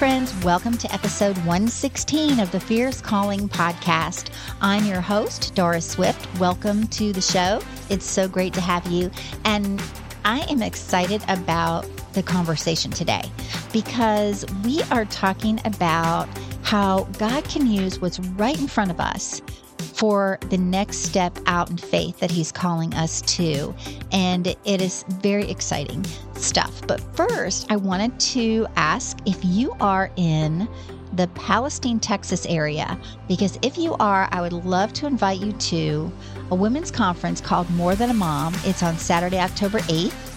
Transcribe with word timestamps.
friends. 0.00 0.32
Welcome 0.42 0.78
to 0.78 0.90
episode 0.94 1.36
116 1.40 2.40
of 2.40 2.50
the 2.52 2.58
Fierce 2.58 3.02
Calling 3.02 3.50
podcast. 3.50 4.30
I'm 4.62 4.86
your 4.86 5.02
host, 5.02 5.54
Doris 5.54 5.90
Swift. 5.90 6.26
Welcome 6.40 6.86
to 6.86 7.12
the 7.12 7.20
show. 7.20 7.60
It's 7.90 8.06
so 8.06 8.26
great 8.26 8.54
to 8.54 8.62
have 8.62 8.86
you. 8.86 9.10
And 9.44 9.78
I 10.24 10.40
am 10.48 10.62
excited 10.62 11.22
about 11.28 11.82
the 12.14 12.22
conversation 12.22 12.90
today 12.90 13.30
because 13.74 14.46
we 14.64 14.82
are 14.84 15.04
talking 15.04 15.60
about 15.66 16.30
how 16.62 17.04
God 17.18 17.44
can 17.44 17.66
use 17.66 18.00
what's 18.00 18.18
right 18.20 18.58
in 18.58 18.68
front 18.68 18.90
of 18.90 19.00
us 19.00 19.42
for 19.76 20.38
the 20.48 20.56
next 20.56 21.00
step 21.00 21.38
out 21.44 21.68
in 21.68 21.76
faith 21.76 22.20
that 22.20 22.30
He's 22.30 22.52
calling 22.52 22.94
us 22.94 23.20
to. 23.36 23.74
And 24.12 24.46
it 24.46 24.80
is 24.80 25.04
very 25.20 25.50
exciting 25.50 26.06
stuff. 26.40 26.86
But 26.86 27.00
first, 27.14 27.70
I 27.70 27.76
wanted 27.76 28.18
to 28.20 28.66
ask 28.76 29.18
if 29.26 29.38
you 29.44 29.72
are 29.80 30.10
in 30.16 30.68
the 31.14 31.26
Palestine, 31.28 31.98
Texas 31.98 32.46
area, 32.46 32.98
because 33.28 33.58
if 33.62 33.76
you 33.76 33.94
are, 33.94 34.28
I 34.30 34.40
would 34.40 34.52
love 34.52 34.92
to 34.94 35.06
invite 35.06 35.40
you 35.40 35.52
to 35.52 36.12
a 36.50 36.54
women's 36.54 36.90
conference 36.90 37.40
called 37.40 37.68
More 37.70 37.94
Than 37.94 38.10
a 38.10 38.14
Mom. 38.14 38.54
It's 38.64 38.82
on 38.82 38.96
Saturday, 38.96 39.38
October 39.38 39.80
8th 39.80 40.30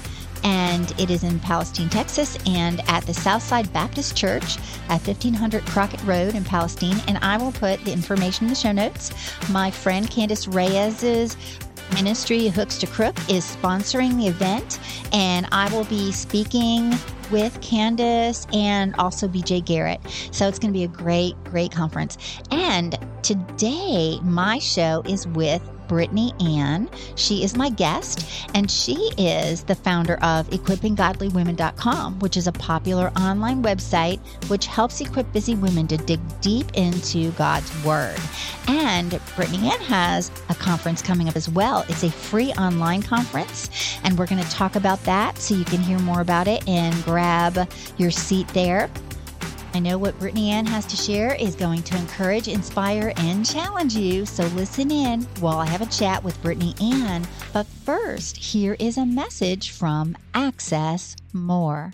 and 0.43 0.93
it 0.99 1.09
is 1.09 1.23
in 1.23 1.39
Palestine, 1.39 1.89
Texas, 1.89 2.37
and 2.45 2.81
at 2.89 3.05
the 3.05 3.13
Southside 3.13 3.71
Baptist 3.71 4.15
Church 4.15 4.57
at 4.89 5.05
1500 5.05 5.65
Crockett 5.65 6.03
Road 6.03 6.35
in 6.35 6.43
Palestine. 6.43 6.97
And 7.07 7.17
I 7.19 7.37
will 7.37 7.51
put 7.53 7.83
the 7.85 7.93
information 7.93 8.45
in 8.45 8.49
the 8.49 8.55
show 8.55 8.71
notes. 8.71 9.11
My 9.49 9.71
friend 9.71 10.09
Candice 10.09 10.53
Reyes's 10.53 11.37
ministry, 11.93 12.47
Hooks 12.47 12.77
to 12.79 12.87
Crook, 12.87 13.17
is 13.29 13.43
sponsoring 13.43 14.17
the 14.17 14.27
event, 14.27 14.79
and 15.11 15.47
I 15.51 15.73
will 15.73 15.85
be 15.85 16.11
speaking 16.11 16.91
with 17.33 17.59
Candice 17.61 18.45
and 18.55 18.95
also 18.95 19.27
BJ 19.27 19.65
Garrett. 19.65 19.99
So 20.31 20.47
it's 20.47 20.59
going 20.59 20.71
to 20.71 20.77
be 20.77 20.83
a 20.83 20.87
great, 20.87 21.33
great 21.45 21.71
conference. 21.71 22.17
And 22.51 22.95
today, 23.23 24.19
my 24.21 24.59
show 24.59 25.01
is 25.07 25.27
with 25.27 25.67
Brittany 25.87 26.33
Ann. 26.39 26.89
She 27.15 27.43
is 27.43 27.55
my 27.55 27.69
guest, 27.69 28.25
and 28.55 28.69
she 28.69 29.11
is 29.17 29.63
the 29.63 29.75
founder 29.75 30.15
of 30.23 30.49
equippinggodlywomen.com, 30.49 32.19
which 32.19 32.37
is 32.37 32.47
a 32.47 32.51
popular 32.51 33.11
online 33.17 33.63
website 33.63 34.19
which 34.49 34.65
helps 34.65 35.01
equip 35.01 35.31
busy 35.33 35.55
women 35.55 35.87
to 35.87 35.97
dig 35.97 36.19
deep 36.41 36.67
into 36.73 37.31
God's 37.31 37.71
Word. 37.83 38.19
And 38.67 39.19
Brittany 39.35 39.69
Ann 39.69 39.79
has 39.81 40.31
a 40.49 40.55
conference 40.55 41.01
coming 41.01 41.27
up 41.27 41.35
as 41.35 41.49
well. 41.49 41.85
It's 41.89 42.03
a 42.03 42.11
free 42.11 42.51
online 42.53 43.01
conference, 43.01 43.69
and 44.03 44.17
we're 44.17 44.27
going 44.27 44.43
to 44.43 44.49
talk 44.49 44.75
about 44.75 45.03
that 45.03 45.37
so 45.37 45.53
you 45.53 45.65
can 45.65 45.79
hear 45.79 45.99
more 45.99 46.21
about 46.21 46.47
it 46.47 46.67
and 46.67 46.95
grab 47.03 47.22
your 47.97 48.11
seat 48.11 48.47
there. 48.49 48.89
I 49.75 49.79
know 49.79 49.97
what 49.97 50.19
Brittany 50.19 50.51
Ann 50.51 50.67
has 50.67 50.85
to 50.85 50.95
share 50.95 51.33
is 51.33 51.55
going 51.55 51.81
to 51.83 51.97
encourage, 51.97 52.47
inspire, 52.47 53.11
and 53.17 53.43
challenge 53.43 53.95
you. 53.95 54.25
So 54.25 54.43
listen 54.47 54.91
in 54.91 55.23
while 55.39 55.57
I 55.57 55.65
have 55.65 55.81
a 55.81 55.87
chat 55.87 56.23
with 56.23 56.39
Brittany 56.43 56.75
Ann. 56.79 57.25
But 57.53 57.65
first, 57.65 58.37
here 58.37 58.75
is 58.79 58.97
a 58.97 59.05
message 59.05 59.71
from 59.71 60.15
Access 60.35 61.15
More. 61.33 61.93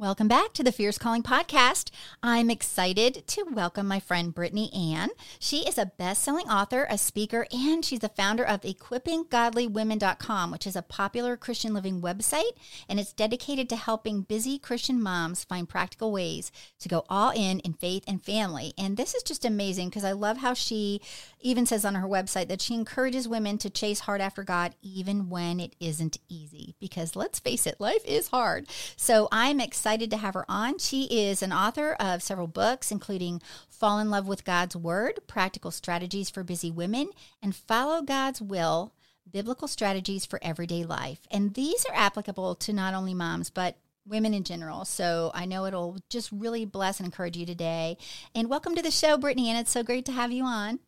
Welcome 0.00 0.28
back 0.28 0.54
to 0.54 0.62
the 0.62 0.72
Fierce 0.72 0.96
Calling 0.96 1.22
Podcast. 1.22 1.90
I'm 2.22 2.48
excited 2.48 3.26
to 3.26 3.42
welcome 3.42 3.86
my 3.86 4.00
friend 4.00 4.34
Brittany 4.34 4.72
Ann. 4.72 5.10
She 5.38 5.68
is 5.68 5.76
a 5.76 5.92
best 5.98 6.22
selling 6.22 6.48
author, 6.48 6.86
a 6.88 6.96
speaker, 6.96 7.46
and 7.52 7.84
she's 7.84 7.98
the 7.98 8.08
founder 8.08 8.42
of 8.42 8.62
equippinggodlywomen.com, 8.62 10.50
which 10.52 10.66
is 10.66 10.74
a 10.74 10.80
popular 10.80 11.36
Christian 11.36 11.74
living 11.74 12.00
website. 12.00 12.52
And 12.88 12.98
it's 12.98 13.12
dedicated 13.12 13.68
to 13.68 13.76
helping 13.76 14.22
busy 14.22 14.58
Christian 14.58 15.02
moms 15.02 15.44
find 15.44 15.68
practical 15.68 16.12
ways 16.12 16.50
to 16.78 16.88
go 16.88 17.04
all 17.10 17.32
in 17.32 17.60
in 17.60 17.74
faith 17.74 18.04
and 18.08 18.24
family. 18.24 18.72
And 18.78 18.96
this 18.96 19.14
is 19.14 19.22
just 19.22 19.44
amazing 19.44 19.90
because 19.90 20.04
I 20.04 20.12
love 20.12 20.38
how 20.38 20.54
she 20.54 21.02
even 21.42 21.66
says 21.66 21.84
on 21.84 21.94
her 21.96 22.08
website 22.08 22.48
that 22.48 22.62
she 22.62 22.72
encourages 22.72 23.28
women 23.28 23.58
to 23.58 23.68
chase 23.68 24.00
hard 24.00 24.22
after 24.22 24.44
God 24.44 24.74
even 24.80 25.28
when 25.28 25.60
it 25.60 25.76
isn't 25.78 26.16
easy. 26.30 26.74
Because 26.80 27.16
let's 27.16 27.38
face 27.38 27.66
it, 27.66 27.78
life 27.78 28.04
is 28.06 28.28
hard. 28.28 28.66
So 28.96 29.28
I'm 29.30 29.60
excited 29.60 29.89
excited 29.90 30.10
to 30.12 30.18
have 30.18 30.34
her 30.34 30.44
on. 30.48 30.78
She 30.78 31.06
is 31.06 31.42
an 31.42 31.52
author 31.52 31.94
of 31.94 32.22
several 32.22 32.46
books, 32.46 32.92
including 32.92 33.42
Fall 33.68 33.98
in 33.98 34.08
Love 34.08 34.28
with 34.28 34.44
God's 34.44 34.76
Word, 34.76 35.18
Practical 35.26 35.72
Strategies 35.72 36.30
for 36.30 36.44
Busy 36.44 36.70
Women, 36.70 37.10
and 37.42 37.56
Follow 37.56 38.00
God's 38.00 38.40
Will, 38.40 38.92
Biblical 39.28 39.66
Strategies 39.66 40.24
for 40.24 40.38
Everyday 40.42 40.84
Life. 40.84 41.26
And 41.28 41.54
these 41.54 41.84
are 41.86 41.96
applicable 41.96 42.54
to 42.54 42.72
not 42.72 42.94
only 42.94 43.14
moms, 43.14 43.50
but 43.50 43.78
women 44.06 44.32
in 44.32 44.44
general. 44.44 44.84
So 44.84 45.32
I 45.34 45.44
know 45.44 45.66
it'll 45.66 45.98
just 46.08 46.30
really 46.30 46.64
bless 46.64 47.00
and 47.00 47.06
encourage 47.06 47.36
you 47.36 47.44
today. 47.44 47.98
And 48.32 48.48
welcome 48.48 48.76
to 48.76 48.82
the 48.82 48.92
show, 48.92 49.18
Brittany, 49.18 49.50
and 49.50 49.58
it's 49.58 49.72
so 49.72 49.82
great 49.82 50.04
to 50.04 50.12
have 50.12 50.30
you 50.30 50.44
on. 50.44 50.78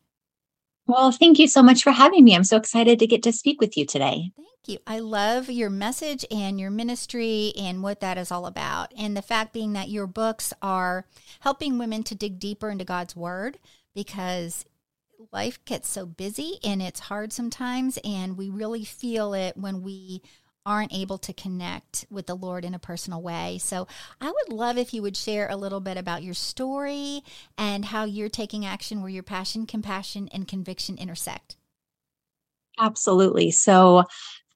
Well, 0.85 1.11
thank 1.11 1.39
you 1.39 1.47
so 1.47 1.63
much 1.63 1.81
for 1.81 1.91
having 1.91 2.25
me. 2.25 2.35
I'm 2.35 2.43
so 2.43 2.57
excited 2.57 2.99
to 2.99 3.07
get 3.07 3.23
to 3.23 3.31
speak 3.31 3.61
with 3.61 3.77
you 3.77 3.85
today. 3.85 4.31
Thank 4.35 4.67
you. 4.67 4.77
I 4.85 4.99
love 4.99 5.49
your 5.49 5.69
message 5.69 6.25
and 6.29 6.59
your 6.59 6.71
ministry 6.71 7.53
and 7.57 7.81
what 7.81 8.01
that 8.01 8.17
is 8.17 8.31
all 8.31 8.45
about. 8.45 8.91
And 8.97 9.15
the 9.15 9.21
fact 9.21 9.53
being 9.53 9.73
that 9.73 9.89
your 9.89 10.07
books 10.07 10.53
are 10.61 11.05
helping 11.39 11.77
women 11.77 12.03
to 12.03 12.15
dig 12.15 12.37
deeper 12.39 12.69
into 12.69 12.83
God's 12.83 13.15
word 13.15 13.59
because 13.95 14.65
life 15.31 15.63
gets 15.63 15.89
so 15.89 16.05
busy 16.05 16.59
and 16.63 16.81
it's 16.81 17.01
hard 17.01 17.31
sometimes. 17.31 17.97
And 18.03 18.37
we 18.37 18.49
really 18.49 18.83
feel 18.83 19.33
it 19.33 19.55
when 19.55 19.83
we 19.83 20.21
aren't 20.65 20.93
able 20.93 21.17
to 21.19 21.33
connect 21.33 22.05
with 22.09 22.27
the 22.27 22.35
Lord 22.35 22.63
in 22.65 22.73
a 22.73 22.79
personal 22.79 23.21
way. 23.21 23.57
So 23.61 23.87
I 24.21 24.31
would 24.31 24.53
love 24.53 24.77
if 24.77 24.93
you 24.93 25.01
would 25.01 25.17
share 25.17 25.47
a 25.49 25.57
little 25.57 25.79
bit 25.79 25.97
about 25.97 26.23
your 26.23 26.33
story 26.33 27.21
and 27.57 27.85
how 27.85 28.05
you're 28.05 28.29
taking 28.29 28.65
action 28.65 29.01
where 29.01 29.09
your 29.09 29.23
passion, 29.23 29.65
compassion, 29.65 30.29
and 30.31 30.47
conviction 30.47 30.97
intersect. 30.97 31.57
Absolutely. 32.79 33.51
So 33.51 34.05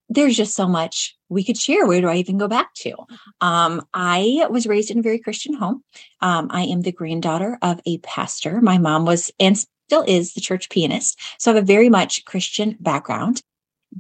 there's 0.10 0.38
just 0.38 0.56
so 0.56 0.68
much 0.68 1.18
we 1.30 1.44
could 1.44 1.58
share. 1.58 1.86
Where 1.86 2.02
do 2.02 2.08
I 2.08 2.16
even 2.16 2.38
go 2.38 2.48
back 2.48 2.74
to? 2.76 2.94
Um, 3.42 3.86
I 3.94 4.48
was 4.50 4.66
raised 4.66 4.90
in 4.90 5.00
a 5.00 5.04
very 5.04 5.20
Christian 5.20 5.54
home. 5.54 5.84
Um, 6.22 6.48
I 6.50 6.64
am 6.64 6.82
the 6.82 6.92
granddaughter 6.94 7.58
of 7.62 7.82
a 7.86 7.98
pastor. 8.00 8.62
My 8.62 8.78
mom 8.78 9.06
was 9.06 9.30
and 9.40 9.58
still 9.58 10.04
is 10.08 10.34
the 10.34 10.42
church 10.42 10.70
pianist. 10.70 11.20
So 11.40 11.52
I 11.52 11.56
have 11.56 11.64
a 11.64 11.66
very 11.66 11.90
much 11.90 12.24
Christian 12.26 12.78
background. 12.80 13.42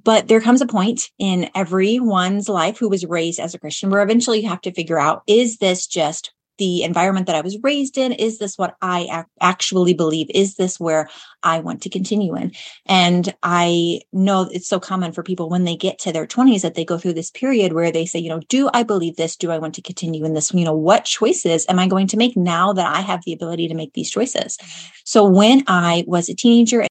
But 0.04 0.28
there 0.28 0.42
comes 0.42 0.62
a 0.62 0.68
point 0.68 1.10
in 1.18 1.50
everyone's 1.56 2.50
life 2.50 2.78
who 2.78 2.90
was 2.90 3.06
raised 3.06 3.40
as 3.40 3.54
a 3.54 3.60
Christian 3.60 3.90
where 3.90 4.04
eventually 4.04 4.42
you 4.42 4.50
have 4.50 4.62
to 4.62 4.74
figure 4.74 5.00
out 5.00 5.24
is 5.28 5.58
this 5.58 5.88
just 5.88 6.32
the 6.58 6.84
environment 6.84 7.28
that 7.28 7.36
I 7.36 7.42
was 7.42 7.58
raised 7.62 7.98
in? 7.98 8.12
Is 8.12 8.40
this 8.40 8.58
what 8.58 8.76
I 8.82 9.02
ac- 9.02 9.28
actually 9.42 9.94
believe? 9.94 10.28
Is 10.34 10.56
this 10.56 10.80
where 10.80 11.08
I 11.44 11.60
want 11.60 11.82
to 11.84 11.90
continue 11.90 12.36
in? 12.36 12.52
And 12.86 13.34
I 13.44 14.02
know 14.12 14.50
it's 14.52 14.68
so 14.68 14.80
common 14.80 15.12
for 15.12 15.24
people 15.24 15.50
when 15.50 15.64
they 15.64 15.76
get 15.76 16.00
to 16.00 16.12
their 16.12 16.26
20s 16.26 16.62
that 16.62 16.76
they 16.76 16.86
go 16.86 16.98
through 16.98 17.14
this 17.14 17.32
period 17.32 17.74
where 17.74 17.92
they 17.92 18.06
say, 18.06 18.20
you 18.20 18.30
know, 18.30 18.42
do 18.50 18.70
I 18.74 18.84
believe 18.84 19.16
this? 19.16 19.36
Do 19.36 19.52
I 19.52 19.60
want 19.60 19.76
to 19.76 19.82
continue 19.82 20.26
in 20.26 20.34
this? 20.34 20.54
You 20.54 20.66
know, 20.66 20.74
what 20.74 21.06
choices 21.06 21.66
am 21.70 21.80
I 21.80 21.88
going 21.88 22.08
to 22.08 22.18
make 22.18 22.36
now 22.36 22.74
that 22.74 22.88
I 22.88 23.02
have 23.02 23.24
the 23.24 23.34
ability 23.34 23.68
to 23.68 23.76
make 23.76 23.94
these 23.94 24.10
choices? 24.10 24.58
Mm-hmm. 24.58 24.92
So 25.06 25.26
when 25.26 25.64
I 25.68 26.04
was 26.08 26.30
a 26.30 26.36
teenager, 26.36 26.88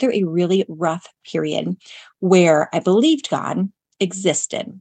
through 0.00 0.14
a 0.14 0.24
really 0.24 0.64
rough 0.68 1.06
period 1.30 1.76
where 2.20 2.68
I 2.74 2.80
believed 2.80 3.30
God 3.30 3.70
existed, 4.00 4.80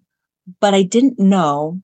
but 0.60 0.74
I 0.74 0.84
didn't 0.84 1.20
know 1.20 1.82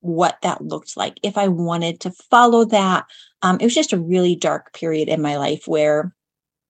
what 0.00 0.38
that 0.42 0.62
looked 0.62 0.96
like. 0.96 1.18
If 1.22 1.38
I 1.38 1.48
wanted 1.48 2.00
to 2.00 2.10
follow 2.30 2.64
that, 2.66 3.06
um, 3.42 3.58
it 3.60 3.64
was 3.64 3.74
just 3.74 3.92
a 3.92 4.00
really 4.00 4.36
dark 4.36 4.72
period 4.72 5.08
in 5.08 5.22
my 5.22 5.36
life 5.36 5.66
where 5.66 6.14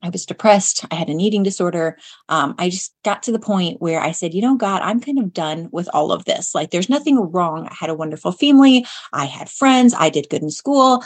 I 0.03 0.11
was 0.11 0.27
depressed. 0.27 0.85
I 0.91 0.95
had 0.95 1.09
an 1.09 1.21
eating 1.21 1.43
disorder. 1.43 1.99
Um, 2.29 2.55
I 2.59 2.69
just 2.69 2.95
got 3.05 3.23
to 3.25 3.33
the 3.33 3.39
point 3.39 3.81
where 3.81 4.01
I 4.01 4.13
said, 4.13 4.35
you 4.35 4.43
know, 4.43 4.57
God, 4.57 4.83
I'm 4.83 5.01
kind 5.01 5.19
of 5.19 5.33
done 5.33 5.69
with 5.73 5.89
all 5.93 6.13
of 6.13 6.25
this. 6.25 6.55
Like, 6.55 6.71
there's 6.71 6.91
nothing 6.91 7.19
wrong. 7.19 7.67
I 7.67 7.75
had 7.75 7.91
a 7.91 7.95
wonderful 7.95 8.33
family. 8.33 8.87
I 9.13 9.25
had 9.25 9.51
friends. 9.51 9.95
I 9.95 10.11
did 10.11 10.29
good 10.29 10.43
in 10.43 10.51
school. 10.51 11.03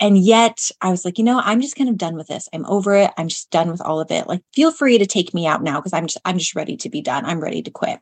And 0.00 0.16
yet 0.18 0.70
I 0.80 0.90
was 0.90 1.04
like, 1.04 1.18
you 1.18 1.24
know, 1.24 1.40
I'm 1.40 1.60
just 1.60 1.76
kind 1.76 1.90
of 1.90 1.98
done 1.98 2.16
with 2.16 2.26
this. 2.26 2.48
I'm 2.52 2.64
over 2.66 2.94
it. 2.94 3.10
I'm 3.18 3.28
just 3.28 3.50
done 3.50 3.70
with 3.70 3.82
all 3.82 4.00
of 4.00 4.10
it. 4.10 4.26
Like, 4.26 4.42
feel 4.54 4.72
free 4.72 4.96
to 4.96 5.06
take 5.06 5.34
me 5.34 5.46
out 5.46 5.62
now 5.62 5.78
because 5.78 5.92
I'm 5.92 6.06
just, 6.06 6.18
I'm 6.24 6.38
just 6.38 6.54
ready 6.56 6.76
to 6.78 6.88
be 6.88 7.02
done. 7.02 7.26
I'm 7.26 7.40
ready 7.40 7.62
to 7.62 7.70
quit. 7.70 8.00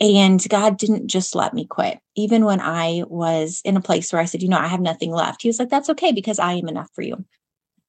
And 0.00 0.42
God 0.48 0.78
didn't 0.78 1.08
just 1.08 1.34
let 1.34 1.52
me 1.52 1.66
quit. 1.66 1.98
Even 2.16 2.46
when 2.46 2.60
I 2.60 3.04
was 3.06 3.60
in 3.66 3.76
a 3.76 3.82
place 3.82 4.12
where 4.12 4.22
I 4.22 4.24
said, 4.24 4.42
you 4.42 4.48
know, 4.48 4.58
I 4.58 4.66
have 4.66 4.80
nothing 4.80 5.12
left, 5.12 5.42
He 5.42 5.48
was 5.48 5.58
like, 5.58 5.68
that's 5.68 5.90
okay 5.90 6.10
because 6.10 6.38
I 6.38 6.54
am 6.54 6.68
enough 6.68 6.88
for 6.94 7.02
you. 7.02 7.22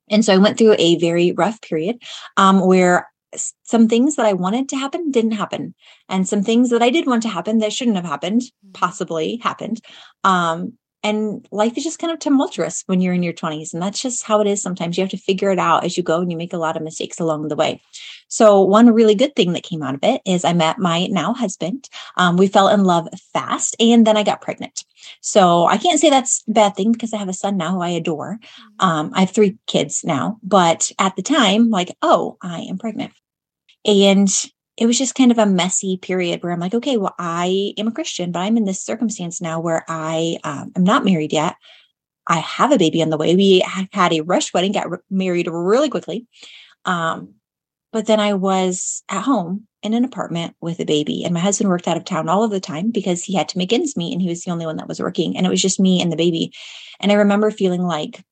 And 0.10 0.26
so 0.26 0.34
I 0.34 0.38
went 0.38 0.58
through 0.58 0.76
a 0.78 0.98
very 0.98 1.32
rough 1.32 1.62
period 1.62 2.04
um, 2.36 2.60
where 2.60 3.10
some 3.64 3.88
things 3.88 4.18
that 4.18 4.26
I 4.26 4.34
wanted 4.34 4.68
to 4.70 4.76
happen 4.76 5.10
didn't 5.10 5.32
happen. 5.32 5.74
And 6.10 6.28
some 6.28 6.44
things 6.44 6.70
that 6.70 6.82
I 6.82 6.90
did 6.90 7.08
want 7.08 7.24
to 7.24 7.30
happen 7.30 7.60
that 7.60 7.72
shouldn't 7.72 7.96
have 7.96 8.06
happened, 8.06 8.42
mm-hmm. 8.42 8.72
possibly 8.74 9.38
happened. 9.38 9.82
Um, 10.26 10.74
and 11.04 11.48
life 11.52 11.78
is 11.78 11.84
just 11.84 12.00
kind 12.00 12.14
of 12.14 12.20
tumultuous 12.20 12.84
when 12.86 13.02
you're 13.02 13.14
in 13.14 13.24
your 13.24 13.34
20s. 13.34 13.74
And 13.74 13.82
that's 13.82 14.02
just 14.02 14.24
how 14.24 14.40
it 14.42 14.48
is 14.48 14.62
sometimes. 14.62 14.98
You 14.98 15.04
have 15.04 15.12
to 15.12 15.18
figure 15.18 15.50
it 15.50 15.60
out 15.60 15.84
as 15.84 15.98
you 15.98 16.04
go 16.04 16.22
and 16.22 16.32
you 16.32 16.38
make 16.38 16.54
a 16.54 16.58
lot 16.58 16.78
of 16.78 16.84
mistakes 16.84 17.20
along 17.20 17.48
the 17.48 17.56
way. 17.56 17.82
So, 18.28 18.62
one 18.62 18.94
really 18.94 19.16
good 19.16 19.36
thing 19.36 19.54
that 19.54 19.64
came 19.64 19.82
out 19.82 19.96
of 19.96 20.00
it 20.04 20.22
is 20.26 20.46
I 20.46 20.54
met 20.54 20.78
my 20.78 21.08
now 21.08 21.34
husband. 21.34 21.90
Um, 22.18 22.38
we 22.38 22.48
fell 22.48 22.70
in 22.70 22.84
love 22.84 23.08
fast 23.34 23.76
and 23.80 24.06
then 24.06 24.16
I 24.16 24.24
got 24.24 24.42
pregnant. 24.42 24.86
So, 25.22 25.66
I 25.66 25.78
can't 25.78 26.00
say 26.00 26.10
that's 26.10 26.44
a 26.48 26.52
bad 26.52 26.76
thing 26.76 26.92
because 26.92 27.14
I 27.14 27.18
have 27.18 27.30
a 27.30 27.34
son 27.34 27.58
now 27.58 27.74
who 27.74 27.82
I 27.82 27.90
adore. 27.90 28.38
Mm-hmm. 28.42 28.86
Um, 28.86 29.12
I 29.14 29.22
have 29.22 29.32
three 29.32 29.58
kids 29.68 30.04
now, 30.04 30.40
but 30.44 30.92
at 31.00 31.16
the 31.16 31.24
time, 31.24 31.70
like, 31.70 31.96
oh, 32.02 32.38
I 32.42 32.62
am 32.62 32.78
pregnant. 32.78 33.14
And 33.86 34.30
it 34.82 34.88
was 34.88 34.98
just 34.98 35.14
kind 35.14 35.32
of 35.32 35.38
a 35.38 35.46
messy 35.46 35.96
period 35.98 36.42
where 36.42 36.52
I'm 36.52 36.60
like, 36.60 36.74
okay, 36.74 36.98
well, 36.98 37.14
I 37.20 37.76
am 37.78 37.88
a 37.88 37.92
Christian, 37.92 38.32
but 38.32 38.40
I'm 38.40 38.58
in 38.58 38.66
this 38.66 38.84
circumstance 38.84 39.40
now 39.40 39.60
where 39.60 39.86
I 39.88 40.40
um, 40.44 40.72
am 40.76 40.84
not 40.84 41.06
married 41.06 41.32
yet. 41.32 41.56
I 42.28 42.38
have 42.38 42.72
a 42.72 42.80
baby 42.80 43.04
on 43.04 43.12
the 43.12 43.18
way. 43.18 43.36
We 43.36 43.64
had 43.64 44.12
a 44.12 44.22
rush 44.22 44.52
wedding, 44.56 44.72
got 44.72 44.90
re- 44.90 44.98
married 45.12 45.48
really 45.48 45.88
quickly. 45.88 46.26
Um, 46.86 47.36
but 47.94 48.08
then 48.08 48.20
I 48.20 48.34
was 48.34 49.04
at 49.08 49.22
home 49.22 49.68
in 49.84 49.94
an 49.94 50.04
apartment 50.04 50.56
with 50.62 50.80
a 50.80 50.86
baby, 50.86 51.26
and 51.26 51.34
my 51.36 51.40
husband 51.40 51.70
worked 51.70 51.88
out 51.88 51.98
of 51.98 52.04
town 52.04 52.28
all 52.28 52.44
of 52.44 52.50
the 52.50 52.60
time 52.60 52.90
because 52.90 53.24
he 53.24 53.36
had 53.36 53.50
to 53.50 53.60
make 53.60 53.72
ends 53.72 53.96
meet 53.96 54.14
and 54.14 54.22
he 54.22 54.30
was 54.30 54.42
the 54.42 54.50
only 54.50 54.66
one 54.66 54.78
that 54.78 54.88
was 54.88 55.00
working. 55.00 55.38
And 55.38 55.46
it 55.46 55.50
was 55.50 55.62
just 55.62 55.80
me 55.80 56.02
and 56.02 56.12
the 56.12 56.18
baby. 56.18 56.54
And 57.00 57.12
I 57.12 57.16
remember 57.16 57.52
feeling 57.52 57.84
like 57.84 58.24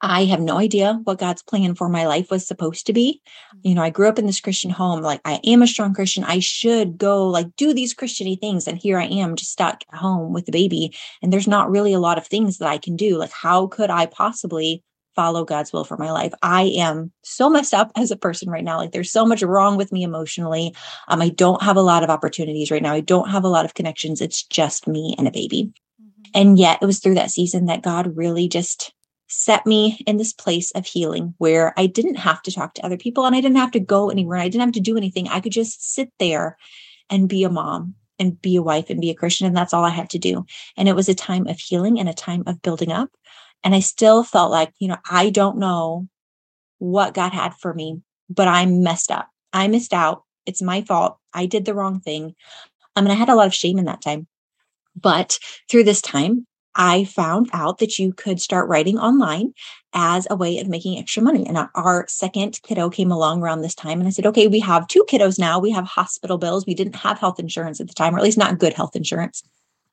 I 0.00 0.24
have 0.24 0.40
no 0.40 0.58
idea 0.58 1.00
what 1.04 1.18
God's 1.18 1.42
plan 1.42 1.74
for 1.74 1.88
my 1.88 2.06
life 2.06 2.30
was 2.30 2.46
supposed 2.46 2.86
to 2.86 2.92
be. 2.92 3.20
You 3.62 3.70
mm-hmm. 3.70 3.76
know, 3.76 3.82
I 3.82 3.90
grew 3.90 4.08
up 4.08 4.18
in 4.18 4.26
this 4.26 4.40
Christian 4.40 4.70
home. 4.70 5.00
Like, 5.00 5.20
I 5.24 5.40
am 5.44 5.62
a 5.62 5.66
strong 5.66 5.94
Christian. 5.94 6.24
I 6.24 6.38
should 6.38 6.98
go, 6.98 7.26
like, 7.28 7.54
do 7.56 7.72
these 7.72 7.94
Christiany 7.94 8.38
things. 8.38 8.66
And 8.66 8.78
here 8.78 8.98
I 8.98 9.06
am 9.06 9.36
just 9.36 9.52
stuck 9.52 9.82
at 9.92 9.98
home 9.98 10.32
with 10.32 10.46
the 10.46 10.52
baby. 10.52 10.94
And 11.20 11.32
there's 11.32 11.48
not 11.48 11.70
really 11.70 11.92
a 11.92 12.00
lot 12.00 12.18
of 12.18 12.26
things 12.26 12.58
that 12.58 12.68
I 12.68 12.78
can 12.78 12.96
do. 12.96 13.16
Like, 13.16 13.32
how 13.32 13.66
could 13.66 13.90
I 13.90 14.06
possibly 14.06 14.82
follow 15.14 15.44
God's 15.44 15.72
will 15.72 15.84
for 15.84 15.96
my 15.96 16.10
life? 16.10 16.32
I 16.42 16.62
am 16.76 17.12
so 17.22 17.50
messed 17.50 17.74
up 17.74 17.90
as 17.96 18.10
a 18.10 18.16
person 18.16 18.50
right 18.50 18.64
now. 18.64 18.78
Like, 18.78 18.92
there's 18.92 19.12
so 19.12 19.26
much 19.26 19.42
wrong 19.42 19.76
with 19.76 19.92
me 19.92 20.04
emotionally. 20.04 20.74
Um, 21.08 21.20
I 21.20 21.28
don't 21.28 21.62
have 21.62 21.76
a 21.76 21.82
lot 21.82 22.04
of 22.04 22.10
opportunities 22.10 22.70
right 22.70 22.82
now. 22.82 22.92
I 22.92 23.00
don't 23.00 23.30
have 23.30 23.44
a 23.44 23.48
lot 23.48 23.64
of 23.64 23.74
connections. 23.74 24.20
It's 24.20 24.44
just 24.44 24.86
me 24.86 25.14
and 25.18 25.26
a 25.26 25.32
baby. 25.32 25.72
Mm-hmm. 26.00 26.30
And 26.34 26.58
yet, 26.58 26.78
it 26.82 26.86
was 26.86 27.00
through 27.00 27.14
that 27.14 27.30
season 27.30 27.66
that 27.66 27.82
God 27.82 28.16
really 28.16 28.48
just 28.48 28.92
set 29.32 29.66
me 29.66 30.02
in 30.06 30.18
this 30.18 30.32
place 30.32 30.70
of 30.72 30.86
healing 30.86 31.34
where 31.38 31.72
I 31.76 31.86
didn't 31.86 32.16
have 32.16 32.42
to 32.42 32.52
talk 32.52 32.74
to 32.74 32.84
other 32.84 32.96
people 32.96 33.24
and 33.24 33.34
I 33.34 33.40
didn't 33.40 33.56
have 33.56 33.70
to 33.72 33.80
go 33.80 34.10
anywhere. 34.10 34.38
I 34.38 34.48
didn't 34.48 34.60
have 34.60 34.72
to 34.72 34.80
do 34.80 34.96
anything. 34.96 35.28
I 35.28 35.40
could 35.40 35.52
just 35.52 35.94
sit 35.94 36.10
there 36.18 36.56
and 37.10 37.28
be 37.28 37.44
a 37.44 37.50
mom 37.50 37.94
and 38.18 38.40
be 38.40 38.56
a 38.56 38.62
wife 38.62 38.90
and 38.90 39.00
be 39.00 39.10
a 39.10 39.14
Christian. 39.14 39.46
And 39.46 39.56
that's 39.56 39.72
all 39.72 39.84
I 39.84 39.90
had 39.90 40.10
to 40.10 40.18
do. 40.18 40.44
And 40.76 40.88
it 40.88 40.94
was 40.94 41.08
a 41.08 41.14
time 41.14 41.46
of 41.46 41.58
healing 41.58 41.98
and 41.98 42.08
a 42.08 42.14
time 42.14 42.44
of 42.46 42.62
building 42.62 42.92
up. 42.92 43.10
And 43.64 43.74
I 43.74 43.80
still 43.80 44.22
felt 44.22 44.50
like, 44.50 44.72
you 44.78 44.88
know, 44.88 44.98
I 45.10 45.30
don't 45.30 45.58
know 45.58 46.08
what 46.78 47.14
God 47.14 47.32
had 47.32 47.54
for 47.54 47.72
me, 47.72 48.00
but 48.28 48.48
I'm 48.48 48.82
messed 48.82 49.10
up. 49.10 49.28
I 49.52 49.68
missed 49.68 49.92
out. 49.92 50.24
It's 50.46 50.62
my 50.62 50.82
fault. 50.82 51.18
I 51.32 51.46
did 51.46 51.64
the 51.64 51.74
wrong 51.74 52.00
thing. 52.00 52.34
I 52.96 53.00
mean, 53.00 53.10
I 53.10 53.14
had 53.14 53.28
a 53.28 53.34
lot 53.34 53.46
of 53.46 53.54
shame 53.54 53.78
in 53.78 53.86
that 53.86 54.02
time. 54.02 54.26
But 54.94 55.38
through 55.70 55.84
this 55.84 56.02
time, 56.02 56.46
I 56.74 57.04
found 57.04 57.50
out 57.52 57.78
that 57.78 57.98
you 57.98 58.12
could 58.12 58.40
start 58.40 58.68
writing 58.68 58.98
online 58.98 59.52
as 59.92 60.26
a 60.30 60.36
way 60.36 60.58
of 60.58 60.68
making 60.68 60.98
extra 60.98 61.22
money. 61.22 61.46
And 61.46 61.58
our 61.74 62.06
second 62.08 62.60
kiddo 62.62 62.88
came 62.88 63.12
along 63.12 63.42
around 63.42 63.60
this 63.60 63.74
time. 63.74 63.98
And 64.00 64.08
I 64.08 64.10
said, 64.10 64.26
okay, 64.26 64.46
we 64.46 64.60
have 64.60 64.88
two 64.88 65.04
kiddos 65.08 65.38
now. 65.38 65.58
We 65.58 65.70
have 65.72 65.84
hospital 65.84 66.38
bills. 66.38 66.66
We 66.66 66.74
didn't 66.74 66.96
have 66.96 67.18
health 67.18 67.38
insurance 67.38 67.80
at 67.80 67.88
the 67.88 67.94
time, 67.94 68.14
or 68.14 68.18
at 68.18 68.24
least 68.24 68.38
not 68.38 68.58
good 68.58 68.72
health 68.72 68.96
insurance. 68.96 69.42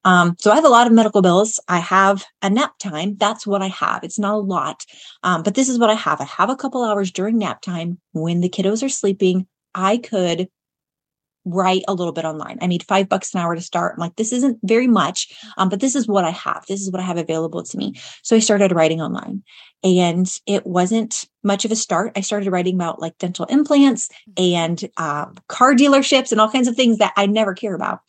Um, 0.05 0.35
so 0.39 0.51
I 0.51 0.55
have 0.55 0.65
a 0.65 0.69
lot 0.69 0.87
of 0.87 0.93
medical 0.93 1.21
bills. 1.21 1.59
I 1.67 1.79
have 1.79 2.25
a 2.41 2.49
nap 2.49 2.77
time. 2.79 3.17
That's 3.17 3.45
what 3.45 3.61
I 3.61 3.67
have. 3.67 4.03
It's 4.03 4.19
not 4.19 4.35
a 4.35 4.37
lot. 4.37 4.85
Um, 5.23 5.43
but 5.43 5.55
this 5.55 5.67
is 5.67 5.77
what 5.77 5.89
I 5.89 5.95
have. 5.95 6.21
I 6.21 6.25
have 6.25 6.49
a 6.49 6.55
couple 6.55 6.83
hours 6.83 7.11
during 7.11 7.37
nap 7.37 7.61
time 7.61 7.99
when 8.13 8.39
the 8.39 8.49
kiddos 8.49 8.81
are 8.81 8.89
sleeping. 8.89 9.47
I 9.75 9.97
could 9.97 10.47
write 11.45 11.83
a 11.87 11.93
little 11.93 12.13
bit 12.13 12.25
online. 12.25 12.57
I 12.61 12.67
need 12.67 12.83
five 12.83 13.09
bucks 13.09 13.33
an 13.33 13.39
hour 13.39 13.55
to 13.55 13.61
start. 13.61 13.93
I'm 13.95 14.01
like, 14.01 14.15
this 14.15 14.31
isn't 14.31 14.59
very 14.63 14.87
much, 14.87 15.33
um, 15.57 15.69
but 15.69 15.79
this 15.79 15.95
is 15.95 16.07
what 16.07 16.25
I 16.25 16.31
have. 16.31 16.65
This 16.67 16.81
is 16.81 16.91
what 16.91 17.01
I 17.01 17.05
have 17.05 17.17
available 17.17 17.63
to 17.63 17.77
me. 17.77 17.93
So 18.23 18.35
I 18.35 18.39
started 18.39 18.71
writing 18.71 19.01
online 19.01 19.43
and 19.83 20.27
it 20.45 20.65
wasn't 20.65 21.25
much 21.43 21.65
of 21.65 21.71
a 21.71 21.75
start. 21.75 22.13
I 22.15 22.21
started 22.21 22.51
writing 22.51 22.75
about 22.75 23.01
like 23.01 23.17
dental 23.17 23.45
implants 23.45 24.09
and 24.37 24.83
uh, 24.97 25.27
car 25.47 25.73
dealerships 25.73 26.31
and 26.31 26.41
all 26.41 26.51
kinds 26.51 26.67
of 26.67 26.75
things 26.75 26.97
that 26.97 27.13
I 27.15 27.25
never 27.25 27.53
care 27.53 27.75
about. 27.75 28.01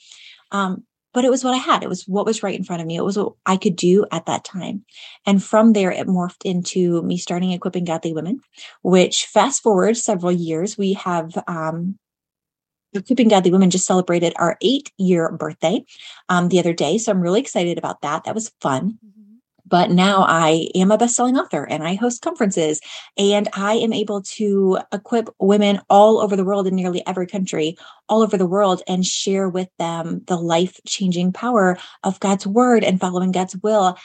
Um, 0.51 0.85
but 1.13 1.25
it 1.25 1.31
was 1.31 1.43
what 1.43 1.55
I 1.55 1.59
had. 1.59 1.83
It 1.83 1.89
was 1.89 2.05
what 2.07 2.25
was 2.25 2.43
right 2.43 2.57
in 2.57 2.65
front 2.65 2.83
of 2.83 2.87
me. 2.87 2.97
It 2.97 3.05
was 3.05 3.19
what 3.19 3.33
I 3.45 3.57
could 3.57 3.77
do 3.77 4.07
at 4.13 4.27
that 4.27 4.45
time. 4.45 4.85
And 5.27 5.43
from 5.43 5.73
there, 5.73 5.91
it 5.91 6.07
morphed 6.07 6.45
into 6.45 7.03
me 7.03 7.17
starting 7.17 7.51
equipping 7.51 7.85
godly 7.85 8.13
women, 8.13 8.41
which 8.83 9.27
fast 9.27 9.63
forward 9.63 9.97
several 9.97 10.33
years, 10.33 10.79
we 10.79 10.93
have 10.95 11.33
um, 11.49 11.99
Equipping 12.93 13.29
Godly 13.29 13.53
Women 13.53 13.71
just 13.71 13.87
celebrated 13.87 14.33
our 14.37 14.57
eight 14.63 14.93
year 14.99 15.31
birthday 15.31 15.85
um, 16.29 16.49
the 16.49 16.59
other 16.59 16.73
day. 16.73 16.99
So 16.99 17.13
I'm 17.13 17.21
really 17.21 17.41
excited 17.41 17.79
about 17.79 18.03
that. 18.03 18.25
That 18.25 18.35
was 18.35 18.53
fun. 18.61 18.99
Mm-hmm. 19.05 19.21
But 19.67 19.91
now 19.91 20.25
I 20.27 20.69
am 20.75 20.91
a 20.91 20.99
best 20.99 21.15
selling 21.15 21.39
author 21.39 21.65
and 21.65 21.85
I 21.85 21.95
host 21.95 22.23
conferences 22.23 22.81
and 23.17 23.49
I 23.55 23.75
am 23.75 23.93
able 23.93 24.23
to 24.23 24.81
equip 24.93 25.29
women 25.39 25.81
all 25.89 26.19
over 26.19 26.35
the 26.35 26.45
world 26.45 26.67
in 26.67 26.75
nearly 26.75 27.07
every 27.07 27.29
country, 27.29 27.77
all 28.09 28.23
over 28.23 28.37
the 28.37 28.47
world, 28.47 28.83
and 28.89 29.07
share 29.07 29.49
with 29.49 29.69
them 29.79 30.23
the 30.27 30.37
life 30.37 30.81
changing 30.87 31.33
power 31.33 31.79
of 32.03 32.19
God's 32.19 32.47
word 32.49 32.83
and 32.83 33.01
following 33.01 33.31
God's 33.31 33.57
will. 33.59 33.97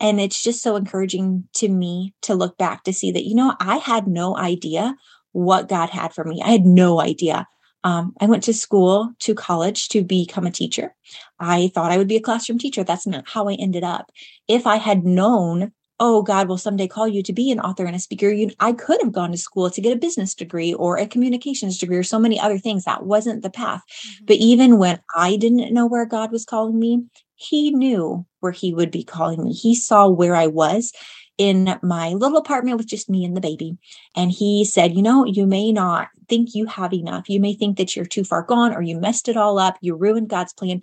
And 0.00 0.18
it's 0.18 0.42
just 0.42 0.62
so 0.62 0.76
encouraging 0.76 1.48
to 1.54 1.68
me 1.68 2.14
to 2.22 2.34
look 2.34 2.56
back 2.56 2.84
to 2.84 2.92
see 2.92 3.12
that, 3.12 3.24
you 3.24 3.34
know, 3.34 3.54
I 3.60 3.76
had 3.76 4.06
no 4.06 4.36
idea 4.36 4.96
what 5.32 5.68
God 5.68 5.90
had 5.90 6.14
for 6.14 6.24
me. 6.24 6.40
I 6.42 6.50
had 6.50 6.64
no 6.64 7.00
idea. 7.00 7.46
Um, 7.86 8.14
I 8.20 8.26
went 8.26 8.42
to 8.42 8.52
school 8.52 9.12
to 9.20 9.32
college 9.32 9.88
to 9.90 10.02
become 10.02 10.44
a 10.44 10.50
teacher. 10.50 10.92
I 11.38 11.70
thought 11.72 11.92
I 11.92 11.98
would 11.98 12.08
be 12.08 12.16
a 12.16 12.20
classroom 12.20 12.58
teacher. 12.58 12.82
That's 12.82 13.06
not 13.06 13.28
how 13.28 13.48
I 13.48 13.54
ended 13.54 13.84
up. 13.84 14.10
If 14.48 14.66
I 14.66 14.74
had 14.74 15.04
known, 15.04 15.70
oh, 16.00 16.22
God 16.22 16.48
will 16.48 16.58
someday 16.58 16.88
call 16.88 17.06
you 17.06 17.22
to 17.22 17.32
be 17.32 17.52
an 17.52 17.60
author 17.60 17.86
and 17.86 17.94
a 17.94 18.00
speaker, 18.00 18.28
you, 18.28 18.50
I 18.58 18.72
could 18.72 19.00
have 19.02 19.12
gone 19.12 19.30
to 19.30 19.38
school 19.38 19.70
to 19.70 19.80
get 19.80 19.92
a 19.92 20.00
business 20.00 20.34
degree 20.34 20.74
or 20.74 20.96
a 20.96 21.06
communications 21.06 21.78
degree 21.78 21.96
or 21.96 22.02
so 22.02 22.18
many 22.18 22.40
other 22.40 22.58
things. 22.58 22.82
That 22.82 23.06
wasn't 23.06 23.44
the 23.44 23.50
path. 23.50 23.82
Mm-hmm. 23.86 24.24
But 24.24 24.36
even 24.38 24.78
when 24.78 24.98
I 25.14 25.36
didn't 25.36 25.72
know 25.72 25.86
where 25.86 26.06
God 26.06 26.32
was 26.32 26.44
calling 26.44 26.80
me, 26.80 27.04
He 27.36 27.70
knew 27.70 28.26
where 28.40 28.50
He 28.50 28.74
would 28.74 28.90
be 28.90 29.04
calling 29.04 29.44
me. 29.44 29.52
He 29.52 29.76
saw 29.76 30.08
where 30.08 30.34
I 30.34 30.48
was 30.48 30.92
in 31.38 31.78
my 31.82 32.08
little 32.14 32.38
apartment 32.38 32.78
with 32.78 32.88
just 32.88 33.10
me 33.10 33.24
and 33.24 33.36
the 33.36 33.40
baby. 33.40 33.76
And 34.16 34.32
he 34.32 34.64
said, 34.64 34.96
You 34.96 35.02
know, 35.02 35.24
you 35.24 35.46
may 35.46 35.70
not 35.70 36.08
think 36.28 36.54
you 36.54 36.66
have 36.66 36.92
enough. 36.92 37.28
You 37.28 37.40
may 37.40 37.54
think 37.54 37.78
that 37.78 37.96
you're 37.96 38.04
too 38.04 38.24
far 38.24 38.42
gone 38.42 38.74
or 38.74 38.82
you 38.82 38.98
messed 38.98 39.28
it 39.28 39.36
all 39.36 39.58
up. 39.58 39.76
You 39.80 39.94
ruined 39.94 40.28
God's 40.28 40.52
plan. 40.52 40.82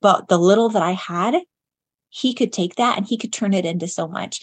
But 0.00 0.28
the 0.28 0.38
little 0.38 0.68
that 0.70 0.82
I 0.82 0.92
had, 0.92 1.36
he 2.08 2.34
could 2.34 2.52
take 2.52 2.76
that 2.76 2.96
and 2.96 3.06
he 3.06 3.16
could 3.16 3.32
turn 3.32 3.54
it 3.54 3.64
into 3.64 3.88
so 3.88 4.08
much. 4.08 4.42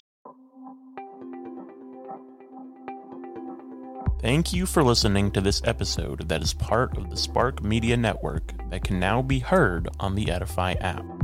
Thank 4.20 4.52
you 4.52 4.66
for 4.66 4.82
listening 4.82 5.30
to 5.30 5.40
this 5.40 5.62
episode 5.64 6.28
that 6.28 6.42
is 6.42 6.52
part 6.52 6.98
of 6.98 7.08
the 7.08 7.16
Spark 7.16 7.62
Media 7.62 7.96
Network 7.96 8.52
that 8.68 8.84
can 8.84 9.00
now 9.00 9.22
be 9.22 9.38
heard 9.38 9.88
on 9.98 10.14
the 10.14 10.30
Edify 10.30 10.72
app. 10.74 11.19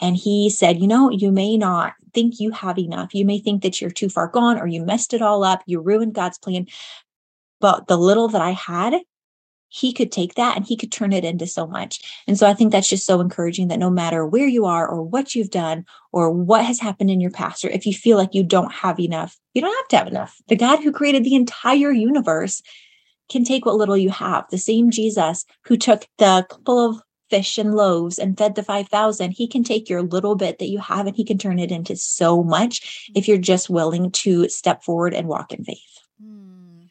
And 0.00 0.16
he 0.16 0.50
said, 0.50 0.80
You 0.80 0.86
know, 0.86 1.10
you 1.10 1.30
may 1.30 1.56
not 1.56 1.94
think 2.12 2.40
you 2.40 2.50
have 2.50 2.78
enough. 2.78 3.14
You 3.14 3.24
may 3.24 3.38
think 3.38 3.62
that 3.62 3.80
you're 3.80 3.90
too 3.90 4.08
far 4.08 4.28
gone 4.28 4.58
or 4.58 4.66
you 4.66 4.84
messed 4.84 5.14
it 5.14 5.22
all 5.22 5.44
up. 5.44 5.62
You 5.66 5.80
ruined 5.80 6.14
God's 6.14 6.38
plan. 6.38 6.66
But 7.60 7.86
the 7.86 7.98
little 7.98 8.28
that 8.28 8.40
I 8.40 8.52
had, 8.52 8.94
he 9.68 9.92
could 9.92 10.10
take 10.10 10.34
that 10.34 10.56
and 10.56 10.66
he 10.66 10.76
could 10.76 10.90
turn 10.90 11.12
it 11.12 11.24
into 11.24 11.46
so 11.46 11.66
much. 11.66 12.00
And 12.26 12.36
so 12.36 12.46
I 12.46 12.54
think 12.54 12.72
that's 12.72 12.88
just 12.88 13.06
so 13.06 13.20
encouraging 13.20 13.68
that 13.68 13.78
no 13.78 13.90
matter 13.90 14.26
where 14.26 14.48
you 14.48 14.66
are 14.66 14.88
or 14.88 15.02
what 15.02 15.34
you've 15.34 15.50
done 15.50 15.84
or 16.10 16.30
what 16.30 16.64
has 16.64 16.80
happened 16.80 17.10
in 17.10 17.20
your 17.20 17.30
past, 17.30 17.64
or 17.64 17.68
if 17.68 17.86
you 17.86 17.92
feel 17.94 18.16
like 18.16 18.34
you 18.34 18.42
don't 18.42 18.72
have 18.72 18.98
enough, 18.98 19.38
you 19.54 19.62
don't 19.62 19.76
have 19.76 19.88
to 19.88 19.96
have 19.98 20.08
enough. 20.08 20.36
The 20.48 20.56
God 20.56 20.82
who 20.82 20.90
created 20.90 21.22
the 21.22 21.36
entire 21.36 21.92
universe 21.92 22.62
can 23.30 23.44
take 23.44 23.64
what 23.64 23.76
little 23.76 23.96
you 23.96 24.10
have. 24.10 24.44
The 24.50 24.58
same 24.58 24.90
Jesus 24.90 25.44
who 25.66 25.76
took 25.76 26.06
the 26.18 26.44
couple 26.50 26.90
of 26.90 27.00
fish 27.30 27.58
and 27.58 27.74
loaves 27.74 28.18
and 28.18 28.36
fed 28.36 28.54
the 28.54 28.62
5000 28.62 29.30
he 29.30 29.46
can 29.46 29.64
take 29.64 29.88
your 29.88 30.02
little 30.02 30.34
bit 30.34 30.58
that 30.58 30.68
you 30.68 30.78
have 30.78 31.06
and 31.06 31.16
he 31.16 31.24
can 31.24 31.38
turn 31.38 31.58
it 31.58 31.70
into 31.70 31.96
so 31.96 32.42
much 32.42 33.10
if 33.14 33.28
you're 33.28 33.38
just 33.38 33.70
willing 33.70 34.10
to 34.10 34.48
step 34.48 34.82
forward 34.82 35.14
and 35.14 35.28
walk 35.28 35.52
in 35.52 35.64
faith. 35.64 36.00
Mm, 36.22 36.88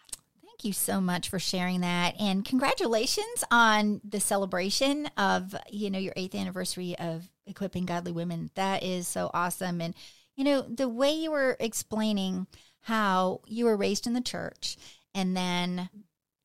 Thank 0.59 0.63
you 0.63 0.73
so 0.73 0.99
much 0.99 1.29
for 1.29 1.39
sharing 1.39 1.81
that. 1.81 2.19
And 2.19 2.43
congratulations 2.43 3.45
on 3.49 4.01
the 4.03 4.19
celebration 4.19 5.09
of 5.15 5.55
you 5.69 5.89
know 5.89 5.99
your 5.99 6.13
8th 6.15 6.35
anniversary 6.35 6.97
of 6.99 7.29
equipping 7.45 7.85
godly 7.85 8.11
women. 8.11 8.49
That 8.55 8.83
is 8.83 9.07
so 9.07 9.31
awesome. 9.33 9.79
And 9.79 9.95
you 10.35 10.43
know 10.43 10.61
the 10.61 10.89
way 10.89 11.11
you 11.11 11.31
were 11.31 11.55
explaining 11.61 12.47
how 12.81 13.39
you 13.47 13.65
were 13.65 13.77
raised 13.77 14.05
in 14.05 14.13
the 14.13 14.21
church 14.21 14.75
and 15.13 15.35
then 15.35 15.89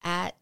at 0.04 0.36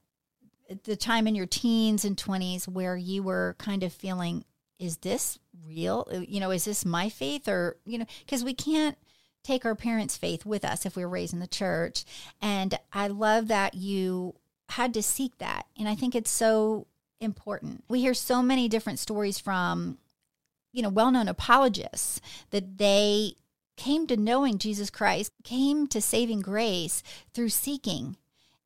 the 0.85 0.97
time 0.97 1.27
in 1.27 1.35
your 1.35 1.47
teens 1.47 2.05
and 2.05 2.17
20s 2.17 2.69
where 2.69 2.97
you 2.97 3.23
were 3.23 3.57
kind 3.59 3.83
of 3.83 3.93
feeling 3.93 4.45
is 4.79 4.99
this 4.99 5.39
real? 5.65 6.07
Uh, 6.13 6.19
you 6.19 6.41
know 6.41 6.51
is 6.51 6.65
this 6.65 6.85
my 6.85 7.09
faith 7.09 7.49
or 7.49 7.77
you 7.85 7.99
know 7.99 8.07
because 8.25 8.45
we 8.45 8.55
can't 8.55 8.99
take 9.45 9.65
our 9.65 9.75
parents 9.75 10.17
faith 10.17 10.47
with 10.47 10.65
us 10.65 10.87
if 10.87 10.97
we 10.97 11.05
we're 11.05 11.11
raised 11.11 11.33
in 11.33 11.41
the 11.41 11.47
church. 11.47 12.05
And 12.41 12.79
i 12.93 13.09
love 13.09 13.49
that 13.49 13.75
you 13.75 14.35
had 14.71 14.95
to 14.95 15.03
seek 15.03 15.39
that. 15.39 15.67
And 15.79 15.89
i 15.89 15.95
think 15.95 16.15
it's 16.15 16.31
so 16.31 16.87
important. 17.21 17.85
We 17.89 18.01
hear 18.01 18.15
so 18.15 18.43
many 18.43 18.69
different 18.69 18.99
stories 18.99 19.39
from 19.39 19.99
you 20.73 20.83
know 20.83 20.89
well-known 20.89 21.29
apologists 21.29 22.21
that 22.51 22.79
they 22.79 23.35
came 23.77 24.07
to 24.07 24.17
knowing 24.17 24.59
jesus 24.59 24.91
christ 24.91 25.33
came 25.45 25.87
to 25.87 26.01
saving 26.01 26.41
grace 26.41 27.03
through 27.33 27.49
seeking 27.49 28.17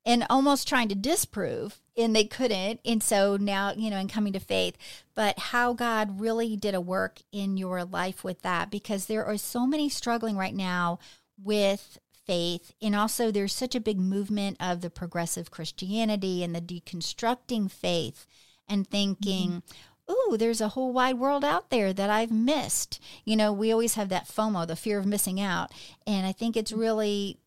and 0.05 0.25
almost 0.29 0.67
trying 0.67 0.87
to 0.87 0.95
disprove 0.95 1.81
and 1.97 2.15
they 2.15 2.23
couldn't 2.23 2.79
and 2.85 3.01
so 3.01 3.37
now 3.37 3.73
you 3.75 3.89
know 3.89 3.97
in 3.97 4.07
coming 4.07 4.33
to 4.33 4.39
faith 4.39 4.77
but 5.15 5.37
how 5.39 5.73
god 5.73 6.19
really 6.19 6.55
did 6.55 6.75
a 6.75 6.81
work 6.81 7.19
in 7.31 7.57
your 7.57 7.83
life 7.83 8.23
with 8.23 8.41
that 8.41 8.69
because 8.69 9.05
there 9.05 9.25
are 9.25 9.37
so 9.37 9.65
many 9.65 9.89
struggling 9.89 10.37
right 10.37 10.55
now 10.55 10.99
with 11.41 11.97
faith 12.25 12.73
and 12.81 12.95
also 12.95 13.31
there's 13.31 13.53
such 13.53 13.75
a 13.75 13.79
big 13.79 13.99
movement 13.99 14.57
of 14.59 14.81
the 14.81 14.89
progressive 14.89 15.51
christianity 15.51 16.43
and 16.43 16.55
the 16.55 16.61
deconstructing 16.61 17.69
faith 17.69 18.25
and 18.67 18.87
thinking 18.87 19.49
mm-hmm 19.49 19.77
ooh, 20.09 20.37
there's 20.37 20.61
a 20.61 20.69
whole 20.69 20.93
wide 20.93 21.17
world 21.19 21.43
out 21.43 21.69
there 21.69 21.93
that 21.93 22.09
I've 22.09 22.31
missed. 22.31 23.01
You 23.25 23.35
know, 23.35 23.51
we 23.51 23.71
always 23.71 23.95
have 23.95 24.09
that 24.09 24.27
FOMO, 24.27 24.65
the 24.67 24.75
fear 24.75 24.99
of 24.99 25.05
missing 25.05 25.39
out. 25.39 25.71
And 26.05 26.25
I 26.25 26.31
think 26.31 26.55
it's 26.55 26.71
really 26.71 27.37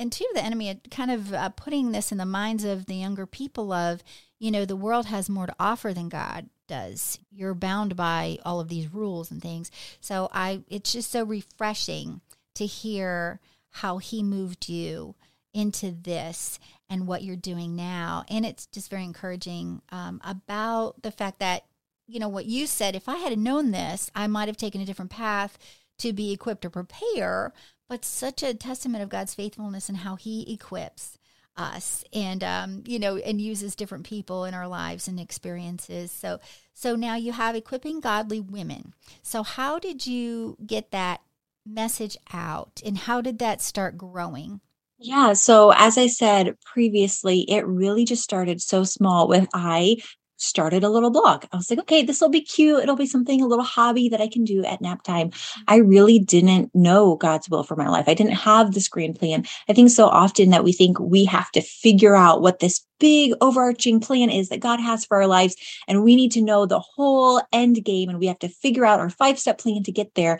and 0.00 0.10
two, 0.10 0.26
the 0.32 0.42
enemy 0.42 0.80
kind 0.90 1.10
of 1.10 1.34
uh, 1.34 1.50
putting 1.50 1.92
this 1.92 2.10
in 2.10 2.16
the 2.16 2.24
minds 2.24 2.64
of 2.64 2.86
the 2.86 2.94
younger 2.94 3.26
people 3.26 3.70
of, 3.70 4.02
you 4.38 4.50
know, 4.50 4.64
the 4.64 4.74
world 4.74 5.06
has 5.06 5.28
more 5.28 5.46
to 5.46 5.54
offer 5.60 5.92
than 5.92 6.08
God 6.08 6.48
does. 6.66 7.18
You're 7.30 7.52
bound 7.52 7.96
by 7.96 8.38
all 8.42 8.60
of 8.60 8.68
these 8.68 8.94
rules 8.94 9.30
and 9.30 9.42
things. 9.42 9.70
So 10.00 10.30
I, 10.32 10.62
it's 10.68 10.92
just 10.92 11.10
so 11.10 11.22
refreshing 11.22 12.22
to 12.54 12.64
hear 12.64 13.40
how 13.68 13.98
He 13.98 14.22
moved 14.22 14.70
you 14.70 15.16
into 15.52 15.90
this 15.90 16.58
and 16.88 17.06
what 17.06 17.22
you're 17.22 17.36
doing 17.36 17.76
now. 17.76 18.24
And 18.30 18.46
it's 18.46 18.64
just 18.66 18.88
very 18.88 19.04
encouraging 19.04 19.82
um, 19.92 20.22
about 20.24 21.02
the 21.02 21.10
fact 21.10 21.40
that, 21.40 21.64
you 22.06 22.20
know, 22.20 22.28
what 22.28 22.46
you 22.46 22.66
said, 22.66 22.96
if 22.96 23.06
I 23.06 23.16
had 23.16 23.38
known 23.38 23.70
this, 23.70 24.10
I 24.14 24.26
might 24.28 24.48
have 24.48 24.56
taken 24.56 24.80
a 24.80 24.86
different 24.86 25.10
path 25.10 25.58
to 25.98 26.14
be 26.14 26.32
equipped 26.32 26.64
or 26.64 26.70
prepare 26.70 27.52
but 27.90 28.04
such 28.04 28.44
a 28.44 28.54
testament 28.54 29.02
of 29.02 29.08
God's 29.08 29.34
faithfulness 29.34 29.88
and 29.88 29.98
how 29.98 30.14
He 30.14 30.50
equips 30.50 31.18
us 31.56 32.04
and 32.12 32.42
um, 32.42 32.84
you 32.86 32.98
know 32.98 33.16
and 33.16 33.40
uses 33.40 33.74
different 33.74 34.06
people 34.06 34.44
in 34.44 34.54
our 34.54 34.68
lives 34.68 35.08
and 35.08 35.20
experiences 35.20 36.10
so 36.10 36.38
so 36.72 36.94
now 36.94 37.16
you 37.16 37.32
have 37.32 37.54
equipping 37.54 38.00
godly 38.00 38.40
women 38.40 38.94
so 39.20 39.42
how 39.42 39.78
did 39.78 40.06
you 40.06 40.56
get 40.64 40.92
that 40.92 41.20
message 41.66 42.16
out 42.32 42.80
and 42.86 42.96
how 42.98 43.20
did 43.20 43.38
that 43.40 43.60
start 43.60 43.98
growing 43.98 44.60
yeah. 45.02 45.32
So, 45.32 45.72
as 45.74 45.96
I 45.96 46.08
said 46.08 46.58
previously, 46.60 47.40
it 47.48 47.66
really 47.66 48.04
just 48.04 48.22
started 48.22 48.60
so 48.60 48.84
small 48.84 49.28
with 49.28 49.48
I 49.54 49.96
started 50.40 50.82
a 50.82 50.88
little 50.88 51.10
blog. 51.10 51.44
I 51.52 51.56
was 51.56 51.70
like, 51.70 51.78
okay, 51.80 52.02
this 52.02 52.20
will 52.20 52.30
be 52.30 52.40
cute. 52.40 52.82
It'll 52.82 52.96
be 52.96 53.06
something, 53.06 53.40
a 53.42 53.46
little 53.46 53.64
hobby 53.64 54.08
that 54.08 54.20
I 54.20 54.28
can 54.28 54.44
do 54.44 54.64
at 54.64 54.80
nap 54.80 55.02
time. 55.02 55.30
I 55.68 55.76
really 55.76 56.18
didn't 56.18 56.74
know 56.74 57.16
God's 57.16 57.48
will 57.48 57.62
for 57.62 57.76
my 57.76 57.88
life. 57.88 58.08
I 58.08 58.14
didn't 58.14 58.32
have 58.32 58.72
the 58.72 58.80
screen 58.80 59.14
plan. 59.14 59.44
I 59.68 59.72
think 59.72 59.90
so 59.90 60.06
often 60.06 60.50
that 60.50 60.64
we 60.64 60.72
think 60.72 60.98
we 60.98 61.24
have 61.26 61.50
to 61.52 61.60
figure 61.60 62.16
out 62.16 62.42
what 62.42 62.58
this 62.58 62.84
big 62.98 63.32
overarching 63.40 64.00
plan 64.00 64.30
is 64.30 64.48
that 64.48 64.60
God 64.60 64.80
has 64.80 65.04
for 65.04 65.18
our 65.18 65.26
lives. 65.26 65.56
And 65.86 66.02
we 66.02 66.16
need 66.16 66.32
to 66.32 66.42
know 66.42 66.66
the 66.66 66.80
whole 66.80 67.42
end 67.52 67.84
game 67.84 68.08
and 68.08 68.18
we 68.18 68.26
have 68.26 68.38
to 68.40 68.48
figure 68.48 68.84
out 68.84 69.00
our 69.00 69.10
five 69.10 69.38
step 69.38 69.58
plan 69.58 69.82
to 69.84 69.92
get 69.92 70.14
there. 70.14 70.38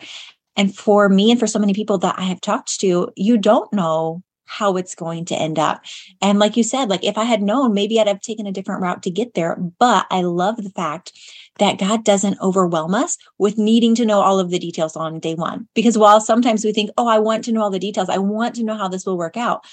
And 0.55 0.75
for 0.75 1.09
me 1.09 1.31
and 1.31 1.39
for 1.39 1.47
so 1.47 1.59
many 1.59 1.73
people 1.73 1.97
that 1.99 2.15
I 2.17 2.23
have 2.23 2.41
talked 2.41 2.79
to, 2.81 3.11
you 3.15 3.37
don't 3.37 3.71
know 3.71 4.21
how 4.51 4.75
it's 4.75 4.95
going 4.95 5.23
to 5.23 5.35
end 5.35 5.57
up. 5.57 5.81
And 6.21 6.37
like 6.37 6.57
you 6.57 6.63
said, 6.63 6.89
like 6.89 7.05
if 7.05 7.17
I 7.17 7.23
had 7.23 7.41
known, 7.41 7.73
maybe 7.73 7.99
I'd 7.99 8.07
have 8.07 8.19
taken 8.19 8.45
a 8.45 8.51
different 8.51 8.81
route 8.81 9.01
to 9.03 9.09
get 9.09 9.33
there. 9.33 9.55
But 9.55 10.07
I 10.11 10.23
love 10.23 10.57
the 10.57 10.69
fact 10.71 11.13
that 11.59 11.79
God 11.79 12.03
doesn't 12.03 12.39
overwhelm 12.41 12.93
us 12.93 13.17
with 13.37 13.57
needing 13.57 13.95
to 13.95 14.05
know 14.05 14.19
all 14.19 14.39
of 14.39 14.49
the 14.49 14.59
details 14.59 14.97
on 14.97 15.19
day 15.19 15.35
one. 15.35 15.69
Because 15.73 15.97
while 15.97 16.19
sometimes 16.19 16.65
we 16.65 16.73
think, 16.73 16.91
oh, 16.97 17.07
I 17.07 17.19
want 17.19 17.45
to 17.45 17.53
know 17.53 17.61
all 17.61 17.69
the 17.69 17.79
details, 17.79 18.09
I 18.09 18.17
want 18.17 18.55
to 18.55 18.63
know 18.63 18.75
how 18.75 18.89
this 18.89 19.05
will 19.05 19.17
work 19.17 19.37
out. 19.37 19.65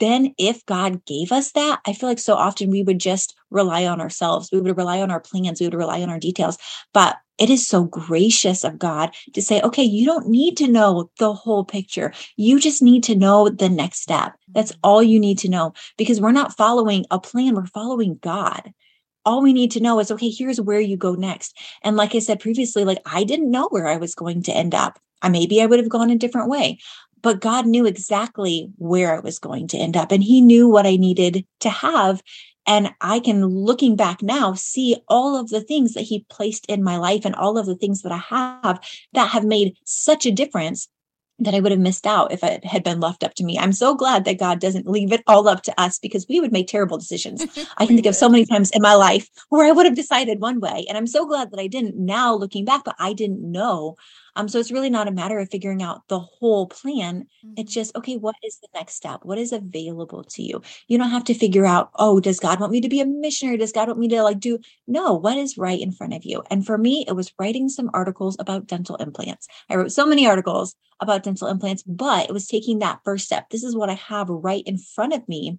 Then, 0.00 0.34
if 0.38 0.64
God 0.66 1.04
gave 1.04 1.30
us 1.30 1.52
that, 1.52 1.80
I 1.86 1.92
feel 1.92 2.08
like 2.08 2.18
so 2.18 2.34
often 2.34 2.70
we 2.70 2.82
would 2.82 2.98
just 2.98 3.36
rely 3.50 3.86
on 3.86 4.00
ourselves. 4.00 4.48
We 4.50 4.60
would 4.60 4.76
rely 4.76 5.00
on 5.00 5.10
our 5.10 5.20
plans. 5.20 5.60
We 5.60 5.66
would 5.66 5.74
rely 5.74 6.02
on 6.02 6.10
our 6.10 6.18
details. 6.18 6.58
But 6.92 7.16
it 7.40 7.48
is 7.48 7.66
so 7.66 7.84
gracious 7.84 8.64
of 8.64 8.78
God 8.78 9.14
to 9.32 9.40
say, 9.40 9.62
okay, 9.62 9.82
you 9.82 10.04
don't 10.04 10.28
need 10.28 10.58
to 10.58 10.68
know 10.68 11.10
the 11.18 11.32
whole 11.32 11.64
picture. 11.64 12.12
You 12.36 12.60
just 12.60 12.82
need 12.82 13.02
to 13.04 13.16
know 13.16 13.48
the 13.48 13.70
next 13.70 14.00
step. 14.00 14.34
That's 14.48 14.72
mm-hmm. 14.72 14.80
all 14.84 15.02
you 15.02 15.18
need 15.18 15.38
to 15.38 15.48
know 15.48 15.72
because 15.96 16.20
we're 16.20 16.32
not 16.32 16.56
following 16.56 17.06
a 17.10 17.18
plan, 17.18 17.54
we're 17.54 17.66
following 17.66 18.18
God. 18.20 18.72
All 19.24 19.42
we 19.42 19.54
need 19.54 19.70
to 19.72 19.80
know 19.80 20.00
is, 20.00 20.10
okay, 20.10 20.30
here's 20.30 20.60
where 20.60 20.80
you 20.80 20.96
go 20.96 21.14
next. 21.14 21.56
And 21.82 21.96
like 21.96 22.14
I 22.14 22.20
said 22.20 22.40
previously, 22.40 22.84
like 22.84 23.00
I 23.06 23.24
didn't 23.24 23.50
know 23.50 23.68
where 23.68 23.86
I 23.86 23.96
was 23.96 24.14
going 24.14 24.42
to 24.44 24.52
end 24.52 24.74
up. 24.74 24.98
I 25.22 25.28
maybe 25.28 25.62
I 25.62 25.66
would 25.66 25.78
have 25.78 25.88
gone 25.88 26.10
a 26.10 26.16
different 26.16 26.48
way, 26.48 26.78
but 27.22 27.40
God 27.40 27.66
knew 27.66 27.86
exactly 27.86 28.70
where 28.76 29.14
I 29.14 29.20
was 29.20 29.38
going 29.38 29.68
to 29.68 29.78
end 29.78 29.96
up 29.96 30.12
and 30.12 30.22
he 30.22 30.40
knew 30.40 30.68
what 30.68 30.86
I 30.86 30.96
needed 30.96 31.44
to 31.60 31.70
have 31.70 32.22
and 32.66 32.94
I 33.00 33.20
can, 33.20 33.44
looking 33.46 33.96
back 33.96 34.22
now, 34.22 34.54
see 34.54 34.96
all 35.08 35.36
of 35.36 35.48
the 35.48 35.60
things 35.60 35.94
that 35.94 36.02
he 36.02 36.26
placed 36.28 36.66
in 36.66 36.84
my 36.84 36.98
life 36.98 37.24
and 37.24 37.34
all 37.34 37.58
of 37.58 37.66
the 37.66 37.74
things 37.74 38.02
that 38.02 38.12
I 38.12 38.18
have 38.18 38.80
that 39.12 39.30
have 39.30 39.44
made 39.44 39.76
such 39.84 40.26
a 40.26 40.30
difference 40.30 40.88
that 41.40 41.54
I 41.54 41.60
would 41.60 41.72
have 41.72 41.80
missed 41.80 42.06
out 42.06 42.32
if 42.32 42.44
it 42.44 42.64
had 42.64 42.84
been 42.84 43.00
left 43.00 43.24
up 43.24 43.34
to 43.34 43.44
me. 43.44 43.58
I'm 43.58 43.72
so 43.72 43.94
glad 43.94 44.24
that 44.24 44.38
God 44.38 44.60
doesn't 44.60 44.86
leave 44.86 45.10
it 45.10 45.22
all 45.26 45.48
up 45.48 45.62
to 45.62 45.80
us 45.80 45.98
because 45.98 46.26
we 46.28 46.38
would 46.38 46.52
make 46.52 46.68
terrible 46.68 46.98
decisions. 46.98 47.42
I 47.78 47.86
can 47.86 47.96
think 47.96 48.06
of 48.06 48.14
so 48.14 48.28
many 48.28 48.44
times 48.44 48.70
in 48.70 48.82
my 48.82 48.94
life 48.94 49.28
where 49.48 49.66
I 49.66 49.72
would 49.72 49.86
have 49.86 49.94
decided 49.96 50.40
one 50.40 50.60
way. 50.60 50.84
And 50.88 50.98
I'm 50.98 51.06
so 51.06 51.26
glad 51.26 51.50
that 51.50 51.60
I 51.60 51.66
didn't 51.66 51.96
now 51.96 52.34
looking 52.34 52.66
back, 52.66 52.84
but 52.84 52.94
I 52.98 53.14
didn't 53.14 53.40
know 53.40 53.96
um, 54.36 54.48
so 54.48 54.58
it's 54.58 54.72
really 54.72 54.90
not 54.90 55.08
a 55.08 55.12
matter 55.12 55.38
of 55.38 55.50
figuring 55.50 55.82
out 55.82 56.06
the 56.08 56.20
whole 56.20 56.66
plan. 56.66 57.26
Mm-hmm. 57.44 57.54
It's 57.56 57.72
just, 57.72 57.94
okay, 57.96 58.16
what 58.16 58.36
is 58.44 58.58
the 58.60 58.68
next 58.74 58.94
step? 58.94 59.20
What 59.22 59.38
is 59.38 59.52
available 59.52 60.24
to 60.24 60.42
you? 60.42 60.62
You 60.88 60.98
don't 60.98 61.10
have 61.10 61.24
to 61.24 61.34
figure 61.34 61.66
out, 61.66 61.90
oh, 61.96 62.20
does 62.20 62.40
God 62.40 62.60
want 62.60 62.72
me 62.72 62.80
to 62.80 62.88
be 62.88 63.00
a 63.00 63.06
missionary? 63.06 63.56
Does 63.56 63.72
God 63.72 63.88
want 63.88 64.00
me 64.00 64.08
to 64.08 64.22
like 64.22 64.40
do? 64.40 64.58
No, 64.86 65.14
what 65.14 65.36
is 65.36 65.58
right 65.58 65.80
in 65.80 65.92
front 65.92 66.14
of 66.14 66.24
you? 66.24 66.42
And 66.50 66.64
for 66.64 66.78
me, 66.78 67.04
it 67.08 67.12
was 67.12 67.32
writing 67.38 67.68
some 67.68 67.90
articles 67.92 68.36
about 68.38 68.66
dental 68.66 68.96
implants. 68.96 69.48
I 69.68 69.76
wrote 69.76 69.92
so 69.92 70.06
many 70.06 70.26
articles 70.26 70.76
about 71.00 71.22
dental 71.22 71.48
implants, 71.48 71.82
but 71.82 72.28
it 72.28 72.32
was 72.32 72.46
taking 72.46 72.78
that 72.78 73.00
first 73.04 73.26
step. 73.26 73.50
This 73.50 73.64
is 73.64 73.74
what 73.74 73.90
I 73.90 73.94
have 73.94 74.28
right 74.28 74.62
in 74.66 74.78
front 74.78 75.14
of 75.14 75.26
me 75.28 75.58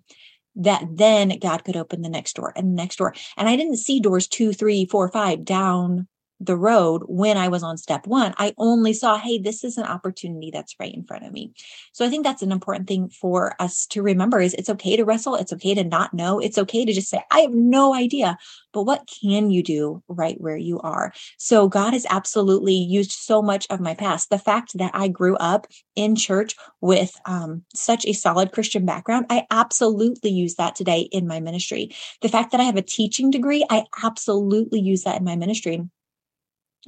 that 0.55 0.83
then 0.91 1.37
God 1.39 1.63
could 1.63 1.77
open 1.77 2.01
the 2.01 2.09
next 2.09 2.35
door 2.35 2.53
and 2.55 2.71
the 2.71 2.81
next 2.81 2.97
door. 2.97 3.15
And 3.37 3.47
I 3.47 3.55
didn't 3.55 3.77
see 3.77 3.99
doors 3.99 4.27
two, 4.27 4.53
three, 4.53 4.85
four, 4.85 5.09
five 5.09 5.45
down 5.45 6.07
the 6.43 6.57
road 6.57 7.03
when 7.05 7.38
I 7.38 7.48
was 7.48 7.63
on 7.63 7.77
step 7.77 8.07
one. 8.07 8.33
I 8.38 8.53
only 8.57 8.93
saw, 8.93 9.17
hey, 9.17 9.38
this 9.38 9.63
is 9.63 9.77
an 9.77 9.86
opportunity 9.86 10.50
that's 10.51 10.75
right 10.79 10.93
in 10.93 11.03
front 11.03 11.25
of 11.25 11.31
me. 11.31 11.53
So 11.93 12.05
I 12.05 12.10
think 12.10 12.24
that's 12.24 12.41
an 12.41 12.51
important 12.51 12.88
thing 12.88 13.10
for 13.10 13.55
us 13.60 13.86
to 13.88 14.01
remember 14.01 14.39
is 14.39 14.53
it's 14.55 14.69
okay 14.69 14.98
to 14.98 15.05
wrestle. 15.05 15.36
It's 15.36 15.53
okay 15.53 15.75
to 15.75 15.83
not 15.83 16.13
know. 16.13 16.39
It's 16.39 16.57
okay 16.57 16.83
to 16.83 16.93
just 16.93 17.10
say, 17.10 17.21
I 17.31 17.39
have 17.41 17.53
no 17.53 17.93
idea. 17.93 18.38
But 18.74 18.83
what 18.83 19.10
can 19.21 19.51
you 19.51 19.62
do 19.62 20.01
right 20.07 20.39
where 20.41 20.57
you 20.57 20.79
are? 20.79 21.13
So 21.38 21.67
God 21.67 21.93
has 21.93 22.05
absolutely 22.10 22.75
used 22.75 23.12
so 23.12 23.41
much 23.41 23.67
of 23.69 23.79
my 23.79 23.93
past. 23.93 24.29
The 24.29 24.39
fact 24.39 24.77
that 24.77 24.91
I 24.93 25.07
grew 25.07 25.36
up 25.38 25.67
in 25.95 26.15
church 26.15 26.55
with 26.79 27.12
um, 27.25 27.63
such 27.75 28.05
a 28.05 28.13
solid 28.13 28.51
Christian 28.51 28.86
background, 28.86 29.27
I 29.29 29.45
absolutely 29.51 30.31
use 30.31 30.55
that 30.55 30.75
today 30.75 31.01
in 31.12 31.27
my 31.27 31.39
ministry. 31.39 31.91
The 32.21 32.29
fact 32.29 32.51
that 32.51 32.62
I 32.62 32.63
have 32.63 32.77
a 32.77 32.81
teaching 32.81 33.29
degree, 33.29 33.65
I 33.69 33.86
absolutely 34.03 34.79
use 34.79 35.03
that 35.03 35.19
in 35.19 35.24
my 35.24 35.36
ministry 35.36 35.88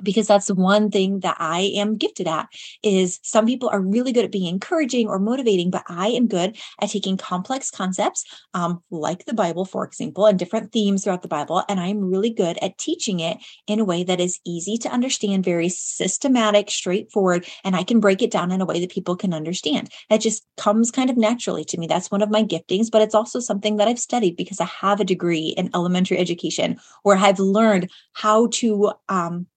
because 0.01 0.27
that's 0.27 0.49
one 0.49 0.89
thing 0.89 1.19
that 1.19 1.37
I 1.39 1.71
am 1.75 1.97
gifted 1.97 2.27
at 2.27 2.47
is 2.81 3.19
some 3.23 3.45
people 3.45 3.69
are 3.69 3.81
really 3.81 4.11
good 4.11 4.25
at 4.25 4.31
being 4.31 4.47
encouraging 4.47 5.07
or 5.07 5.19
motivating, 5.19 5.69
but 5.69 5.83
I 5.87 6.07
am 6.07 6.27
good 6.27 6.57
at 6.81 6.89
taking 6.89 7.17
complex 7.17 7.69
concepts, 7.69 8.23
um, 8.53 8.81
like 8.89 9.25
the 9.25 9.33
Bible, 9.33 9.65
for 9.65 9.85
example, 9.85 10.25
and 10.25 10.39
different 10.39 10.71
themes 10.71 11.03
throughout 11.03 11.21
the 11.21 11.27
Bible. 11.27 11.63
And 11.69 11.79
I'm 11.79 11.99
really 11.99 12.31
good 12.31 12.57
at 12.61 12.77
teaching 12.77 13.19
it 13.19 13.37
in 13.67 13.79
a 13.79 13.85
way 13.85 14.03
that 14.03 14.19
is 14.19 14.39
easy 14.45 14.77
to 14.77 14.89
understand, 14.89 15.45
very 15.45 15.69
systematic, 15.69 16.71
straightforward, 16.71 17.47
and 17.63 17.75
I 17.75 17.83
can 17.83 17.99
break 17.99 18.21
it 18.21 18.31
down 18.31 18.51
in 18.51 18.61
a 18.61 18.65
way 18.65 18.79
that 18.79 18.91
people 18.91 19.15
can 19.15 19.33
understand. 19.33 19.89
That 20.09 20.21
just 20.21 20.43
comes 20.57 20.91
kind 20.91 21.09
of 21.09 21.17
naturally 21.17 21.65
to 21.65 21.77
me. 21.77 21.87
That's 21.87 22.11
one 22.11 22.21
of 22.21 22.31
my 22.31 22.43
giftings, 22.43 22.89
but 22.91 23.01
it's 23.01 23.15
also 23.15 23.39
something 23.39 23.77
that 23.77 23.87
I've 23.87 23.99
studied 23.99 24.35
because 24.37 24.59
I 24.59 24.65
have 24.65 24.99
a 24.99 25.05
degree 25.05 25.53
in 25.57 25.69
elementary 25.73 26.17
education 26.17 26.79
where 27.03 27.17
I've 27.17 27.39
learned 27.39 27.91
how 28.13 28.47
to 28.47 28.93
um, 29.09 29.47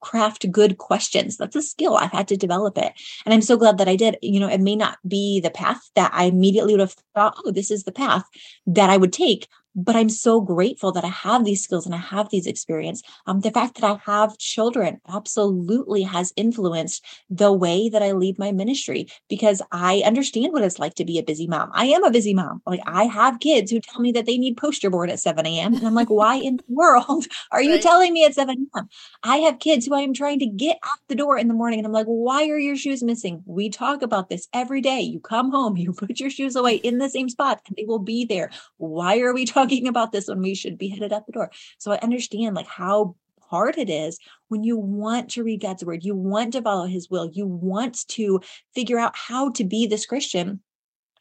craft 0.00 0.50
good 0.50 0.78
questions. 0.78 1.36
That's 1.36 1.56
a 1.56 1.62
skill. 1.62 1.96
I've 1.96 2.12
had 2.12 2.28
to 2.28 2.36
develop 2.36 2.78
it. 2.78 2.92
And 3.24 3.34
I'm 3.34 3.42
so 3.42 3.56
glad 3.56 3.78
that 3.78 3.88
I 3.88 3.96
did. 3.96 4.16
You 4.22 4.40
know, 4.40 4.48
it 4.48 4.60
may 4.60 4.76
not 4.76 4.98
be 5.06 5.40
the 5.40 5.50
path 5.50 5.90
that 5.94 6.10
I 6.14 6.24
immediately 6.24 6.74
would 6.74 6.80
have 6.80 6.96
thought, 7.14 7.36
oh, 7.44 7.50
this 7.50 7.70
is 7.70 7.84
the 7.84 7.92
path 7.92 8.24
that 8.66 8.90
I 8.90 8.96
would 8.96 9.12
take, 9.12 9.48
but 9.76 9.94
I'm 9.94 10.08
so 10.08 10.40
grateful 10.40 10.90
that 10.92 11.04
I 11.04 11.08
have 11.08 11.44
these 11.44 11.62
skills 11.62 11.84
and 11.84 11.94
I 11.94 11.98
have 11.98 12.30
these 12.30 12.46
experience. 12.46 13.02
Um, 13.26 13.40
the 13.40 13.50
fact 13.50 13.78
that 13.78 13.84
I 13.84 14.00
have 14.10 14.38
children 14.38 15.00
absolutely 15.06 16.02
has 16.02 16.32
influenced 16.34 17.04
the 17.28 17.52
way 17.52 17.90
that 17.90 18.02
I 18.02 18.12
lead 18.12 18.38
my 18.38 18.52
ministry 18.52 19.06
because 19.28 19.60
I 19.70 20.02
understand 20.06 20.54
what 20.54 20.62
it's 20.62 20.78
like 20.78 20.94
to 20.94 21.04
be 21.04 21.18
a 21.18 21.22
busy 21.22 21.46
mom. 21.46 21.70
I 21.74 21.86
am 21.86 22.04
a 22.04 22.10
busy 22.10 22.32
mom. 22.32 22.62
Like 22.66 22.80
I 22.86 23.04
have 23.04 23.38
kids 23.40 23.70
who 23.70 23.80
tell 23.80 24.00
me 24.00 24.12
that 24.12 24.24
they 24.24 24.38
need 24.38 24.56
poster 24.56 24.88
board 24.88 25.10
at 25.10 25.20
7 25.20 25.44
a.m. 25.44 25.74
And 25.74 25.86
I'm 25.86 25.94
like, 25.94 26.08
why 26.08 26.36
in 26.36 26.56
the 26.56 26.64
world 26.68 27.26
are 27.52 27.62
you 27.62 27.72
right. 27.72 27.82
telling 27.82 28.14
me 28.14 28.24
at 28.24 28.34
7 28.34 28.68
a.m.? 28.74 28.88
I 29.22 29.38
have 29.38 29.58
kids 29.58 29.84
who 29.84 29.94
I 29.94 30.00
am 30.00 30.14
trying 30.14 30.38
to 30.38 30.46
get 30.46 30.78
out 30.84 30.98
the 31.08 31.14
door 31.14 31.36
in 31.36 31.48
the 31.48 31.54
morning. 31.54 31.80
And 31.80 31.86
I'm 31.86 31.92
like, 31.92 32.06
why 32.06 32.48
are 32.48 32.58
your 32.58 32.76
shoes 32.76 33.02
missing? 33.02 33.42
We 33.44 33.68
talk 33.68 34.00
about 34.00 34.30
this 34.30 34.48
every 34.54 34.80
day. 34.80 35.00
You 35.00 35.20
come 35.20 35.50
home, 35.50 35.76
you 35.76 35.92
put 35.92 36.18
your 36.18 36.30
shoes 36.30 36.56
away 36.56 36.76
in 36.76 36.96
the 36.96 37.10
same 37.10 37.28
spot 37.28 37.60
and 37.66 37.76
they 37.76 37.84
will 37.84 37.98
be 37.98 38.24
there. 38.24 38.50
Why 38.78 39.20
are 39.20 39.34
we 39.34 39.44
talking? 39.44 39.65
Talking 39.68 39.88
about 39.88 40.12
this 40.12 40.28
when 40.28 40.40
we 40.40 40.54
should 40.54 40.78
be 40.78 40.88
headed 40.88 41.12
out 41.12 41.26
the 41.26 41.32
door. 41.32 41.50
So 41.78 41.92
I 41.92 41.98
understand 41.98 42.56
like 42.56 42.66
how 42.66 43.16
hard 43.40 43.78
it 43.78 43.88
is 43.88 44.18
when 44.48 44.64
you 44.64 44.76
want 44.76 45.30
to 45.30 45.44
read 45.44 45.62
God's 45.62 45.84
word, 45.84 46.04
you 46.04 46.14
want 46.14 46.52
to 46.52 46.62
follow 46.62 46.86
his 46.86 47.10
will, 47.10 47.30
you 47.32 47.46
want 47.46 48.06
to 48.08 48.40
figure 48.74 48.98
out 48.98 49.16
how 49.16 49.50
to 49.52 49.64
be 49.64 49.86
this 49.86 50.06
Christian, 50.06 50.60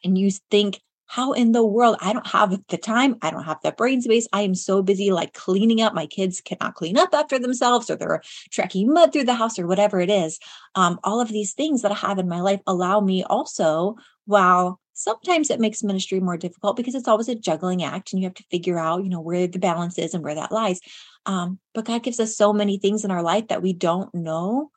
and 0.03 0.17
you 0.17 0.31
think, 0.51 0.81
how 1.07 1.33
in 1.33 1.51
the 1.51 1.63
world? 1.63 1.97
I 2.01 2.13
don't 2.13 2.25
have 2.25 2.59
the 2.67 2.77
time. 2.77 3.15
I 3.21 3.29
don't 3.29 3.43
have 3.43 3.59
the 3.61 3.71
brain 3.71 4.01
space. 4.01 4.27
I 4.33 4.41
am 4.41 4.55
so 4.55 4.81
busy 4.81 5.11
like 5.11 5.33
cleaning 5.33 5.79
up. 5.79 5.93
My 5.93 6.07
kids 6.07 6.41
cannot 6.41 6.73
clean 6.73 6.97
up 6.97 7.13
after 7.13 7.37
themselves 7.37 7.91
or 7.91 7.95
they're 7.95 8.23
trekking 8.49 8.91
mud 8.91 9.13
through 9.13 9.25
the 9.25 9.35
house 9.35 9.59
or 9.59 9.67
whatever 9.67 9.99
it 9.99 10.09
is. 10.09 10.39
Um, 10.73 10.99
all 11.03 11.21
of 11.21 11.29
these 11.29 11.53
things 11.53 11.83
that 11.83 11.91
I 11.91 11.95
have 11.95 12.17
in 12.17 12.27
my 12.27 12.41
life 12.41 12.59
allow 12.65 13.01
me 13.01 13.23
also, 13.23 13.97
while 14.25 14.79
sometimes 14.95 15.49
it 15.49 15.59
makes 15.59 15.83
ministry 15.83 16.19
more 16.19 16.37
difficult 16.37 16.75
because 16.75 16.95
it's 16.95 17.07
always 17.07 17.29
a 17.29 17.35
juggling 17.35 17.83
act 17.83 18.11
and 18.11 18.21
you 18.21 18.25
have 18.25 18.33
to 18.33 18.43
figure 18.49 18.79
out 18.79 19.03
you 19.03 19.09
know 19.09 19.21
where 19.21 19.45
the 19.45 19.59
balance 19.59 19.99
is 19.99 20.13
and 20.13 20.23
where 20.23 20.35
that 20.35 20.51
lies. 20.51 20.79
Um, 21.25 21.59
but 21.73 21.85
god 21.85 22.03
gives 22.03 22.19
us 22.19 22.35
so 22.35 22.53
many 22.53 22.79
things 22.79 23.05
in 23.05 23.11
our 23.11 23.21
life 23.21 23.49
that 23.49 23.61
we 23.61 23.73
don't 23.73 24.13
know 24.13 24.71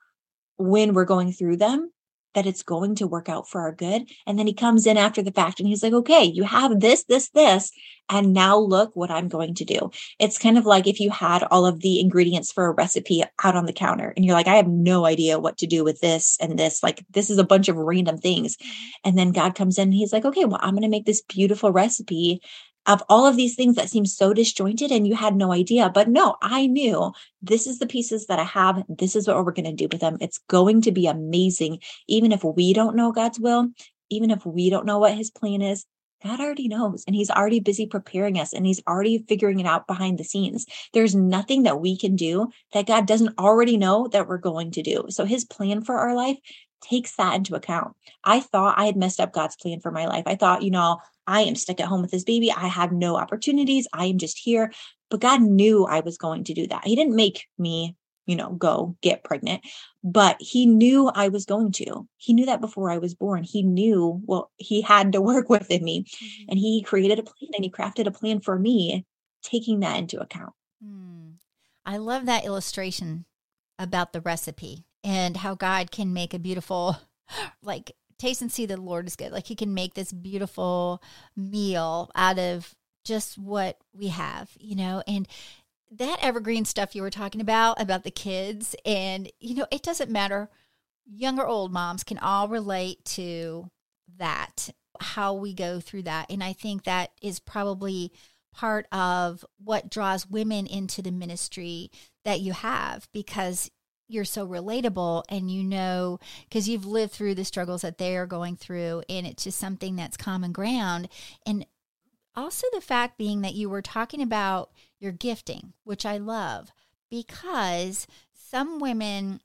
when 0.56 0.92
we're 0.92 1.04
going 1.04 1.32
through 1.32 1.56
them 1.56 1.90
that 2.38 2.46
it's 2.46 2.62
going 2.62 2.94
to 2.94 3.08
work 3.08 3.28
out 3.28 3.48
for 3.48 3.60
our 3.62 3.72
good. 3.72 4.08
And 4.24 4.38
then 4.38 4.46
he 4.46 4.54
comes 4.54 4.86
in 4.86 4.96
after 4.96 5.22
the 5.22 5.32
fact 5.32 5.58
and 5.58 5.68
he's 5.68 5.82
like, 5.82 5.92
okay, 5.92 6.22
you 6.22 6.44
have 6.44 6.78
this, 6.78 7.02
this, 7.04 7.30
this. 7.30 7.72
And 8.08 8.32
now 8.32 8.56
look 8.56 8.94
what 8.94 9.10
I'm 9.10 9.26
going 9.26 9.54
to 9.56 9.64
do. 9.64 9.90
It's 10.20 10.38
kind 10.38 10.56
of 10.56 10.64
like 10.64 10.86
if 10.86 11.00
you 11.00 11.10
had 11.10 11.42
all 11.50 11.66
of 11.66 11.80
the 11.80 11.98
ingredients 11.98 12.52
for 12.52 12.66
a 12.66 12.72
recipe 12.72 13.24
out 13.42 13.56
on 13.56 13.66
the 13.66 13.72
counter 13.72 14.14
and 14.16 14.24
you're 14.24 14.36
like, 14.36 14.46
I 14.46 14.54
have 14.54 14.68
no 14.68 15.04
idea 15.04 15.40
what 15.40 15.58
to 15.58 15.66
do 15.66 15.82
with 15.82 16.00
this 16.00 16.38
and 16.40 16.56
this. 16.56 16.80
Like, 16.80 17.04
this 17.10 17.28
is 17.28 17.38
a 17.38 17.44
bunch 17.44 17.68
of 17.68 17.76
random 17.76 18.18
things. 18.18 18.56
Mm-hmm. 18.56 19.08
And 19.08 19.18
then 19.18 19.32
God 19.32 19.56
comes 19.56 19.76
in 19.76 19.88
and 19.88 19.94
he's 19.94 20.12
like, 20.12 20.24
okay, 20.24 20.44
well, 20.44 20.60
I'm 20.62 20.74
going 20.74 20.82
to 20.82 20.88
make 20.88 21.06
this 21.06 21.22
beautiful 21.22 21.72
recipe 21.72 22.40
of 22.88 23.02
all 23.08 23.26
of 23.26 23.36
these 23.36 23.54
things 23.54 23.76
that 23.76 23.90
seem 23.90 24.06
so 24.06 24.32
disjointed 24.32 24.90
and 24.90 25.06
you 25.06 25.14
had 25.14 25.36
no 25.36 25.52
idea. 25.52 25.90
But 25.92 26.08
no, 26.08 26.36
I 26.42 26.66
knew 26.66 27.12
this 27.42 27.66
is 27.66 27.78
the 27.78 27.86
pieces 27.86 28.26
that 28.26 28.40
I 28.40 28.44
have. 28.44 28.82
This 28.88 29.14
is 29.14 29.28
what 29.28 29.36
we're 29.44 29.52
going 29.52 29.66
to 29.66 29.72
do 29.72 29.88
with 29.92 30.00
them. 30.00 30.16
It's 30.20 30.38
going 30.48 30.80
to 30.82 30.92
be 30.92 31.06
amazing. 31.06 31.80
Even 32.08 32.32
if 32.32 32.42
we 32.42 32.72
don't 32.72 32.96
know 32.96 33.12
God's 33.12 33.38
will, 33.38 33.68
even 34.08 34.30
if 34.30 34.44
we 34.46 34.70
don't 34.70 34.86
know 34.86 34.98
what 34.98 35.14
his 35.14 35.30
plan 35.30 35.60
is, 35.60 35.84
God 36.24 36.40
already 36.40 36.66
knows 36.66 37.04
and 37.06 37.14
he's 37.14 37.30
already 37.30 37.60
busy 37.60 37.86
preparing 37.86 38.40
us 38.40 38.52
and 38.52 38.66
he's 38.66 38.82
already 38.88 39.18
figuring 39.28 39.60
it 39.60 39.66
out 39.66 39.86
behind 39.86 40.18
the 40.18 40.24
scenes. 40.24 40.66
There's 40.92 41.14
nothing 41.14 41.64
that 41.64 41.80
we 41.80 41.96
can 41.96 42.16
do 42.16 42.48
that 42.72 42.86
God 42.86 43.06
doesn't 43.06 43.38
already 43.38 43.76
know 43.76 44.08
that 44.08 44.26
we're 44.26 44.38
going 44.38 44.72
to 44.72 44.82
do. 44.82 45.04
So 45.10 45.24
his 45.26 45.44
plan 45.44 45.82
for 45.84 45.96
our 45.96 46.16
life 46.16 46.38
takes 46.80 47.16
that 47.16 47.34
into 47.34 47.54
account. 47.54 47.94
I 48.24 48.40
thought 48.40 48.78
I 48.78 48.86
had 48.86 48.96
messed 48.96 49.20
up 49.20 49.32
God's 49.32 49.56
plan 49.56 49.80
for 49.80 49.90
my 49.90 50.06
life. 50.06 50.24
I 50.26 50.36
thought, 50.36 50.62
you 50.62 50.70
know, 50.70 50.98
I 51.28 51.42
am 51.42 51.54
stuck 51.54 51.78
at 51.78 51.86
home 51.86 52.00
with 52.00 52.10
this 52.10 52.24
baby. 52.24 52.50
I 52.50 52.66
have 52.68 52.90
no 52.90 53.16
opportunities. 53.16 53.86
I 53.92 54.06
am 54.06 54.16
just 54.16 54.38
here. 54.38 54.72
But 55.10 55.20
God 55.20 55.42
knew 55.42 55.84
I 55.84 56.00
was 56.00 56.16
going 56.16 56.44
to 56.44 56.54
do 56.54 56.66
that. 56.68 56.86
He 56.86 56.96
didn't 56.96 57.14
make 57.14 57.46
me, 57.58 57.96
you 58.26 58.34
know, 58.34 58.52
go 58.52 58.96
get 59.02 59.24
pregnant, 59.24 59.62
but 60.02 60.38
He 60.40 60.64
knew 60.64 61.08
I 61.08 61.28
was 61.28 61.44
going 61.44 61.72
to. 61.72 62.08
He 62.16 62.32
knew 62.32 62.46
that 62.46 62.62
before 62.62 62.90
I 62.90 62.96
was 62.96 63.14
born. 63.14 63.44
He 63.44 63.62
knew, 63.62 64.22
well, 64.24 64.50
He 64.56 64.80
had 64.80 65.12
to 65.12 65.20
work 65.30 65.50
within 65.50 65.84
me. 65.84 66.04
Mm-hmm. 66.04 66.44
And 66.48 66.58
He 66.58 66.82
created 66.82 67.18
a 67.18 67.22
plan 67.22 67.50
and 67.54 67.64
He 67.64 67.70
crafted 67.70 68.06
a 68.06 68.10
plan 68.10 68.40
for 68.40 68.58
me, 68.58 69.04
taking 69.42 69.80
that 69.80 69.98
into 69.98 70.20
account. 70.20 70.54
Mm. 70.84 71.34
I 71.84 71.98
love 71.98 72.24
that 72.26 72.46
illustration 72.46 73.26
about 73.78 74.14
the 74.14 74.22
recipe 74.22 74.86
and 75.04 75.36
how 75.36 75.54
God 75.54 75.90
can 75.90 76.12
make 76.14 76.32
a 76.32 76.38
beautiful, 76.38 76.96
like, 77.62 77.92
taste 78.18 78.42
and 78.42 78.52
see 78.52 78.66
the 78.66 78.76
Lord 78.76 79.06
is 79.06 79.16
good. 79.16 79.32
Like, 79.32 79.46
He 79.46 79.54
can 79.54 79.74
make 79.74 79.94
this 79.94 80.12
beautiful 80.12 81.02
meal 81.36 82.10
out 82.14 82.38
of 82.38 82.74
just 83.04 83.38
what 83.38 83.78
we 83.92 84.08
have, 84.08 84.50
you 84.58 84.76
know, 84.76 85.02
and 85.06 85.26
that 85.90 86.18
evergreen 86.20 86.64
stuff 86.64 86.94
you 86.94 87.02
were 87.02 87.10
talking 87.10 87.40
about, 87.40 87.80
about 87.80 88.04
the 88.04 88.10
kids, 88.10 88.76
and, 88.84 89.30
you 89.40 89.54
know, 89.54 89.66
it 89.70 89.82
doesn't 89.82 90.10
matter. 90.10 90.50
Young 91.06 91.38
or 91.38 91.46
old 91.46 91.72
moms 91.72 92.04
can 92.04 92.18
all 92.18 92.48
relate 92.48 93.02
to 93.06 93.70
that, 94.18 94.68
how 95.00 95.32
we 95.32 95.54
go 95.54 95.80
through 95.80 96.02
that. 96.02 96.30
And 96.30 96.42
I 96.44 96.52
think 96.52 96.84
that 96.84 97.12
is 97.22 97.40
probably 97.40 98.12
part 98.52 98.86
of 98.92 99.44
what 99.62 99.90
draws 99.90 100.28
women 100.28 100.66
into 100.66 101.00
the 101.00 101.12
ministry 101.12 101.90
that 102.24 102.40
you 102.40 102.52
have 102.52 103.08
because 103.12 103.70
you're 104.08 104.24
so 104.24 104.46
relatable 104.46 105.22
and 105.28 105.50
you 105.50 105.62
know 105.62 106.18
because 106.48 106.68
you've 106.68 106.86
lived 106.86 107.12
through 107.12 107.34
the 107.34 107.44
struggles 107.44 107.82
that 107.82 107.98
they 107.98 108.16
are 108.16 108.26
going 108.26 108.56
through 108.56 109.02
and 109.08 109.26
it's 109.26 109.44
just 109.44 109.58
something 109.58 109.96
that's 109.96 110.16
common 110.16 110.52
ground. 110.52 111.08
And 111.46 111.66
also 112.34 112.66
the 112.72 112.80
fact 112.80 113.18
being 113.18 113.42
that 113.42 113.54
you 113.54 113.68
were 113.68 113.82
talking 113.82 114.22
about 114.22 114.70
your 115.00 115.10
gifting 115.10 115.72
which 115.82 116.06
i 116.06 116.16
love 116.16 116.70
because 117.10 118.06
some 118.32 118.78
women 118.78 119.40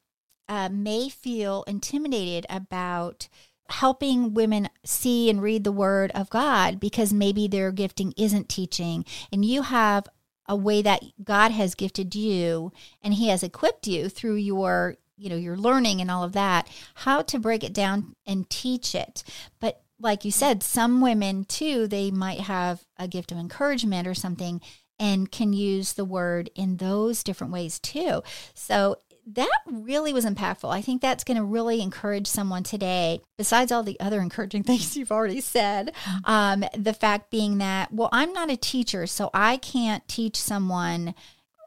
uh, 0.47 0.69
may 0.71 1.09
feel 1.09 1.63
intimidated 1.67 2.45
about 2.49 3.27
helping 3.69 4.33
women 4.33 4.69
see 4.83 5.29
and 5.29 5.41
read 5.41 5.63
the 5.63 5.71
word 5.71 6.11
of 6.13 6.29
God 6.29 6.79
because 6.79 7.13
maybe 7.13 7.47
their 7.47 7.71
gifting 7.71 8.13
isn't 8.17 8.49
teaching. 8.49 9.05
And 9.31 9.45
you 9.45 9.63
have 9.63 10.07
a 10.47 10.55
way 10.55 10.81
that 10.81 11.03
God 11.23 11.51
has 11.51 11.75
gifted 11.75 12.15
you 12.15 12.71
and 13.01 13.13
he 13.13 13.29
has 13.29 13.43
equipped 13.43 13.87
you 13.87 14.09
through 14.09 14.35
your 14.35 14.97
you 15.15 15.29
know 15.29 15.35
your 15.35 15.55
learning 15.55 16.01
and 16.01 16.09
all 16.09 16.23
of 16.23 16.33
that 16.33 16.67
how 16.95 17.21
to 17.21 17.39
break 17.39 17.63
it 17.63 17.73
down 17.73 18.15
and 18.25 18.49
teach 18.49 18.95
it. 18.95 19.23
But 19.59 19.81
like 19.99 20.25
you 20.25 20.31
said 20.31 20.63
some 20.63 21.01
women 21.01 21.45
too 21.45 21.87
they 21.87 22.11
might 22.11 22.41
have 22.41 22.83
a 22.97 23.07
gift 23.07 23.31
of 23.31 23.37
encouragement 23.37 24.07
or 24.07 24.13
something 24.13 24.59
and 24.99 25.31
can 25.31 25.53
use 25.53 25.93
the 25.93 26.05
word 26.05 26.49
in 26.55 26.77
those 26.77 27.23
different 27.23 27.53
ways 27.53 27.79
too. 27.79 28.21
So 28.53 28.97
that 29.25 29.61
really 29.65 30.11
was 30.11 30.25
impactful. 30.25 30.69
I 30.73 30.81
think 30.81 31.01
that's 31.01 31.23
going 31.23 31.37
to 31.37 31.43
really 31.43 31.81
encourage 31.81 32.27
someone 32.27 32.63
today, 32.63 33.21
besides 33.37 33.71
all 33.71 33.83
the 33.83 33.99
other 33.99 34.19
encouraging 34.19 34.63
things 34.63 34.97
you've 34.97 35.11
already 35.11 35.41
said. 35.41 35.93
Mm-hmm. 36.05 36.31
Um, 36.31 36.65
the 36.77 36.93
fact 36.93 37.31
being 37.31 37.57
that, 37.59 37.91
well, 37.93 38.09
I'm 38.11 38.33
not 38.33 38.51
a 38.51 38.57
teacher, 38.57 39.07
so 39.07 39.29
I 39.33 39.57
can't 39.57 40.05
teach 40.07 40.35
someone, 40.35 41.15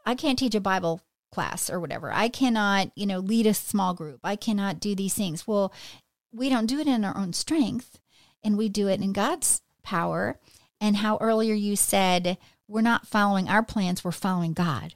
I 0.04 0.14
can't 0.14 0.38
teach 0.38 0.54
a 0.54 0.60
Bible 0.60 1.00
class 1.32 1.70
or 1.70 1.80
whatever. 1.80 2.12
I 2.12 2.28
cannot, 2.28 2.90
you 2.94 3.06
know, 3.06 3.18
lead 3.18 3.46
a 3.46 3.54
small 3.54 3.94
group. 3.94 4.20
I 4.22 4.36
cannot 4.36 4.80
do 4.80 4.94
these 4.94 5.14
things. 5.14 5.46
Well, 5.46 5.72
we 6.32 6.48
don't 6.48 6.66
do 6.66 6.78
it 6.78 6.86
in 6.86 7.04
our 7.04 7.16
own 7.16 7.32
strength, 7.32 7.98
and 8.44 8.58
we 8.58 8.68
do 8.68 8.88
it 8.88 9.00
in 9.00 9.12
God's 9.12 9.62
power. 9.82 10.38
And 10.78 10.96
how 10.96 11.16
earlier 11.22 11.54
you 11.54 11.74
said, 11.74 12.36
we're 12.68 12.82
not 12.82 13.06
following 13.06 13.48
our 13.48 13.62
plans, 13.62 14.04
we're 14.04 14.12
following 14.12 14.52
God 14.52 14.94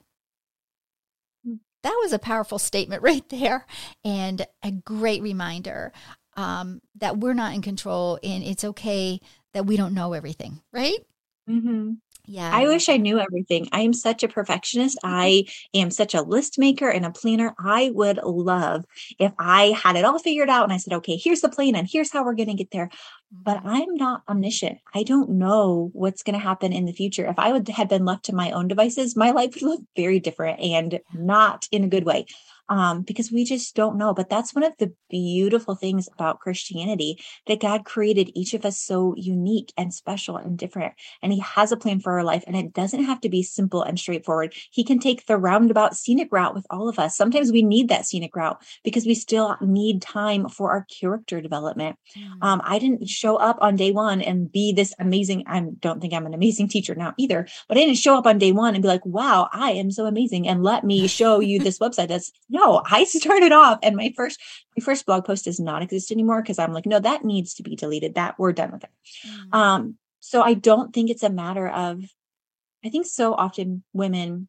that 1.83 1.99
was 2.03 2.13
a 2.13 2.19
powerful 2.19 2.59
statement 2.59 3.03
right 3.05 3.29
there 3.29 3.67
and 4.05 4.47
a 4.63 4.71
great 4.71 5.23
reminder 5.23 5.93
um, 6.37 6.81
that 6.97 7.19
we're 7.19 7.35
not 7.35 7.55
in 7.55 7.63
control 7.63 8.19
and 8.23 8.45
it's 8.45 8.65
okay 8.65 9.21
that 9.53 9.67
we 9.67 9.77
don't 9.77 9.95
know 9.95 10.13
everything, 10.13 10.61
right? 10.73 10.99
Mm-hmm. 11.49 11.93
Yeah. 12.27 12.51
I 12.53 12.69
wish 12.69 12.89
I 12.89 12.97
knew 12.97 13.19
everything. 13.19 13.69
I 13.73 13.81
am 13.81 13.93
such 13.93 14.23
a 14.23 14.29
perfectionist. 14.29 14.99
Mm-hmm. 15.05 15.15
I 15.15 15.45
am 15.75 15.91
such 15.91 16.15
a 16.15 16.23
list 16.23 16.59
maker 16.59 16.89
and 16.89 17.05
a 17.05 17.11
planner. 17.11 17.55
I 17.59 17.91
would 17.93 18.19
love 18.23 18.85
if 19.19 19.33
I 19.39 19.77
had 19.83 19.97
it 19.97 20.05
all 20.05 20.19
figured 20.19 20.49
out 20.49 20.65
and 20.65 20.73
I 20.73 20.77
said, 20.77 20.93
okay, 20.95 21.17
here's 21.17 21.41
the 21.41 21.49
plan 21.49 21.75
and 21.75 21.89
here's 21.91 22.13
how 22.13 22.25
we're 22.25 22.35
going 22.35 22.49
to 22.49 22.55
get 22.55 22.71
there. 22.71 22.91
But. 23.31 23.61
I'm 23.65 23.95
not 23.95 24.23
omniscient. 24.29 24.79
I 24.95 25.05
don't 25.05 25.31
know 25.31 25.91
what's 25.93 26.23
going 26.23 26.35
to 26.35 26.45
happen 26.45 26.73
in 26.73 26.87
the 26.87 26.93
future. 26.93 27.27
If 27.27 27.39
I 27.39 27.53
would 27.53 27.69
had 27.69 27.89
been 27.89 28.05
left 28.05 28.25
to 28.25 28.35
my 28.35 28.51
own 28.51 28.69
devices, 28.69 29.17
my 29.17 29.31
life 29.31 29.55
would 29.55 29.63
look 29.63 29.81
very 29.95 30.19
different 30.19 30.61
and 30.61 31.01
not 31.15 31.69
in 31.71 31.85
a 31.85 31.89
good 31.89 32.05
way. 32.05 32.27
Um, 32.71 33.03
because 33.03 33.31
we 33.31 33.45
just 33.45 33.75
don't 33.75 33.99
know. 33.99 34.15
But 34.15 34.31
that's 34.31 34.55
one 34.55 34.65
of 34.65 34.73
the 34.79 34.93
beautiful 35.11 35.75
things 35.75 36.09
about 36.15 36.41
Christianity 36.41 37.21
that 37.47 37.61
God 37.61 37.85
created 37.85 38.31
each 38.35 38.55
of 38.55 38.65
us 38.65 38.81
so 38.81 39.15
unique 39.19 39.73
and 39.77 39.93
special 39.93 40.37
and 40.37 40.57
different. 40.57 40.95
And 41.23 41.33
He 41.33 41.41
has 41.41 41.73
a 41.73 41.77
plan 41.77 42.01
for 42.01 42.13
our 42.13 42.25
life. 42.25 42.45
And 42.47 42.57
it 42.57 42.73
doesn't 42.73 43.05
have 43.05 43.21
to 43.23 43.29
be 43.29 43.43
simple 43.43 43.83
and 43.83 43.99
straightforward. 43.99 44.55
He 44.71 44.85
can 44.85 44.99
take 44.99 45.27
the 45.27 45.37
roundabout 45.37 45.97
scenic 45.97 46.29
route 46.31 46.55
with 46.55 46.67
all 46.71 46.89
of 46.89 46.99
us. 46.99 47.17
Sometimes 47.17 47.53
we 47.53 47.63
need 47.63 47.89
that 47.89 48.07
scenic 48.07 48.35
route 48.37 48.63
because 48.85 49.05
we 49.05 49.15
still 49.15 49.57
need 49.61 50.01
time 50.01 50.49
for 50.49 50.71
our 50.71 50.87
character 51.01 51.41
development. 51.41 51.97
Mm. 52.17 52.39
Um, 52.43 52.63
I 52.65 52.79
didn't 52.79 53.09
show 53.09 53.37
up 53.37 53.59
on 53.61 53.77
day 53.77 53.93
one 53.93 54.23
and 54.23 54.51
be 54.51 54.73
this 54.73 54.95
amazing. 54.99 55.45
I 55.47 55.61
don't 55.81 56.01
think 56.01 56.15
I'm 56.15 56.27
an 56.27 56.35
amazing 56.35 56.69
teacher 56.69 56.95
now 56.95 57.15
either, 57.19 57.47
but 57.69 57.77
I 57.77 57.81
didn't 57.81 57.97
show 57.97 58.17
up 58.17 58.27
on 58.27 58.39
day 58.39 58.53
one 58.53 58.75
and 58.75 58.83
be 58.83 58.89
like, 58.89 59.05
wow, 59.05 59.49
I 59.53 59.73
am 59.73 59.91
so 59.91 60.07
amazing. 60.07 60.47
And 60.49 60.63
let 60.63 60.85
me 60.85 61.07
show 61.07 61.41
you 61.41 61.59
this 61.59 61.79
website. 61.79 62.09
That's 62.09 62.31
no, 62.49 62.60
I 62.63 63.05
started 63.09 63.53
off 63.53 63.79
and 63.83 63.97
my 63.97 64.13
first, 64.17 64.41
my 64.77 64.85
first 64.85 65.07
blog 65.07 65.25
post 65.25 65.45
does 65.45 65.61
not 65.61 65.83
exist 65.83 66.11
anymore 66.11 66.43
because 66.43 66.59
I'm 66.59 66.73
like, 66.73 66.87
no, 66.87 67.01
that 67.01 67.25
needs 67.25 67.55
to 67.55 67.63
be 67.63 67.77
deleted. 67.77 68.15
That 68.15 68.39
we're 68.39 68.53
done 68.53 68.73
with 68.73 68.85
it. 68.85 68.91
Mm. 69.27 69.55
Um, 69.55 69.95
so 70.21 70.43
I 70.43 70.55
don't 70.55 70.93
think 70.93 71.11
it's 71.11 71.23
a 71.23 71.31
matter 71.31 71.69
of, 71.69 72.05
I 72.85 72.89
think 72.89 73.07
so 73.07 73.35
often 73.35 73.83
women 73.93 74.49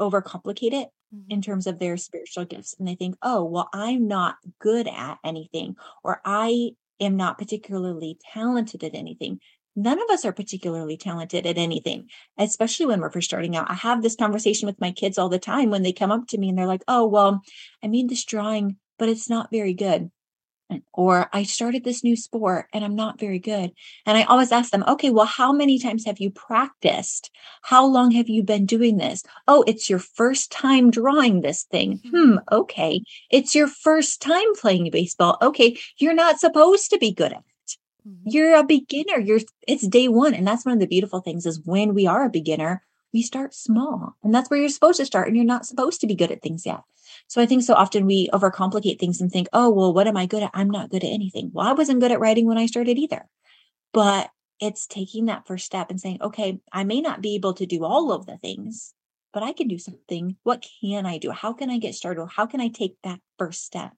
overcomplicate 0.00 0.72
it 0.72 0.88
Mhm. 1.14 1.24
in 1.30 1.42
terms 1.42 1.66
of 1.66 1.78
their 1.78 1.96
spiritual 1.96 2.44
gifts 2.44 2.74
and 2.78 2.86
they 2.86 2.94
think 2.94 3.16
oh 3.22 3.42
well 3.42 3.70
i'm 3.72 4.06
not 4.06 4.36
good 4.58 4.86
at 4.86 5.18
anything 5.24 5.74
or 6.04 6.20
i 6.24 6.72
am 7.00 7.16
not 7.16 7.38
particularly 7.38 8.18
talented 8.34 8.84
at 8.84 8.94
anything 8.94 9.40
none 9.78 9.98
of 10.00 10.10
us 10.10 10.24
are 10.24 10.32
particularly 10.32 10.96
talented 10.96 11.46
at 11.46 11.58
anything 11.58 12.08
especially 12.38 12.86
when 12.86 13.00
we're 13.00 13.10
first 13.10 13.28
starting 13.28 13.56
out 13.56 13.70
i 13.70 13.74
have 13.74 14.02
this 14.02 14.16
conversation 14.16 14.66
with 14.66 14.80
my 14.80 14.90
kids 14.90 15.18
all 15.18 15.28
the 15.28 15.38
time 15.38 15.70
when 15.70 15.82
they 15.82 15.92
come 15.92 16.10
up 16.10 16.26
to 16.26 16.38
me 16.38 16.48
and 16.48 16.58
they're 16.58 16.66
like 16.66 16.84
oh 16.88 17.06
well 17.06 17.40
i 17.82 17.86
made 17.86 18.08
this 18.08 18.24
drawing 18.24 18.76
but 18.98 19.08
it's 19.08 19.30
not 19.30 19.50
very 19.50 19.74
good 19.74 20.10
or 20.92 21.28
I 21.32 21.44
started 21.44 21.84
this 21.84 22.04
new 22.04 22.16
sport 22.16 22.66
and 22.72 22.84
I'm 22.84 22.94
not 22.94 23.18
very 23.18 23.38
good. 23.38 23.72
And 24.06 24.18
I 24.18 24.24
always 24.24 24.52
ask 24.52 24.70
them, 24.70 24.84
okay, 24.86 25.10
well, 25.10 25.26
how 25.26 25.52
many 25.52 25.78
times 25.78 26.04
have 26.04 26.18
you 26.18 26.30
practiced? 26.30 27.30
How 27.62 27.86
long 27.86 28.10
have 28.12 28.28
you 28.28 28.42
been 28.42 28.66
doing 28.66 28.98
this? 28.98 29.22
Oh, 29.46 29.64
it's 29.66 29.88
your 29.88 29.98
first 29.98 30.50
time 30.52 30.90
drawing 30.90 31.40
this 31.40 31.64
thing. 31.64 32.00
Hmm, 32.10 32.36
okay. 32.52 33.02
It's 33.30 33.54
your 33.54 33.68
first 33.68 34.20
time 34.20 34.54
playing 34.60 34.90
baseball. 34.90 35.38
Okay, 35.40 35.78
you're 35.98 36.14
not 36.14 36.40
supposed 36.40 36.90
to 36.90 36.98
be 36.98 37.12
good 37.12 37.32
at. 37.32 37.44
Mm-hmm. 38.08 38.28
You're 38.30 38.56
a 38.56 38.64
beginner. 38.64 39.18
You're 39.18 39.40
it's 39.66 39.86
day 39.86 40.08
one. 40.08 40.34
And 40.34 40.46
that's 40.46 40.64
one 40.64 40.74
of 40.74 40.80
the 40.80 40.86
beautiful 40.86 41.20
things 41.20 41.46
is 41.46 41.60
when 41.64 41.94
we 41.94 42.06
are 42.06 42.24
a 42.24 42.30
beginner, 42.30 42.82
we 43.12 43.22
start 43.22 43.54
small. 43.54 44.16
And 44.22 44.34
that's 44.34 44.50
where 44.50 44.60
you're 44.60 44.68
supposed 44.68 44.98
to 44.98 45.06
start. 45.06 45.28
And 45.28 45.36
you're 45.36 45.44
not 45.44 45.66
supposed 45.66 46.00
to 46.00 46.06
be 46.06 46.14
good 46.14 46.30
at 46.30 46.42
things 46.42 46.66
yet. 46.66 46.80
So 47.26 47.40
I 47.40 47.46
think 47.46 47.62
so 47.62 47.74
often 47.74 48.06
we 48.06 48.28
overcomplicate 48.32 48.98
things 48.98 49.20
and 49.20 49.30
think, 49.30 49.48
oh, 49.52 49.70
well, 49.70 49.92
what 49.92 50.06
am 50.06 50.16
I 50.16 50.26
good 50.26 50.42
at? 50.42 50.50
I'm 50.54 50.70
not 50.70 50.90
good 50.90 51.04
at 51.04 51.10
anything. 51.10 51.50
Well, 51.52 51.66
I 51.66 51.72
wasn't 51.72 52.00
good 52.00 52.12
at 52.12 52.20
writing 52.20 52.46
when 52.46 52.58
I 52.58 52.66
started 52.66 52.98
either. 52.98 53.28
But 53.92 54.30
it's 54.60 54.86
taking 54.86 55.26
that 55.26 55.46
first 55.46 55.64
step 55.64 55.90
and 55.90 56.00
saying, 56.00 56.18
okay, 56.20 56.60
I 56.72 56.84
may 56.84 57.00
not 57.00 57.22
be 57.22 57.34
able 57.34 57.54
to 57.54 57.66
do 57.66 57.84
all 57.84 58.12
of 58.12 58.26
the 58.26 58.36
things, 58.38 58.94
but 59.32 59.42
I 59.42 59.52
can 59.52 59.68
do 59.68 59.78
something. 59.78 60.36
What 60.42 60.66
can 60.80 61.06
I 61.06 61.18
do? 61.18 61.30
How 61.30 61.52
can 61.52 61.70
I 61.70 61.78
get 61.78 61.94
started? 61.94 62.26
How 62.26 62.46
can 62.46 62.60
I 62.60 62.68
take 62.68 62.96
that 63.04 63.20
first 63.38 63.64
step? 63.64 63.92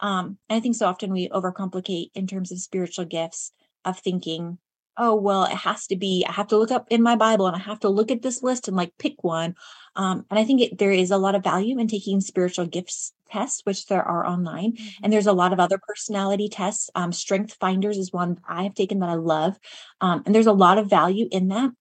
Um, 0.00 0.38
and 0.48 0.56
I 0.56 0.60
think 0.60 0.76
so 0.76 0.86
often 0.86 1.12
we 1.12 1.28
overcomplicate 1.28 2.10
in 2.14 2.26
terms 2.26 2.52
of 2.52 2.58
spiritual 2.58 3.04
gifts 3.04 3.52
of 3.84 3.98
thinking, 3.98 4.58
oh, 4.98 5.14
well, 5.14 5.44
it 5.44 5.52
has 5.52 5.86
to 5.88 5.96
be, 5.96 6.24
I 6.28 6.32
have 6.32 6.48
to 6.48 6.56
look 6.56 6.70
up 6.70 6.86
in 6.90 7.02
my 7.02 7.16
Bible 7.16 7.46
and 7.46 7.54
I 7.54 7.60
have 7.60 7.80
to 7.80 7.88
look 7.88 8.10
at 8.10 8.22
this 8.22 8.42
list 8.42 8.66
and 8.66 8.76
like 8.76 8.96
pick 8.98 9.22
one. 9.22 9.54
Um, 9.94 10.24
and 10.30 10.38
I 10.38 10.44
think 10.44 10.60
it, 10.62 10.78
there 10.78 10.90
is 10.90 11.10
a 11.10 11.18
lot 11.18 11.34
of 11.34 11.44
value 11.44 11.78
in 11.78 11.88
taking 11.88 12.20
spiritual 12.20 12.66
gifts 12.66 13.12
tests, 13.30 13.60
which 13.64 13.86
there 13.86 14.02
are 14.02 14.26
online. 14.26 14.76
And 15.02 15.12
there's 15.12 15.26
a 15.26 15.32
lot 15.32 15.52
of 15.52 15.60
other 15.60 15.78
personality 15.86 16.48
tests. 16.48 16.90
Um, 16.94 17.12
Strength 17.12 17.56
Finders 17.60 17.98
is 17.98 18.12
one 18.12 18.38
I 18.48 18.62
have 18.62 18.74
taken 18.74 19.00
that 19.00 19.10
I 19.10 19.14
love. 19.14 19.58
Um, 20.00 20.22
and 20.24 20.34
there's 20.34 20.46
a 20.46 20.52
lot 20.52 20.78
of 20.78 20.88
value 20.88 21.28
in 21.30 21.48
that. 21.48 21.72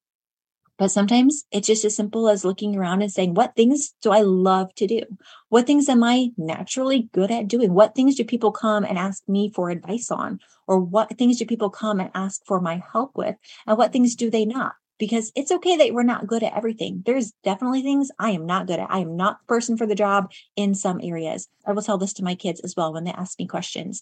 But 0.78 0.92
sometimes 0.92 1.46
it's 1.52 1.68
just 1.68 1.86
as 1.86 1.96
simple 1.96 2.28
as 2.28 2.44
looking 2.44 2.76
around 2.76 3.02
and 3.02 3.12
saying, 3.12 3.34
what 3.34 3.56
things 3.56 3.94
do 4.02 4.12
I 4.12 4.22
love 4.22 4.76
to 4.76 4.88
do? 4.88 5.02
What 5.50 5.66
things 5.66 5.88
am 5.88 6.04
I 6.04 6.30
naturally 6.38 7.10
good 7.14 7.32
at 7.32 7.48
doing? 7.48 7.74
What 7.74 7.96
things 7.96 8.16
do 8.16 8.26
people 8.26 8.52
come 8.52 8.84
and 8.84 8.98
ask 8.98 9.24
me 9.28 9.52
for 9.56 9.70
advice 9.70 10.12
on? 10.12 10.40
Or 10.68 10.80
what 10.80 11.18
things 11.18 11.38
do 11.38 11.46
people 11.46 11.70
come 11.70 12.00
and 12.00 12.12
ask 12.14 12.42
for 12.46 12.60
my 12.60 12.84
help 12.92 13.12
with? 13.16 13.36
And 13.66 13.78
what 13.78 13.94
things 13.94 14.16
do 14.16 14.30
they 14.30 14.46
not? 14.46 14.74
Because 14.98 15.32
it's 15.36 15.52
okay 15.52 15.78
that 15.78 15.94
we're 15.94 16.04
not 16.04 16.28
good 16.28 16.44
at 16.44 16.56
everything. 16.56 17.04
There's 17.06 17.34
definitely 17.44 17.82
things 17.82 18.12
I 18.20 18.32
am 18.32 18.46
not 18.46 18.68
good 18.68 18.80
at. 18.80 18.92
I 18.92 19.00
am 19.00 19.16
not 19.16 19.40
the 19.40 19.46
person 19.48 19.78
for 19.78 19.86
the 19.86 19.96
job 19.96 20.32
in 20.56 20.76
some 20.76 21.00
areas. 21.02 21.48
I 21.66 21.72
will 21.72 21.84
tell 21.84 21.98
this 21.98 22.14
to 22.14 22.24
my 22.24 22.36
kids 22.36 22.60
as 22.62 22.76
well 22.76 22.94
when 22.94 23.04
they 23.04 23.12
ask 23.12 23.40
me 23.40 23.48
questions. 23.48 24.02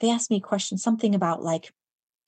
They 0.00 0.10
ask 0.10 0.30
me 0.30 0.40
questions, 0.40 0.82
something 0.82 1.14
about 1.14 1.42
like 1.42 1.72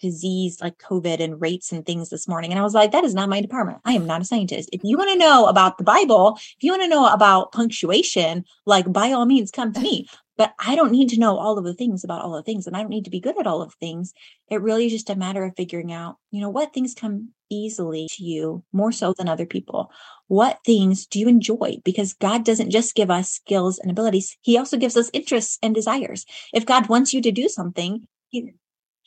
disease 0.00 0.60
like 0.60 0.78
COVID 0.78 1.20
and 1.20 1.40
rates 1.40 1.72
and 1.72 1.84
things 1.84 2.08
this 2.08 2.26
morning. 2.26 2.50
And 2.50 2.58
I 2.58 2.62
was 2.62 2.74
like, 2.74 2.92
that 2.92 3.04
is 3.04 3.14
not 3.14 3.28
my 3.28 3.40
department. 3.40 3.78
I 3.84 3.92
am 3.92 4.06
not 4.06 4.22
a 4.22 4.24
scientist. 4.24 4.70
If 4.72 4.82
you 4.84 4.96
want 4.96 5.10
to 5.10 5.18
know 5.18 5.46
about 5.46 5.78
the 5.78 5.84
Bible, 5.84 6.36
if 6.36 6.62
you 6.62 6.72
want 6.72 6.82
to 6.82 6.88
know 6.88 7.06
about 7.12 7.52
punctuation, 7.52 8.44
like 8.66 8.90
by 8.92 9.12
all 9.12 9.26
means, 9.26 9.50
come 9.50 9.72
to 9.72 9.80
me. 9.80 10.06
But 10.36 10.54
I 10.58 10.74
don't 10.74 10.90
need 10.90 11.10
to 11.10 11.20
know 11.20 11.36
all 11.36 11.58
of 11.58 11.64
the 11.64 11.74
things 11.74 12.02
about 12.02 12.22
all 12.22 12.32
the 12.32 12.42
things, 12.42 12.66
and 12.66 12.74
I 12.74 12.80
don't 12.80 12.88
need 12.88 13.04
to 13.04 13.10
be 13.10 13.20
good 13.20 13.38
at 13.38 13.46
all 13.46 13.60
of 13.60 13.74
things. 13.74 14.14
It 14.50 14.62
really 14.62 14.86
is 14.86 14.92
just 14.92 15.10
a 15.10 15.14
matter 15.14 15.44
of 15.44 15.54
figuring 15.54 15.92
out, 15.92 16.16
you 16.30 16.40
know, 16.40 16.48
what 16.48 16.72
things 16.72 16.94
come 16.94 17.28
easily 17.50 18.08
to 18.12 18.24
you 18.24 18.64
more 18.72 18.90
so 18.90 19.12
than 19.12 19.28
other 19.28 19.44
people. 19.44 19.90
What 20.28 20.60
things 20.64 21.06
do 21.06 21.18
you 21.18 21.28
enjoy? 21.28 21.76
Because 21.84 22.14
God 22.14 22.42
doesn't 22.44 22.70
just 22.70 22.94
give 22.94 23.10
us 23.10 23.30
skills 23.30 23.78
and 23.78 23.90
abilities, 23.90 24.38
He 24.40 24.56
also 24.56 24.78
gives 24.78 24.96
us 24.96 25.10
interests 25.12 25.58
and 25.62 25.74
desires. 25.74 26.24
If 26.54 26.64
God 26.64 26.88
wants 26.88 27.12
you 27.12 27.20
to 27.20 27.30
do 27.30 27.46
something, 27.48 28.06
he, 28.30 28.54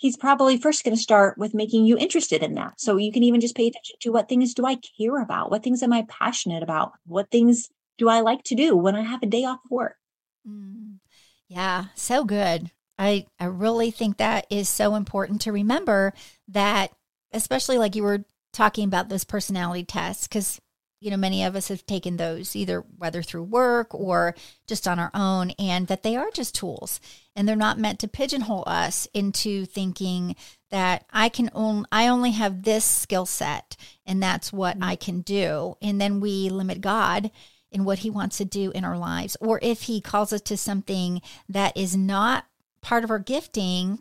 he's 0.04 0.18
probably 0.18 0.58
first 0.58 0.84
going 0.84 0.94
to 0.94 1.02
start 1.02 1.38
with 1.38 1.54
making 1.54 1.86
you 1.86 1.98
interested 1.98 2.44
in 2.44 2.56
that. 2.56 2.74
So 2.78 2.98
you 2.98 3.10
can 3.10 3.24
even 3.24 3.40
just 3.40 3.56
pay 3.56 3.68
attention 3.68 3.96
to 4.02 4.12
what 4.12 4.28
things 4.28 4.54
do 4.54 4.66
I 4.66 4.76
care 4.76 5.22
about? 5.22 5.50
What 5.50 5.64
things 5.64 5.82
am 5.82 5.94
I 5.94 6.06
passionate 6.10 6.62
about? 6.62 6.92
What 7.06 7.32
things 7.32 7.70
do 7.98 8.10
I 8.10 8.20
like 8.20 8.44
to 8.48 8.56
do 8.56 8.76
when 8.76 8.98
I 8.98 9.02
have 9.04 9.24
a 9.24 9.28
day 9.28 9.46
off 9.46 9.62
work? 9.70 9.96
Mm. 10.46 10.98
Yeah, 11.48 11.86
so 11.96 12.26
good. 12.26 12.72
I 13.00 13.28
I 13.40 13.46
really 13.46 13.92
think 13.92 14.18
that 14.18 14.46
is 14.50 14.68
so 14.68 14.96
important 14.96 15.40
to 15.44 15.54
remember 15.54 16.12
that 16.50 16.92
especially 17.32 17.78
like 17.78 17.96
you 17.96 18.04
were 18.04 18.26
talking 18.52 18.84
about 18.84 19.08
those 19.08 19.24
personality 19.24 19.86
tests 19.86 20.28
cuz 20.28 20.60
you 21.04 21.12
know 21.12 21.18
many 21.18 21.44
of 21.44 21.56
us 21.56 21.68
have 21.68 21.86
taken 21.86 22.16
those 22.16 22.56
either 22.56 22.80
whether 22.98 23.22
through 23.22 23.44
work 23.44 23.94
or 23.94 24.36
just 24.66 24.88
on 24.88 25.00
our 25.00 25.12
own 25.14 25.52
and 25.60 25.88
that 25.88 26.02
they 26.02 26.16
are 26.16 26.32
just 26.32 26.56
tools. 26.56 27.02
And 27.36 27.48
they're 27.48 27.56
not 27.56 27.80
meant 27.80 28.00
to 28.00 28.08
pigeonhole 28.08 28.64
us 28.68 29.08
into 29.14 29.66
thinking 29.66 30.36
that 30.70 31.06
I 31.12 31.28
can 31.30 31.50
only 31.54 31.86
I 31.92 32.08
only 32.08 32.32
have 32.32 32.64
this 32.64 32.86
skill 32.86 33.26
set 33.26 33.76
and 34.06 34.24
that's 34.24 34.54
what 34.54 34.76
mm-hmm. 34.76 34.90
I 34.90 34.96
can 34.96 35.22
do. 35.22 35.76
And 35.82 36.00
then 36.00 36.22
we 36.22 36.50
limit 36.50 36.80
God 36.80 37.32
in 37.70 37.84
what 37.84 38.00
he 38.00 38.10
wants 38.10 38.38
to 38.38 38.46
do 38.46 38.72
in 38.72 38.86
our 38.86 38.98
lives. 38.98 39.36
Or 39.42 39.60
if 39.62 39.84
he 39.84 40.00
calls 40.00 40.32
us 40.32 40.42
to 40.42 40.56
something 40.56 41.22
that 41.50 41.76
is 41.76 41.98
not 41.98 42.46
part 42.82 43.04
of 43.04 43.12
our 43.12 43.20
gifting 43.20 44.00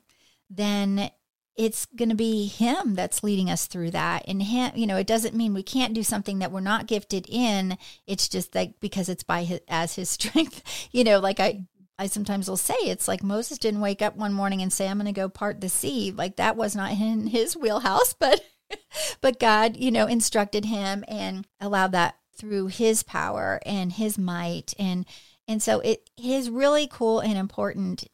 then 0.54 1.10
it's 1.56 1.86
going 1.86 2.08
to 2.08 2.14
be 2.14 2.46
him 2.46 2.94
that's 2.94 3.22
leading 3.22 3.50
us 3.50 3.66
through 3.66 3.90
that. 3.90 4.24
And 4.26 4.42
him 4.42 4.72
you 4.74 4.86
know 4.86 4.96
it 4.96 5.06
doesn't 5.06 5.36
mean 5.36 5.54
we 5.54 5.62
can't 5.62 5.94
do 5.94 6.02
something 6.02 6.38
that 6.38 6.52
we're 6.52 6.60
not 6.60 6.86
gifted 6.86 7.26
in. 7.28 7.78
It's 8.06 8.28
just 8.28 8.54
like 8.54 8.80
because 8.80 9.08
it's 9.08 9.22
by 9.24 9.44
his 9.44 9.60
as 9.68 9.94
his 9.94 10.10
strength 10.22 10.62
you 10.92 11.04
know 11.04 11.18
like 11.18 11.40
i 11.40 11.64
i 11.98 12.06
sometimes 12.06 12.48
will 12.48 12.56
say 12.56 12.74
it's 12.82 13.06
like 13.06 13.22
moses 13.22 13.58
didn't 13.58 13.80
wake 13.80 14.02
up 14.02 14.16
one 14.16 14.32
morning 14.32 14.62
and 14.62 14.72
say 14.72 14.88
i'm 14.88 14.96
going 14.98 15.06
to 15.06 15.12
go 15.12 15.28
part 15.28 15.60
the 15.60 15.68
sea. 15.68 16.12
Like 16.12 16.36
that 16.36 16.56
was 16.56 16.74
not 16.74 16.92
in 16.92 17.26
his 17.28 17.56
wheelhouse 17.56 18.14
but 18.14 18.40
but 19.20 19.38
god 19.38 19.76
you 19.76 19.90
know 19.90 20.06
instructed 20.06 20.64
him 20.64 21.04
and 21.08 21.46
allowed 21.60 21.92
that 21.92 22.16
through 22.42 22.66
his 22.66 23.02
power 23.02 23.60
and 23.64 23.92
his 23.92 24.18
might. 24.18 24.74
And 24.78 25.06
and 25.46 25.62
so 25.62 25.80
it 25.80 26.10
is 26.20 26.50
really 26.50 26.86
cool 26.86 27.20
and 27.20 27.36
important 27.38 28.04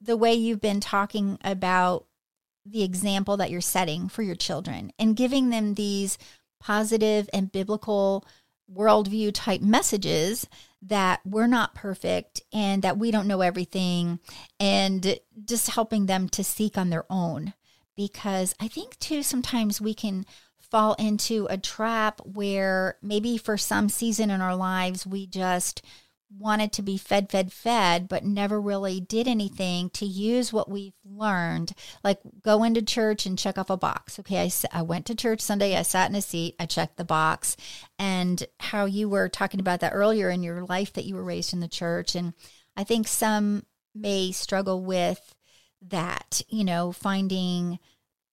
the 0.00 0.16
way 0.16 0.34
you've 0.34 0.60
been 0.60 0.80
talking 0.80 1.38
about 1.42 2.05
the 2.68 2.82
example 2.82 3.36
that 3.36 3.50
you're 3.50 3.60
setting 3.60 4.08
for 4.08 4.22
your 4.22 4.34
children 4.34 4.92
and 4.98 5.16
giving 5.16 5.50
them 5.50 5.74
these 5.74 6.18
positive 6.60 7.28
and 7.32 7.52
biblical 7.52 8.26
worldview 8.72 9.30
type 9.32 9.60
messages 9.60 10.48
that 10.82 11.20
we're 11.24 11.46
not 11.46 11.74
perfect 11.74 12.42
and 12.52 12.82
that 12.82 12.98
we 12.98 13.10
don't 13.10 13.28
know 13.28 13.40
everything 13.40 14.18
and 14.58 15.18
just 15.44 15.70
helping 15.70 16.06
them 16.06 16.28
to 16.28 16.42
seek 16.42 16.76
on 16.76 16.90
their 16.90 17.04
own. 17.10 17.54
Because 17.96 18.54
i 18.60 18.68
think 18.68 18.98
too 18.98 19.22
sometimes 19.22 19.80
we 19.80 19.94
can 19.94 20.26
fall 20.58 20.94
into 20.94 21.46
a 21.48 21.56
trap 21.56 22.20
where 22.24 22.98
maybe 23.00 23.38
for 23.38 23.56
some 23.56 23.88
season 23.88 24.30
in 24.30 24.40
our 24.40 24.56
lives 24.56 25.06
we 25.06 25.26
just 25.26 25.82
wanted 26.30 26.72
to 26.72 26.82
be 26.82 26.96
fed, 26.96 27.30
fed, 27.30 27.52
fed, 27.52 28.08
but 28.08 28.24
never 28.24 28.60
really 28.60 29.00
did 29.00 29.28
anything 29.28 29.90
to 29.90 30.04
use 30.04 30.52
what 30.52 30.70
we've 30.70 30.94
learned. 31.04 31.72
Like 32.02 32.20
go 32.42 32.62
into 32.64 32.82
church 32.82 33.26
and 33.26 33.38
check 33.38 33.58
off 33.58 33.70
a 33.70 33.76
box. 33.76 34.18
Okay, 34.18 34.40
I, 34.40 34.50
I 34.72 34.82
went 34.82 35.06
to 35.06 35.14
church 35.14 35.40
Sunday, 35.40 35.76
I 35.76 35.82
sat 35.82 36.10
in 36.10 36.16
a 36.16 36.22
seat, 36.22 36.56
I 36.58 36.66
checked 36.66 36.96
the 36.96 37.04
box. 37.04 37.56
And 37.98 38.44
how 38.60 38.86
you 38.86 39.08
were 39.08 39.28
talking 39.28 39.60
about 39.60 39.80
that 39.80 39.92
earlier 39.94 40.30
in 40.30 40.42
your 40.42 40.64
life 40.64 40.92
that 40.94 41.04
you 41.04 41.14
were 41.14 41.24
raised 41.24 41.52
in 41.52 41.60
the 41.60 41.68
church. 41.68 42.14
And 42.14 42.34
I 42.76 42.84
think 42.84 43.08
some 43.08 43.64
may 43.94 44.32
struggle 44.32 44.82
with 44.82 45.34
that, 45.88 46.42
you 46.48 46.64
know, 46.64 46.92
finding 46.92 47.78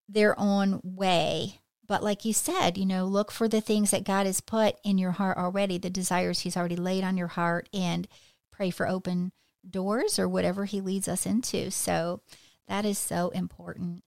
their 0.10 0.38
own 0.40 0.82
way 0.84 1.60
but 1.94 2.02
like 2.02 2.26
you 2.26 2.34
said, 2.34 2.76
you 2.76 2.88
know, 2.88 3.06
look 3.06 3.30
for 3.30 3.48
the 3.48 3.62
things 3.62 3.92
that 3.92 4.04
God 4.04 4.26
has 4.26 4.42
put 4.42 4.78
in 4.84 4.98
your 4.98 5.12
heart 5.12 5.38
already, 5.38 5.78
the 5.78 5.92
desires 5.92 6.40
He's 6.40 6.58
already 6.58 6.76
laid 6.76 7.04
on 7.04 7.18
your 7.18 7.28
heart, 7.28 7.70
and 7.72 8.08
pray 8.52 8.72
for 8.72 8.88
open 8.88 9.32
doors 9.70 10.18
or 10.18 10.28
whatever 10.28 10.66
He 10.66 10.82
leads 10.82 11.08
us 11.08 11.28
into. 11.28 11.70
So 11.70 12.22
that 12.68 12.84
is 12.84 12.98
so 12.98 13.30
important. 13.30 14.04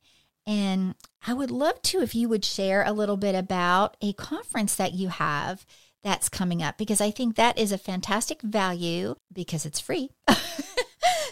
And 0.49 0.96
I 1.29 1.33
would 1.33 1.53
love 1.53 1.81
to 1.83 2.01
if 2.01 2.12
you 2.12 2.29
would 2.29 2.44
share 2.44 2.83
a 2.83 2.92
little 2.92 3.16
bit 3.16 3.37
about 3.37 3.96
a 4.03 4.12
conference 4.14 4.75
that 4.75 4.94
you 4.94 5.07
have 5.07 5.64
that's 6.03 6.29
coming 6.29 6.64
up 6.64 6.79
because 6.79 7.01
I 7.01 7.12
think 7.12 7.37
that 7.37 7.57
is 7.57 7.70
a 7.70 7.79
fantastic 7.79 8.42
value 8.42 9.14
because 9.33 9.64
it's 9.64 9.79
free. 9.79 10.11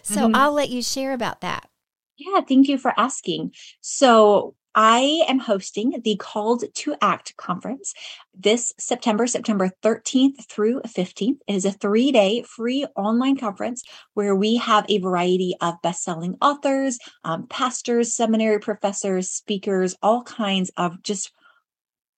so 0.05 0.29
mm-hmm. 0.29 0.37
I'll 0.37 0.53
let 0.53 0.71
you 0.71 0.85
share 0.85 1.15
about 1.15 1.41
that. 1.41 1.69
Yeah, 2.17 2.43
thank 2.43 2.69
you 2.69 2.79
for 2.79 2.95
asking. 2.97 3.55
So, 3.81 4.55
I 4.75 5.25
am 5.29 5.39
hosting 5.39 6.01
the 6.03 6.17
Called 6.17 6.65
to 6.73 6.97
Act 7.01 7.37
conference 7.37 7.95
this 8.35 8.73
September, 8.79 9.27
September 9.27 9.71
13th 9.83 10.49
through 10.49 10.81
15th. 10.83 11.39
It 11.47 11.55
is 11.55 11.65
a 11.65 11.71
three 11.71 12.11
day 12.11 12.43
free 12.43 12.85
online 12.97 13.37
conference 13.37 13.85
where 14.15 14.35
we 14.35 14.57
have 14.57 14.85
a 14.89 14.99
variety 14.99 15.55
of 15.61 15.81
best 15.83 16.03
selling 16.03 16.37
authors, 16.43 16.99
um, 17.23 17.47
pastors, 17.47 18.15
seminary 18.15 18.59
professors, 18.59 19.31
speakers, 19.31 19.95
all 20.03 20.23
kinds 20.23 20.71
of 20.77 21.03
just 21.03 21.33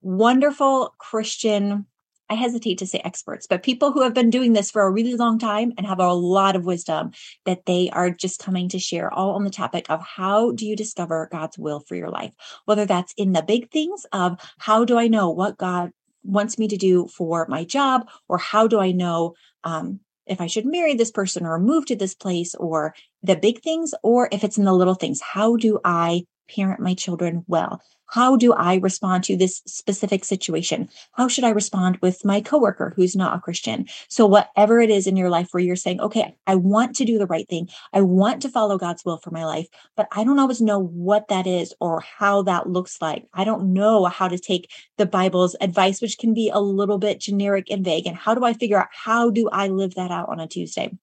wonderful 0.01 0.95
Christian 0.99 1.87
I 2.29 2.35
hesitate 2.35 2.79
to 2.79 2.87
say 2.87 3.01
experts, 3.05 3.47
but 3.47 3.63
people 3.63 3.93
who 3.93 4.03
have 4.03 4.15
been 4.15 4.31
doing 4.31 4.53
this 4.53 4.71
for 4.71 4.83
a 4.83 4.91
really 4.91 5.15
long 5.15 5.39
time 5.39 5.73
and 5.79 5.87
have 5.87 6.01
a 6.01 6.13
lot 6.13 6.57
of 6.57 6.65
wisdom 6.65 7.13
that 7.45 7.67
they 7.67 7.89
are 7.91 8.11
just 8.11 8.41
coming 8.41 8.69
to 8.71 8.79
share 8.79 9.13
all 9.13 9.31
on 9.35 9.45
the 9.45 9.51
topic 9.51 9.87
of 9.89 10.03
how 10.03 10.51
do 10.53 10.67
you 10.67 10.75
discover 10.75 11.29
God's 11.31 11.57
will 11.59 11.81
for 11.81 11.95
your 11.95 12.11
life? 12.11 12.35
Whether 12.65 12.85
that's 12.85 13.15
in 13.17 13.33
the 13.33 13.43
big 13.43 13.71
things 13.71 14.05
of 14.13 14.41
how 14.59 14.85
do 14.85 14.99
I 14.99 15.09
know 15.09 15.31
what 15.31 15.57
God 15.57 15.93
wants 16.25 16.59
me 16.59 16.67
to 16.69 16.77
do 16.77 17.07
for 17.07 17.47
my 17.49 17.65
job, 17.65 18.09
or 18.29 18.39
how 18.39 18.67
do 18.67 18.81
I 18.81 18.91
know 18.91 19.35
um, 19.63 20.01
if 20.27 20.41
I 20.41 20.49
should 20.49 20.67
marry 20.67 20.95
this 20.95 21.13
person 21.13 21.47
or 21.47 21.61
move 21.61 21.87
to 21.87 21.97
this 21.97 22.15
place, 22.15 22.55
or 22.57 22.95
the 23.23 23.37
big 23.37 23.63
things, 23.63 23.95
or 24.03 24.29
if 24.33 24.43
it's 24.43 24.59
in 24.59 24.65
the 24.65 24.73
little 24.73 24.95
things, 24.95 25.21
how 25.21 25.55
do 25.55 25.79
I 25.85 26.25
parent 26.49 26.81
my 26.81 26.95
children 26.95 27.45
well? 27.47 27.81
How 28.09 28.37
do 28.37 28.53
I 28.53 28.77
respond 28.77 29.25
to 29.25 29.37
this 29.37 29.63
specific 29.67 30.25
situation? 30.25 30.89
How 31.13 31.27
should 31.29 31.45
I 31.45 31.51
respond 31.51 31.99
with 32.01 32.25
my 32.25 32.41
coworker 32.41 32.93
who's 32.95 33.17
not 33.17 33.37
a 33.37 33.41
Christian? 33.41 33.87
So 34.09 34.27
whatever 34.27 34.81
it 34.81 34.91
is 34.91 35.07
in 35.07 35.17
your 35.17 35.29
life 35.29 35.49
where 35.51 35.63
you're 35.63 35.77
saying, 35.77 36.01
okay, 36.01 36.37
I 36.47 36.55
want 36.55 36.95
to 36.97 37.05
do 37.05 37.19
the 37.19 37.27
right 37.27 37.49
thing. 37.49 37.69
I 37.93 38.03
want 38.03 38.43
to 38.43 38.49
follow 38.49 38.79
God's 38.79 39.05
will 39.05 39.19
for 39.19 39.33
my 39.33 39.45
life, 39.45 39.67
but 39.97 40.07
I 40.13 40.23
don't 40.23 40.39
always 40.39 40.61
know 40.61 40.79
what 40.79 41.29
that 41.29 41.47
is 41.47 41.75
or 41.81 42.01
how 42.01 42.43
that 42.43 42.69
looks 42.69 43.03
like. 43.03 43.27
I 43.35 43.45
don't 43.45 43.73
know 43.73 44.05
how 44.05 44.29
to 44.29 44.39
take 44.39 44.71
the 44.99 45.07
Bible's 45.07 45.57
advice, 45.61 46.01
which 46.01 46.19
can 46.19 46.33
be 46.33 46.49
a 46.49 46.61
little 46.61 46.99
bit 46.99 47.21
generic 47.21 47.71
and 47.71 47.85
vague. 47.85 48.07
And 48.07 48.17
how 48.17 48.35
do 48.35 48.45
I 48.45 48.53
figure 48.53 48.79
out 48.79 48.89
how 48.93 49.31
do 49.31 49.49
I 49.51 49.69
live 49.69 49.95
that 49.97 50.13
out 50.13 50.29
on 50.29 50.39
a 50.39 50.47
Tuesday? 50.47 50.97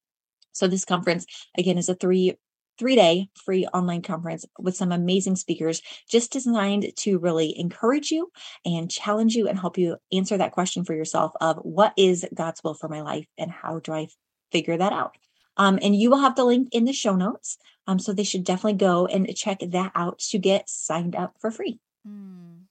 So 0.54 0.68
this 0.68 0.86
conference 0.86 1.26
again 1.58 1.78
is 1.78 1.90
a 1.90 1.96
three 1.96 2.38
three 2.78 2.96
day 2.96 3.30
free 3.46 3.66
online 3.68 4.02
conference 4.02 4.46
with 4.60 4.76
some 4.76 4.92
amazing 4.92 5.36
speakers, 5.36 5.82
just 6.10 6.32
designed 6.32 6.92
to 6.98 7.20
really 7.20 7.58
encourage 7.58 8.12
you 8.12 8.32
and 8.66 8.90
challenge 8.90 9.36
you 9.36 9.48
and 9.48 9.60
help 9.60 9.78
you 9.78 9.98
answer 10.12 10.38
that 10.38 10.52
question 10.52 10.84
for 10.84 10.94
yourself 10.94 11.32
of 11.42 11.58
what 11.58 11.94
is 11.98 12.26
God's 12.34 12.64
will 12.64 12.74
for 12.74 12.90
my 12.90 13.02
life 13.02 13.28
and 13.38 13.52
how 13.52 13.80
do 13.80 13.94
I 13.94 14.08
figure 14.52 14.78
that 14.78 14.94
out? 14.94 15.16
Um, 15.58 15.78
and 15.82 15.96
you 15.96 16.10
will 16.10 16.20
have 16.20 16.36
the 16.36 16.46
link 16.46 16.70
in 16.72 16.86
the 16.86 16.94
show 16.94 17.16
notes. 17.16 17.58
Um, 17.86 18.00
so 18.00 18.14
they 18.14 18.24
should 18.24 18.44
definitely 18.44 18.78
go 18.78 19.06
and 19.06 19.36
check 19.36 19.60
that 19.60 19.92
out 19.94 20.20
to 20.30 20.40
get 20.40 20.70
signed 20.70 21.16
up 21.16 21.36
for 21.40 21.52
free. 21.52 21.80
Mm. 22.08 22.64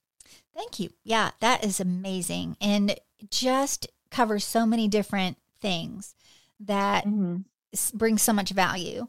Thank 0.55 0.81
you. 0.81 0.91
Yeah, 1.05 1.31
that 1.41 1.65
is 1.65 1.81
amazing. 1.81 2.57
And 2.61 2.99
just 3.31 3.89
covers 4.11 4.45
so 4.45 4.67
many 4.67 4.89
different 4.89 5.39
things 5.61 6.15
that 6.61 7.05
mm-hmm. 7.05 7.97
bring 7.97 8.19
so 8.19 8.33
much 8.33 8.51
value. 8.51 9.07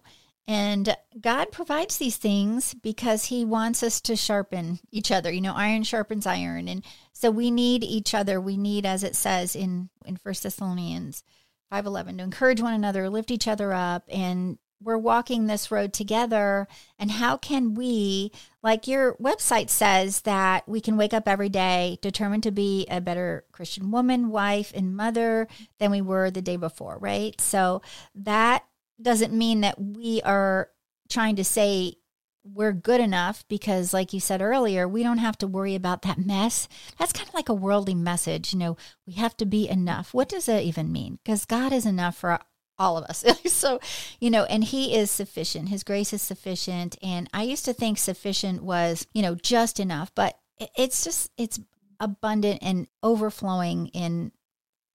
And 0.48 0.96
God 1.20 1.52
provides 1.52 1.98
these 1.98 2.18
things 2.18 2.74
because 2.74 3.26
he 3.26 3.46
wants 3.46 3.82
us 3.82 4.02
to 4.02 4.16
sharpen 4.16 4.80
each 4.92 5.10
other. 5.12 5.32
You 5.32 5.42
know, 5.42 5.54
iron 5.56 5.84
sharpens 5.84 6.26
iron. 6.26 6.68
And 6.68 6.84
so 7.14 7.32
we 7.32 7.50
need 7.50 7.84
each 7.84 8.14
other. 8.14 8.42
We 8.42 8.58
need, 8.58 8.86
as 8.86 9.04
it 9.04 9.16
says 9.16 9.56
in, 9.56 9.90
in 10.06 10.18
First 10.18 10.44
Thessalonians 10.44 11.24
5.11, 11.72 12.18
to 12.18 12.24
encourage 12.24 12.62
one 12.62 12.74
another, 12.74 13.10
lift 13.10 13.32
each 13.32 13.48
other 13.48 13.72
up. 13.72 14.04
And 14.10 14.58
we're 14.82 14.98
walking 14.98 15.48
this 15.48 15.72
road 15.72 15.94
together. 15.94 16.68
And 17.00 17.10
how 17.10 17.38
can 17.38 17.74
we, 17.74 18.32
like 18.62 18.86
your 18.86 19.16
website 19.16 19.70
says, 19.70 20.22
that 20.22 20.68
we 20.68 20.82
can 20.82 20.98
wake 20.98 21.14
up 21.14 21.28
every 21.28 21.48
day 21.48 22.00
determined 22.02 22.44
to 22.44 22.52
be 22.52 22.86
a 22.90 23.00
better 23.00 23.46
Christian 23.54 23.92
woman, 23.92 24.30
wife, 24.30 24.74
and 24.76 24.96
mother 24.96 25.48
than 25.80 25.90
we 25.90 26.02
were 26.02 26.30
the 26.30 26.42
day 26.42 26.58
before, 26.58 26.98
right? 27.00 27.40
So 27.40 27.82
that 28.16 28.66
doesn't 29.04 29.34
mean 29.34 29.62
that 29.62 29.80
we 29.80 30.22
are 30.24 30.70
trying 31.10 31.36
to 31.36 31.44
say 31.44 31.96
we're 32.44 32.74
good 32.74 33.00
enough 33.00 33.46
because 33.48 33.94
like 33.94 34.12
you 34.12 34.20
said 34.20 34.42
earlier 34.42 34.88
we 34.88 35.02
don't 35.02 35.20
have 35.20 35.38
to 35.38 35.48
worry 35.48 35.76
about 35.76 36.02
that 36.02 36.18
mess. 36.18 36.68
That's 36.98 37.13
kind 37.13 37.28
of 37.28 37.34
like 37.34 37.50
a 37.50 37.54
worldly 37.54 37.96
message 37.96 38.54
you 38.54 38.60
know 38.60 38.78
we 39.08 39.13
have 39.13 39.38
to 39.38 39.46
be 39.46 39.70
enough. 39.70 40.13
What 40.13 40.30
does 40.30 40.46
that 40.48 40.63
even 40.63 40.92
mean? 40.92 41.20
Because 41.24 41.46
god 41.46 41.72
is 41.72 41.86
enough 41.86 42.18
for 42.18 42.39
all 42.78 42.98
of 42.98 43.06
us. 43.06 43.24
So 43.50 43.80
you 44.20 44.30
know 44.30 44.44
and 44.46 44.63
he 44.63 44.96
is 44.96 45.10
sufficient. 45.10 45.70
His 45.70 45.84
grace 45.84 46.12
is 46.12 46.22
sufficient. 46.22 46.98
And 47.02 47.30
i 47.34 47.44
used 47.44 47.66
to 47.66 47.74
think 47.74 47.98
sufficient 47.98 48.63
was 48.63 49.08
you 49.13 49.22
know 49.22 49.36
just 49.36 49.80
enough 49.80 50.12
but 50.16 50.38
it's 50.78 51.04
just 51.04 51.32
it's 51.38 51.60
abundant 52.00 52.60
and 52.62 52.88
overflowing 53.02 53.88
in 53.88 54.32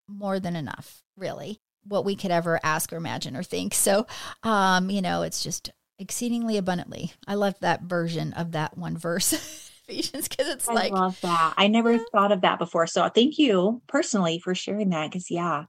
more 0.07 0.41
than 0.41 0.57
enough 0.57 1.03
really 1.17 1.61
what 1.89 2.05
we 2.05 2.15
could 2.15 2.31
ever 2.31 2.61
ask 2.63 2.93
or 2.93 2.97
imagine 2.97 3.37
or 3.37 3.43
think. 3.43 3.75
So, 3.75 4.07
um, 4.43 4.91
you 4.91 5.03
know, 5.03 5.23
it's 5.23 5.43
just 5.43 5.71
exceedingly 5.99 6.57
abundantly. 6.57 7.13
I 7.27 7.35
love 7.35 7.55
that 7.61 7.83
version 7.83 8.33
of 8.35 8.53
that 8.53 8.77
one 8.77 8.97
verse. 8.97 9.33
Ephesians 9.89 10.29
because 10.29 10.49
it's 10.49 10.69
I 10.69 10.75
like 10.75 10.93
I 10.93 10.97
love 10.97 11.21
that. 11.23 11.55
I 11.57 11.67
never 11.69 11.95
yeah. 11.95 12.03
thought 12.13 12.33
of 12.33 12.43
that 12.43 12.59
before. 12.59 12.87
So 12.87 13.09
thank 13.09 13.39
you 13.39 13.81
personally 13.87 14.39
for 14.39 14.55
sharing 14.55 14.91
that 14.91 15.11
because 15.11 15.31
yeah, 15.31 15.65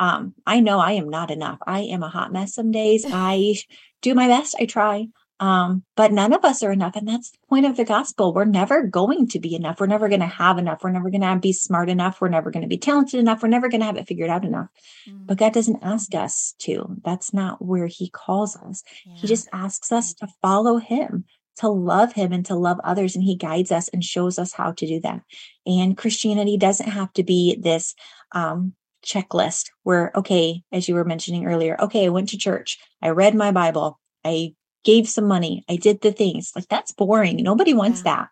um, 0.00 0.34
I 0.46 0.60
know 0.60 0.80
I 0.80 0.92
am 0.92 1.08
not 1.08 1.30
enough. 1.30 1.58
I 1.66 1.82
am 1.82 2.02
a 2.02 2.08
hot 2.08 2.32
mess 2.32 2.54
some 2.54 2.72
days. 2.72 3.06
I 3.08 3.54
do 4.02 4.14
my 4.14 4.26
best. 4.26 4.56
I 4.58 4.66
try. 4.66 5.06
Um, 5.40 5.84
but 5.96 6.12
none 6.12 6.34
of 6.34 6.44
us 6.44 6.62
are 6.62 6.70
enough. 6.70 6.96
And 6.96 7.08
that's 7.08 7.30
the 7.30 7.38
point 7.48 7.64
of 7.64 7.78
the 7.78 7.84
gospel. 7.84 8.34
We're 8.34 8.44
never 8.44 8.82
going 8.82 9.26
to 9.28 9.40
be 9.40 9.54
enough. 9.54 9.80
We're 9.80 9.86
never 9.86 10.08
going 10.08 10.20
to 10.20 10.26
have 10.26 10.58
enough. 10.58 10.84
We're 10.84 10.90
never 10.90 11.08
going 11.08 11.22
to 11.22 11.36
be 11.36 11.54
smart 11.54 11.88
enough. 11.88 12.20
We're 12.20 12.28
never 12.28 12.50
going 12.50 12.62
to 12.62 12.68
be 12.68 12.76
talented 12.76 13.18
enough. 13.18 13.42
We're 13.42 13.48
never 13.48 13.70
going 13.70 13.80
to 13.80 13.86
have 13.86 13.96
it 13.96 14.06
figured 14.06 14.28
out 14.28 14.44
enough. 14.44 14.68
Mm. 15.08 15.26
But 15.26 15.38
God 15.38 15.54
doesn't 15.54 15.82
ask 15.82 16.14
us 16.14 16.54
to. 16.60 16.94
That's 17.02 17.32
not 17.32 17.64
where 17.64 17.86
He 17.86 18.10
calls 18.10 18.54
us. 18.54 18.84
Yeah. 19.06 19.14
He 19.16 19.26
just 19.26 19.48
asks 19.50 19.90
us 19.90 20.12
to 20.14 20.28
follow 20.42 20.76
Him, 20.76 21.24
to 21.56 21.68
love 21.68 22.12
Him, 22.12 22.32
and 22.32 22.44
to 22.44 22.54
love 22.54 22.78
others. 22.84 23.16
And 23.16 23.24
He 23.24 23.34
guides 23.34 23.72
us 23.72 23.88
and 23.88 24.04
shows 24.04 24.38
us 24.38 24.52
how 24.52 24.72
to 24.72 24.86
do 24.86 25.00
that. 25.00 25.22
And 25.64 25.96
Christianity 25.96 26.58
doesn't 26.58 26.90
have 26.90 27.14
to 27.14 27.24
be 27.24 27.56
this, 27.58 27.94
um, 28.32 28.74
checklist 29.02 29.70
where, 29.84 30.12
okay, 30.14 30.62
as 30.70 30.86
you 30.86 30.94
were 30.94 31.06
mentioning 31.06 31.46
earlier, 31.46 31.80
okay, 31.80 32.04
I 32.04 32.10
went 32.10 32.28
to 32.28 32.36
church. 32.36 32.78
I 33.00 33.08
read 33.08 33.34
my 33.34 33.50
Bible. 33.50 33.98
I 34.22 34.54
gave 34.84 35.08
some 35.08 35.26
money. 35.26 35.64
I 35.68 35.76
did 35.76 36.00
the 36.00 36.12
things. 36.12 36.52
Like 36.54 36.68
that's 36.68 36.92
boring. 36.92 37.36
Nobody 37.36 37.74
wants 37.74 38.00
yeah. 38.00 38.14
that. 38.14 38.28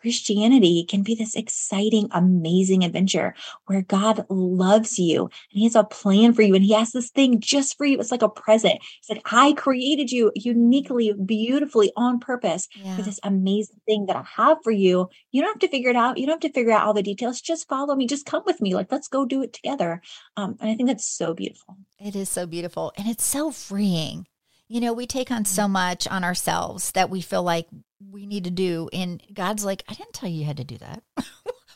Christianity 0.00 0.84
can 0.88 1.02
be 1.02 1.14
this 1.14 1.34
exciting, 1.34 2.08
amazing 2.12 2.84
adventure 2.84 3.34
where 3.66 3.82
God 3.82 4.24
loves 4.28 4.98
you 4.98 5.22
and 5.22 5.30
He 5.50 5.64
has 5.64 5.74
a 5.74 5.84
plan 5.84 6.32
for 6.32 6.42
you 6.42 6.54
and 6.54 6.64
He 6.64 6.72
has 6.72 6.92
this 6.92 7.10
thing 7.10 7.40
just 7.40 7.76
for 7.76 7.84
you. 7.84 7.98
It's 7.98 8.10
like 8.10 8.22
a 8.22 8.28
present. 8.28 8.78
He's 9.00 9.16
like, 9.16 9.26
I 9.32 9.52
created 9.54 10.10
you 10.12 10.30
uniquely, 10.34 11.12
beautifully 11.12 11.92
on 11.96 12.20
purpose 12.20 12.68
yeah. 12.74 12.96
for 12.96 13.02
this 13.02 13.20
amazing 13.22 13.80
thing 13.86 14.06
that 14.06 14.16
I 14.16 14.24
have 14.36 14.58
for 14.62 14.70
you. 14.70 15.08
You 15.32 15.42
don't 15.42 15.54
have 15.54 15.68
to 15.68 15.68
figure 15.68 15.90
it 15.90 15.96
out. 15.96 16.18
You 16.18 16.26
don't 16.26 16.42
have 16.42 16.52
to 16.52 16.54
figure 16.54 16.72
out 16.72 16.86
all 16.86 16.94
the 16.94 17.02
details. 17.02 17.40
Just 17.40 17.68
follow 17.68 17.94
me. 17.94 18.06
Just 18.06 18.26
come 18.26 18.42
with 18.46 18.60
me. 18.60 18.74
Like, 18.74 18.92
let's 18.92 19.08
go 19.08 19.26
do 19.26 19.42
it 19.42 19.52
together. 19.52 20.00
Um, 20.36 20.56
and 20.60 20.70
I 20.70 20.74
think 20.74 20.88
that's 20.88 21.06
so 21.06 21.34
beautiful. 21.34 21.76
It 21.98 22.14
is 22.14 22.28
so 22.28 22.46
beautiful. 22.46 22.92
And 22.96 23.08
it's 23.08 23.24
so 23.24 23.50
freeing. 23.50 24.26
You 24.68 24.80
know, 24.80 24.92
we 24.92 25.06
take 25.06 25.30
on 25.30 25.44
so 25.44 25.64
mm-hmm. 25.64 25.72
much 25.72 26.08
on 26.08 26.24
ourselves 26.24 26.92
that 26.92 27.10
we 27.10 27.20
feel 27.20 27.42
like 27.42 27.66
we 28.10 28.26
need 28.26 28.44
to 28.44 28.50
do. 28.50 28.88
And 28.92 29.22
God's 29.32 29.64
like, 29.64 29.82
I 29.88 29.94
didn't 29.94 30.12
tell 30.12 30.28
you 30.28 30.40
you 30.40 30.44
had 30.44 30.58
to 30.58 30.64
do 30.64 30.78
that. 30.78 31.02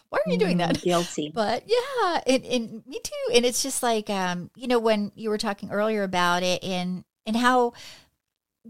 why 0.09 0.19
are 0.19 0.31
you 0.31 0.39
doing 0.39 0.59
that? 0.59 0.77
Mm, 0.77 0.83
guilty. 0.83 1.33
But 1.35 1.65
yeah, 1.67 2.21
and, 2.27 2.45
and 2.45 2.87
me 2.87 3.01
too. 3.03 3.35
And 3.35 3.47
it's 3.47 3.63
just 3.63 3.83
like, 3.83 4.11
um, 4.11 4.51
you 4.55 4.69
know, 4.69 4.79
when 4.79 5.11
you 5.15 5.31
were 5.31 5.39
talking 5.39 5.71
earlier 5.71 6.03
about 6.03 6.43
it 6.43 6.63
and, 6.63 7.05
and 7.27 7.37
how 7.37 7.73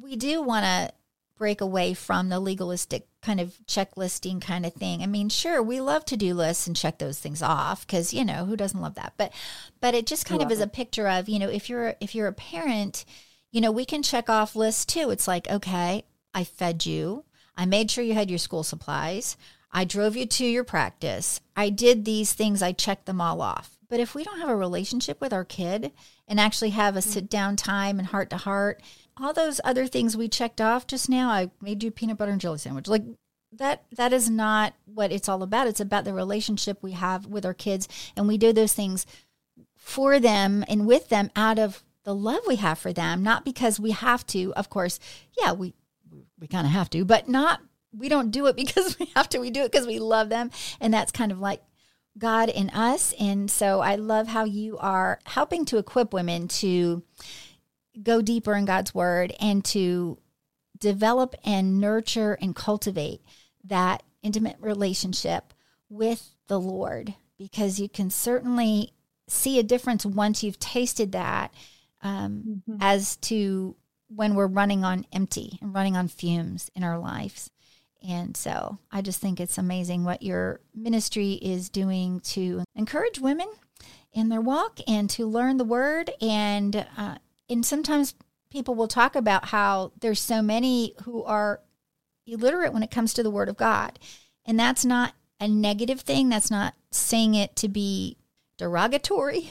we 0.01 0.17
do 0.17 0.41
want 0.41 0.65
to 0.65 0.93
break 1.37 1.61
away 1.61 1.93
from 1.93 2.29
the 2.29 2.39
legalistic 2.39 3.09
kind 3.21 3.41
of 3.41 3.59
checklisting 3.67 4.41
kind 4.41 4.65
of 4.65 4.73
thing. 4.75 5.03
I 5.03 5.07
mean, 5.07 5.29
sure, 5.29 5.61
we 5.61 5.81
love 5.81 6.05
to 6.05 6.17
do 6.17 6.35
lists 6.35 6.69
and 6.69 6.77
check 6.77 6.99
those 6.99 7.19
things 7.19 7.43
off 7.43 7.85
because 7.85 8.15
you 8.15 8.25
know 8.25 8.45
who 8.45 8.57
doesn't 8.57 8.81
love 8.81 8.95
that. 8.95 9.15
But 9.17 9.33
but 9.81 9.95
it 9.95 10.07
just 10.07 10.25
kind 10.25 10.41
of 10.41 10.53
is 10.53 10.61
a 10.61 10.69
picture 10.69 11.09
of 11.09 11.29
you 11.29 11.41
know 11.41 11.49
if 11.49 11.69
you're 11.69 11.95
if 12.01 12.15
you're 12.15 12.29
a 12.29 12.33
parent, 12.33 13.05
you 13.53 13.61
know 13.61 13.71
we 13.71 13.85
can 13.85 14.03
check 14.03 14.29
off 14.29 14.57
lists 14.57 14.85
too. 14.85 15.11
It's 15.11 15.29
like 15.29 15.49
okay, 15.49 16.05
I 16.35 16.45
fed 16.45 16.85
you, 16.85 17.25
I 17.57 17.67
made 17.67 17.91
sure 17.91 18.03
you 18.03 18.15
had 18.15 18.31
your 18.31 18.39
school 18.39 18.65
supplies, 18.65 19.37
I 19.71 19.85
drove 19.85 20.17
you 20.17 20.27
to 20.27 20.45
your 20.45 20.65
practice, 20.65 21.41
I 21.55 21.71
did 21.71 22.05
these 22.05 22.33
things, 22.33 22.63
I 22.63 22.73
checked 22.73 23.07
them 23.07 23.21
all 23.21 23.41
off. 23.41 23.79
But 23.89 24.01
if 24.01 24.15
we 24.15 24.25
don't 24.25 24.41
have 24.41 24.49
a 24.49 24.57
relationship 24.57 25.21
with 25.21 25.35
our 25.35 25.45
kid 25.45 25.93
and 26.27 26.41
actually 26.41 26.71
have 26.71 26.97
a 26.97 27.01
mm. 27.01 27.05
sit 27.05 27.29
down 27.29 27.57
time 27.57 27.99
and 27.99 28.09
heart 28.09 28.31
to 28.31 28.39
heart 28.39 28.83
all 29.19 29.35
those 29.35 29.61
other 29.65 29.87
things 29.87 30.17
we 30.17 30.29
checked 30.29 30.63
off 30.63 30.87
just 30.87 31.11
now, 31.11 31.29
I 31.29 31.51
made 31.61 31.83
you 31.83 31.91
peanut 31.91 32.17
butter 32.17 32.33
and 32.33 32.41
jelly 32.41 32.57
sandwich. 32.57 32.89
Like 32.89 33.05
that 33.53 33.85
that 33.97 34.15
is 34.15 34.31
not 34.31 34.73
what 34.87 35.13
it's 35.13 35.29
all 35.29 35.43
about. 35.43 35.67
It's 35.67 35.81
about 35.81 36.05
the 36.05 36.15
relationship 36.15 36.79
we 36.83 36.93
have 36.93 37.27
with 37.27 37.45
our 37.45 37.53
kids 37.53 37.87
and 38.17 38.27
we 38.27 38.39
do 38.39 38.53
those 38.53 38.73
things 38.73 39.05
for 39.77 40.19
them 40.19 40.65
and 40.69 40.87
with 40.87 41.11
them 41.11 41.31
out 41.37 41.59
of 41.59 41.83
the 42.05 42.15
love 42.15 42.41
we 42.47 42.57
have 42.57 42.79
for 42.79 42.93
them, 42.93 43.23
not 43.23 43.45
because 43.45 43.79
we 43.79 43.93
have 43.93 44.27
to. 44.29 44.53
Of 44.55 44.71
course, 44.71 44.99
yeah, 45.41 45.53
we 45.53 45.75
we 46.39 46.47
kind 46.47 46.67
of 46.67 46.73
have 46.73 46.91
to, 46.91 47.05
but 47.05 47.29
not 47.29 47.61
we 47.97 48.09
don't 48.09 48.31
do 48.31 48.47
it 48.47 48.57
because 48.57 48.99
we 48.99 49.07
have 49.15 49.29
to. 49.31 49.39
We 49.39 49.51
do 49.51 49.63
it 49.63 49.73
because 49.73 49.87
we 49.87 49.99
love 49.99 50.29
them 50.29 50.51
and 50.81 50.93
that's 50.93 51.13
kind 51.13 51.33
of 51.33 51.41
like 51.41 51.63
God 52.19 52.49
in 52.49 52.71
us. 52.71 53.15
And 53.19 53.51
so 53.51 53.81
I 53.81 53.95
love 53.95 54.29
how 54.29 54.45
you 54.45 54.79
are 54.79 55.19
helping 55.25 55.65
to 55.67 55.79
equip 55.79 56.13
women 56.13 56.49
to 56.49 57.03
go 58.03 58.23
deeper 58.23 58.55
in 58.55 58.65
God's 58.65 58.95
word 58.95 59.35
and 59.41 59.65
to 59.67 60.19
develop 60.79 61.35
and 61.45 61.81
nurture 61.81 62.37
and 62.41 62.57
cultivate 62.57 63.21
that 63.65 64.03
intimate 64.23 64.57
relationship 64.61 65.55
with 65.89 66.35
the 66.49 66.59
Lord 66.59 67.15
because 67.39 67.79
you 67.79 67.89
can 67.89 68.11
certainly 68.11 68.93
see 69.29 69.59
a 69.59 69.63
difference 69.63 70.05
once 70.05 70.43
you've 70.43 70.59
tasted 70.59 71.13
that 71.13 71.53
um, 72.03 72.63
mm-hmm. 72.69 72.77
as 72.81 73.17
to 73.17 73.77
when 74.09 74.35
we're 74.35 74.47
running 74.47 74.85
on 74.85 75.07
empty 75.13 75.59
and 75.61 75.75
running 75.75 75.97
on 75.97 76.09
fumes 76.09 76.71
in 76.75 76.85
our 76.85 76.99
lives. 76.99 77.51
And 78.07 78.37
so 78.37 78.79
I 78.91 79.01
just 79.01 79.21
think 79.21 79.39
it's 79.41 79.59
amazing 79.59 80.05
what 80.05 80.23
your 80.23 80.61
ministry 80.75 81.35
is 81.35 81.69
doing 81.69 82.21
to 82.21 82.65
encourage 82.75 83.21
women 83.21 83.49
in 84.13 84.29
their 84.29 84.41
walk 84.41 84.81
and 84.87 85.09
to 85.11 85.27
learn 85.27 85.57
the 85.57 85.65
word 85.65 86.11
and 86.21 86.87
uh, 86.97 87.17
and 87.49 87.65
sometimes 87.65 88.15
people 88.51 88.75
will 88.75 88.89
talk 88.89 89.17
about 89.17 89.47
how 89.47 89.93
there's 90.01 90.21
so 90.21 90.43
many 90.43 90.95
who 91.05 91.23
are 91.25 91.61
illiterate 92.27 92.73
when 92.73 92.83
it 92.83 92.91
comes 92.91 93.15
to 93.15 93.23
the 93.23 93.31
word 93.31 93.49
of 93.49 93.57
God. 93.57 93.99
And 94.45 94.59
that's 94.59 94.85
not 94.85 95.15
a 95.41 95.49
negative 95.49 96.01
thing. 96.01 96.29
That's 96.29 96.51
not 96.51 96.75
saying 96.91 97.35
it 97.35 97.57
to 97.57 97.69
be 97.69 98.17
derogatory. 98.59 99.51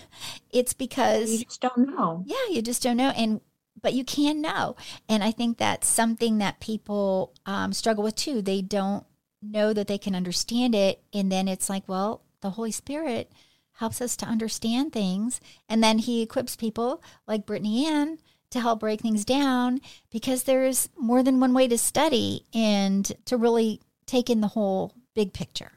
It's 0.50 0.74
because 0.74 1.32
you 1.32 1.46
just 1.46 1.62
don't 1.62 1.78
know. 1.78 2.24
Yeah, 2.26 2.48
you 2.50 2.62
just 2.62 2.84
don't 2.84 2.98
know. 2.98 3.12
And 3.16 3.42
but 3.82 3.94
you 3.94 4.04
can 4.04 4.42
know. 4.42 4.76
And 5.10 5.24
I 5.24 5.32
think 5.32 5.58
that's 5.58 5.88
something 5.88 6.38
that 6.38 6.60
people 6.60 7.34
um, 7.46 7.74
struggle 7.74 8.04
with 8.04 8.16
too. 8.16 8.42
They 8.42 8.62
don't 8.62 9.06
know 9.42 9.74
that 9.74 9.88
they 9.88 9.98
can 9.98 10.16
understand 10.16 10.76
it. 10.76 11.02
And 11.14 11.32
then 11.32 11.48
it's 11.48 11.70
like, 11.70 11.88
well, 11.88 12.22
the 12.42 12.52
Holy 12.52 12.72
Spirit 12.72 13.32
helps 13.74 14.02
us 14.02 14.16
to 14.18 14.26
understand 14.26 14.94
things. 14.94 15.42
And 15.68 15.84
then 15.84 16.00
he 16.00 16.22
equips 16.22 16.56
people 16.56 17.02
like 17.28 17.46
Brittany 17.46 17.88
Ann 17.88 18.20
to 18.52 18.60
help 18.60 18.82
break 18.82 19.02
things 19.02 19.26
down 19.26 19.80
because 20.12 20.44
there's 20.44 20.90
more 20.98 21.24
than 21.24 21.40
one 21.40 21.54
way 21.54 21.68
to 21.68 21.78
study 21.78 22.46
and 22.54 23.12
to 23.26 23.38
really 23.38 23.82
take 24.06 24.30
in 24.30 24.42
the 24.42 24.48
whole 24.48 24.94
big 25.16 25.34
picture 25.34 25.72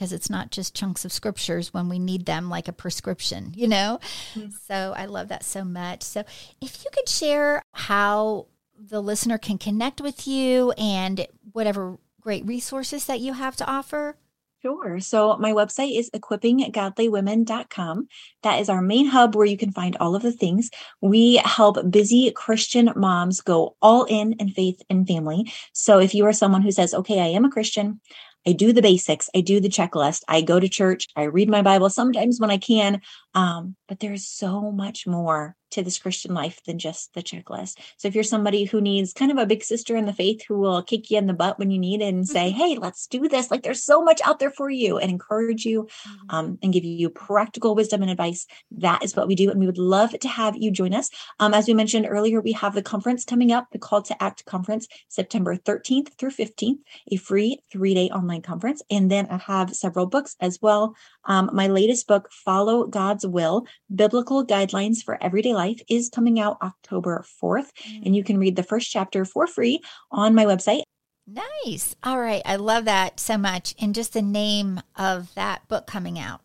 because 0.00 0.14
it's 0.14 0.30
not 0.30 0.50
just 0.50 0.74
chunks 0.74 1.04
of 1.04 1.12
scriptures 1.12 1.74
when 1.74 1.86
we 1.90 1.98
need 1.98 2.24
them 2.24 2.48
like 2.48 2.68
a 2.68 2.72
prescription, 2.72 3.52
you 3.54 3.68
know? 3.68 4.00
Mm-hmm. 4.34 4.48
So 4.66 4.94
I 4.96 5.04
love 5.04 5.28
that 5.28 5.44
so 5.44 5.62
much. 5.62 6.02
So 6.02 6.24
if 6.62 6.82
you 6.82 6.90
could 6.90 7.06
share 7.06 7.62
how 7.72 8.46
the 8.74 9.02
listener 9.02 9.36
can 9.36 9.58
connect 9.58 10.00
with 10.00 10.26
you 10.26 10.70
and 10.78 11.26
whatever 11.52 11.98
great 12.18 12.46
resources 12.46 13.04
that 13.04 13.20
you 13.20 13.34
have 13.34 13.56
to 13.56 13.70
offer. 13.70 14.16
Sure. 14.62 15.00
So 15.00 15.36
my 15.36 15.52
website 15.52 15.98
is 15.98 16.10
equippinggodlywomen.com. 16.10 18.08
That 18.42 18.60
is 18.60 18.70
our 18.70 18.80
main 18.80 19.06
hub 19.06 19.34
where 19.34 19.46
you 19.46 19.58
can 19.58 19.72
find 19.72 19.98
all 19.98 20.14
of 20.14 20.22
the 20.22 20.32
things. 20.32 20.70
We 21.02 21.42
help 21.44 21.90
busy 21.90 22.30
Christian 22.34 22.90
moms 22.96 23.42
go 23.42 23.76
all 23.82 24.04
in 24.04 24.32
in 24.34 24.48
faith 24.48 24.80
and 24.88 25.06
family. 25.06 25.52
So 25.74 25.98
if 25.98 26.14
you 26.14 26.24
are 26.24 26.32
someone 26.32 26.62
who 26.62 26.72
says, 26.72 26.94
okay, 26.94 27.20
I 27.20 27.26
am 27.26 27.44
a 27.44 27.50
Christian, 27.50 28.00
I 28.46 28.52
do 28.52 28.72
the 28.72 28.82
basics. 28.82 29.28
I 29.34 29.40
do 29.40 29.60
the 29.60 29.68
checklist. 29.68 30.22
I 30.26 30.40
go 30.40 30.58
to 30.58 30.68
church. 30.68 31.06
I 31.14 31.24
read 31.24 31.48
my 31.48 31.62
Bible 31.62 31.90
sometimes 31.90 32.40
when 32.40 32.50
I 32.50 32.58
can. 32.58 33.00
Um, 33.34 33.76
but 33.88 34.00
there's 34.00 34.26
so 34.26 34.72
much 34.72 35.06
more 35.06 35.56
to 35.70 35.82
this 35.82 35.98
Christian 35.98 36.34
life 36.34 36.62
than 36.64 36.78
just 36.78 37.14
the 37.14 37.22
checklist. 37.22 37.78
So 37.96 38.08
if 38.08 38.14
you're 38.14 38.24
somebody 38.24 38.64
who 38.64 38.80
needs 38.80 39.12
kind 39.12 39.30
of 39.30 39.38
a 39.38 39.46
big 39.46 39.62
sister 39.62 39.96
in 39.96 40.06
the 40.06 40.12
faith 40.12 40.44
who 40.46 40.58
will 40.58 40.82
kick 40.82 41.10
you 41.10 41.18
in 41.18 41.26
the 41.26 41.32
butt 41.32 41.58
when 41.58 41.70
you 41.70 41.78
need 41.78 42.00
it 42.00 42.08
and 42.08 42.28
say, 42.28 42.50
mm-hmm. 42.50 42.58
Hey, 42.58 42.76
let's 42.76 43.06
do 43.06 43.28
this. 43.28 43.50
Like 43.50 43.62
there's 43.62 43.84
so 43.84 44.02
much 44.02 44.20
out 44.24 44.38
there 44.38 44.50
for 44.50 44.68
you 44.70 44.98
and 44.98 45.10
encourage 45.10 45.64
you 45.64 45.84
mm-hmm. 45.84 46.36
um, 46.36 46.58
and 46.62 46.72
give 46.72 46.84
you 46.84 47.08
practical 47.08 47.74
wisdom 47.74 48.02
and 48.02 48.10
advice. 48.10 48.46
That 48.70 49.02
is 49.02 49.16
what 49.16 49.28
we 49.28 49.34
do. 49.34 49.50
And 49.50 49.60
we 49.60 49.66
would 49.66 49.78
love 49.78 50.18
to 50.18 50.28
have 50.28 50.56
you 50.56 50.70
join 50.70 50.94
us. 50.94 51.10
Um, 51.38 51.54
as 51.54 51.66
we 51.66 51.74
mentioned 51.74 52.06
earlier, 52.08 52.40
we 52.40 52.52
have 52.52 52.74
the 52.74 52.82
conference 52.82 53.24
coming 53.24 53.52
up, 53.52 53.68
the 53.72 53.78
Call 53.78 54.02
to 54.02 54.22
Act 54.22 54.44
conference, 54.44 54.88
September 55.08 55.56
13th 55.56 56.14
through 56.18 56.30
15th, 56.30 56.78
a 57.12 57.16
free 57.16 57.60
three 57.70 57.94
day 57.94 58.08
online 58.10 58.42
conference. 58.42 58.82
And 58.90 59.10
then 59.10 59.26
I 59.30 59.38
have 59.38 59.74
several 59.74 60.06
books 60.06 60.36
as 60.40 60.58
well. 60.60 60.96
Um, 61.24 61.50
my 61.52 61.68
latest 61.68 62.06
book, 62.06 62.30
Follow 62.32 62.86
God's 62.86 63.26
Will, 63.26 63.66
Biblical 63.94 64.44
Guidelines 64.44 65.02
for 65.04 65.22
Everyday 65.22 65.52
Life 65.52 65.59
is 65.88 66.08
coming 66.08 66.40
out 66.40 66.58
October 66.62 67.24
4th, 67.42 67.70
mm. 67.88 68.04
and 68.04 68.16
you 68.16 68.24
can 68.24 68.38
read 68.38 68.56
the 68.56 68.62
first 68.62 68.90
chapter 68.90 69.24
for 69.24 69.46
free 69.46 69.80
on 70.10 70.34
my 70.34 70.44
website. 70.44 70.82
Nice. 71.26 71.94
All 72.02 72.18
right. 72.18 72.42
I 72.44 72.56
love 72.56 72.86
that 72.86 73.20
so 73.20 73.38
much. 73.38 73.74
And 73.80 73.94
just 73.94 74.14
the 74.14 74.22
name 74.22 74.80
of 74.96 75.32
that 75.34 75.68
book 75.68 75.86
coming 75.86 76.18
out 76.18 76.40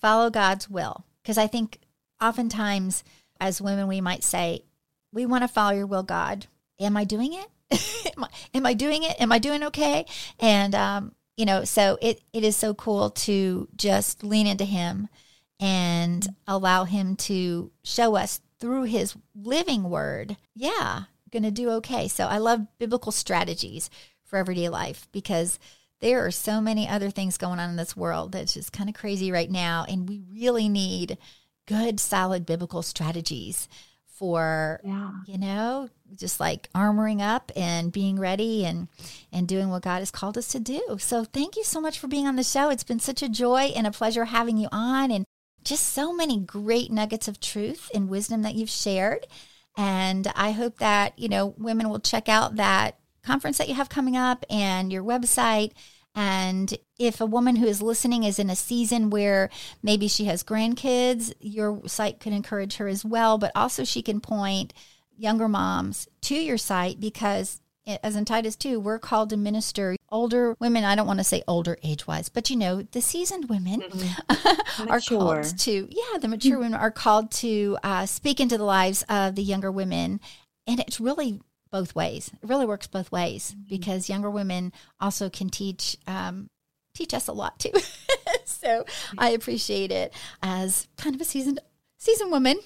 Follow 0.00 0.30
God's 0.30 0.68
Will. 0.68 1.04
Because 1.22 1.38
I 1.38 1.46
think 1.46 1.78
oftentimes 2.20 3.02
as 3.40 3.62
women, 3.62 3.88
we 3.88 4.00
might 4.00 4.22
say, 4.22 4.64
We 5.12 5.26
want 5.26 5.42
to 5.42 5.48
follow 5.48 5.74
your 5.74 5.86
will, 5.86 6.02
God. 6.02 6.46
Am 6.78 6.96
I 6.96 7.04
doing 7.04 7.32
it? 7.32 7.48
am, 8.16 8.24
I, 8.24 8.28
am 8.54 8.66
I 8.66 8.74
doing 8.74 9.02
it? 9.02 9.18
Am 9.20 9.32
I 9.32 9.38
doing 9.38 9.62
okay? 9.64 10.06
And, 10.38 10.74
um, 10.74 11.14
you 11.36 11.46
know, 11.46 11.64
so 11.64 11.98
it, 12.02 12.20
it 12.32 12.44
is 12.44 12.56
so 12.56 12.74
cool 12.74 13.10
to 13.10 13.68
just 13.76 14.22
lean 14.22 14.46
into 14.46 14.64
Him 14.64 15.08
and 15.60 16.26
allow 16.48 16.84
Him 16.84 17.14
to 17.16 17.70
show 17.84 18.16
us 18.16 18.40
through 18.60 18.84
his 18.84 19.16
living 19.34 19.84
word, 19.84 20.36
yeah, 20.54 21.04
going 21.32 21.42
to 21.42 21.50
do 21.50 21.70
okay. 21.70 22.06
So 22.06 22.26
I 22.26 22.38
love 22.38 22.66
biblical 22.78 23.10
strategies 23.10 23.90
for 24.22 24.38
everyday 24.38 24.68
life 24.68 25.08
because 25.12 25.58
there 26.00 26.24
are 26.24 26.30
so 26.30 26.60
many 26.60 26.86
other 26.86 27.10
things 27.10 27.38
going 27.38 27.58
on 27.58 27.70
in 27.70 27.76
this 27.76 27.96
world 27.96 28.32
that's 28.32 28.54
just 28.54 28.72
kind 28.72 28.88
of 28.88 28.94
crazy 28.94 29.32
right 29.32 29.50
now. 29.50 29.84
And 29.88 30.08
we 30.08 30.22
really 30.32 30.68
need 30.68 31.18
good, 31.66 31.98
solid 31.98 32.46
biblical 32.46 32.82
strategies 32.82 33.68
for, 34.04 34.80
yeah. 34.84 35.12
you 35.26 35.38
know, 35.38 35.88
just 36.14 36.40
like 36.40 36.70
armoring 36.74 37.22
up 37.22 37.50
and 37.56 37.92
being 37.92 38.18
ready 38.18 38.66
and 38.66 38.88
and 39.32 39.48
doing 39.48 39.70
what 39.70 39.82
God 39.82 40.00
has 40.00 40.10
called 40.10 40.36
us 40.36 40.48
to 40.48 40.60
do. 40.60 40.98
So 40.98 41.24
thank 41.24 41.56
you 41.56 41.64
so 41.64 41.80
much 41.80 41.98
for 41.98 42.08
being 42.08 42.26
on 42.26 42.36
the 42.36 42.42
show. 42.42 42.68
It's 42.68 42.84
been 42.84 43.00
such 43.00 43.22
a 43.22 43.28
joy 43.28 43.72
and 43.74 43.86
a 43.86 43.90
pleasure 43.90 44.26
having 44.26 44.58
you 44.58 44.68
on 44.70 45.10
and 45.10 45.24
just 45.64 45.92
so 45.92 46.12
many 46.12 46.38
great 46.38 46.90
nuggets 46.90 47.28
of 47.28 47.40
truth 47.40 47.90
and 47.94 48.08
wisdom 48.08 48.42
that 48.42 48.54
you've 48.54 48.70
shared. 48.70 49.26
And 49.76 50.26
I 50.34 50.50
hope 50.52 50.78
that, 50.78 51.18
you 51.18 51.28
know, 51.28 51.54
women 51.56 51.88
will 51.88 52.00
check 52.00 52.28
out 52.28 52.56
that 52.56 52.98
conference 53.22 53.58
that 53.58 53.68
you 53.68 53.74
have 53.74 53.88
coming 53.88 54.16
up 54.16 54.44
and 54.50 54.92
your 54.92 55.02
website. 55.02 55.72
And 56.14 56.76
if 56.98 57.20
a 57.20 57.26
woman 57.26 57.56
who 57.56 57.66
is 57.66 57.80
listening 57.80 58.24
is 58.24 58.38
in 58.38 58.50
a 58.50 58.56
season 58.56 59.10
where 59.10 59.48
maybe 59.82 60.08
she 60.08 60.24
has 60.24 60.42
grandkids, 60.42 61.32
your 61.40 61.86
site 61.86 62.20
could 62.20 62.32
encourage 62.32 62.76
her 62.76 62.88
as 62.88 63.04
well. 63.04 63.38
But 63.38 63.52
also, 63.54 63.84
she 63.84 64.02
can 64.02 64.20
point 64.20 64.74
younger 65.16 65.48
moms 65.48 66.08
to 66.22 66.34
your 66.34 66.58
site 66.58 66.98
because 66.98 67.60
eh, 67.86 67.98
as 68.02 68.16
in 68.16 68.24
Titus 68.24 68.56
2, 68.56 68.80
we're 68.80 68.98
called 68.98 69.30
to 69.30 69.36
minister 69.36 69.96
older 70.10 70.56
women. 70.60 70.84
I 70.84 70.94
don't 70.94 71.06
want 71.06 71.20
to 71.20 71.24
say 71.24 71.42
older 71.46 71.78
age 71.82 72.06
wise, 72.06 72.28
but 72.28 72.50
you 72.50 72.56
know, 72.56 72.82
the 72.82 73.00
seasoned 73.00 73.48
women 73.48 73.80
mm-hmm. 73.80 74.88
are 74.90 75.00
called 75.00 75.58
to, 75.58 75.88
yeah, 75.90 76.18
the 76.18 76.28
mature 76.28 76.58
women 76.58 76.74
are 76.74 76.90
called 76.90 77.30
to 77.32 77.78
uh, 77.82 78.06
speak 78.06 78.40
into 78.40 78.58
the 78.58 78.64
lives 78.64 79.04
of 79.08 79.34
the 79.34 79.42
younger 79.42 79.70
women. 79.70 80.20
And 80.66 80.80
it's 80.80 81.00
really 81.00 81.40
both 81.70 81.94
ways. 81.94 82.30
It 82.42 82.48
really 82.48 82.66
works 82.66 82.86
both 82.86 83.12
ways 83.12 83.52
mm-hmm. 83.52 83.68
because 83.68 84.08
younger 84.08 84.30
women 84.30 84.72
also 85.00 85.30
can 85.30 85.48
teach 85.48 85.96
um, 86.06 86.48
teach 86.94 87.14
us 87.14 87.28
a 87.28 87.32
lot 87.32 87.58
too. 87.58 87.72
so 88.44 88.84
I 89.16 89.30
appreciate 89.30 89.92
it 89.92 90.12
as 90.42 90.88
kind 90.96 91.14
of 91.14 91.20
a 91.20 91.24
seasoned 91.24 91.60
season 92.00 92.30
woman 92.30 92.58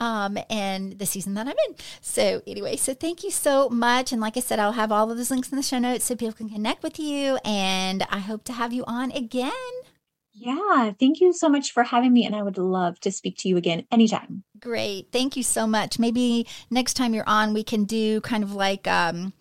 um, 0.00 0.38
and 0.48 0.98
the 0.98 1.04
season 1.04 1.34
that 1.34 1.46
I'm 1.46 1.56
in. 1.68 1.76
So, 2.00 2.40
anyway, 2.46 2.76
so 2.76 2.94
thank 2.94 3.22
you 3.24 3.30
so 3.30 3.68
much. 3.68 4.12
And 4.12 4.20
like 4.20 4.36
I 4.36 4.40
said, 4.40 4.58
I'll 4.58 4.72
have 4.72 4.92
all 4.92 5.10
of 5.10 5.18
those 5.18 5.30
links 5.30 5.50
in 5.50 5.56
the 5.56 5.62
show 5.62 5.78
notes 5.78 6.04
so 6.04 6.14
people 6.14 6.32
can 6.32 6.48
connect 6.48 6.82
with 6.82 6.98
you. 6.98 7.38
And 7.44 8.06
I 8.08 8.20
hope 8.20 8.44
to 8.44 8.52
have 8.54 8.72
you 8.72 8.84
on 8.86 9.10
again. 9.10 9.52
Yeah, 10.32 10.92
thank 11.00 11.20
you 11.20 11.32
so 11.32 11.48
much 11.48 11.72
for 11.72 11.82
having 11.82 12.12
me. 12.12 12.24
And 12.24 12.36
I 12.36 12.42
would 12.42 12.58
love 12.58 13.00
to 13.00 13.10
speak 13.10 13.36
to 13.38 13.48
you 13.48 13.56
again 13.56 13.86
anytime. 13.90 14.44
Great. 14.60 15.08
Thank 15.10 15.36
you 15.36 15.42
so 15.42 15.66
much. 15.66 15.98
Maybe 15.98 16.46
next 16.70 16.94
time 16.94 17.12
you're 17.12 17.28
on, 17.28 17.54
we 17.54 17.64
can 17.64 17.84
do 17.84 18.20
kind 18.20 18.44
of 18.44 18.54
like, 18.54 18.86
um, 18.86 19.32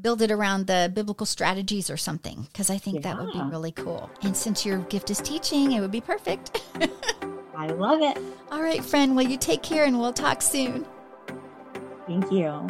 build 0.00 0.20
it 0.22 0.30
around 0.30 0.66
the 0.66 0.90
biblical 0.92 1.24
strategies 1.24 1.88
or 1.88 1.96
something 1.96 2.48
because 2.52 2.68
I 2.68 2.78
think 2.78 2.96
yeah. 2.96 3.02
that 3.02 3.18
would 3.22 3.32
be 3.32 3.40
really 3.40 3.72
cool. 3.72 4.10
And 4.22 4.36
since 4.36 4.66
your 4.66 4.78
gift 4.78 5.10
is 5.10 5.18
teaching, 5.18 5.72
it 5.72 5.80
would 5.80 5.92
be 5.92 6.00
perfect. 6.00 6.60
I 7.56 7.68
love 7.68 8.00
it. 8.00 8.18
All 8.50 8.62
right, 8.62 8.84
friend. 8.84 9.14
Well, 9.14 9.26
you 9.26 9.36
take 9.36 9.62
care 9.62 9.84
and 9.84 9.98
we'll 9.98 10.12
talk 10.12 10.42
soon. 10.42 10.84
Thank 12.06 12.30
you. 12.30 12.66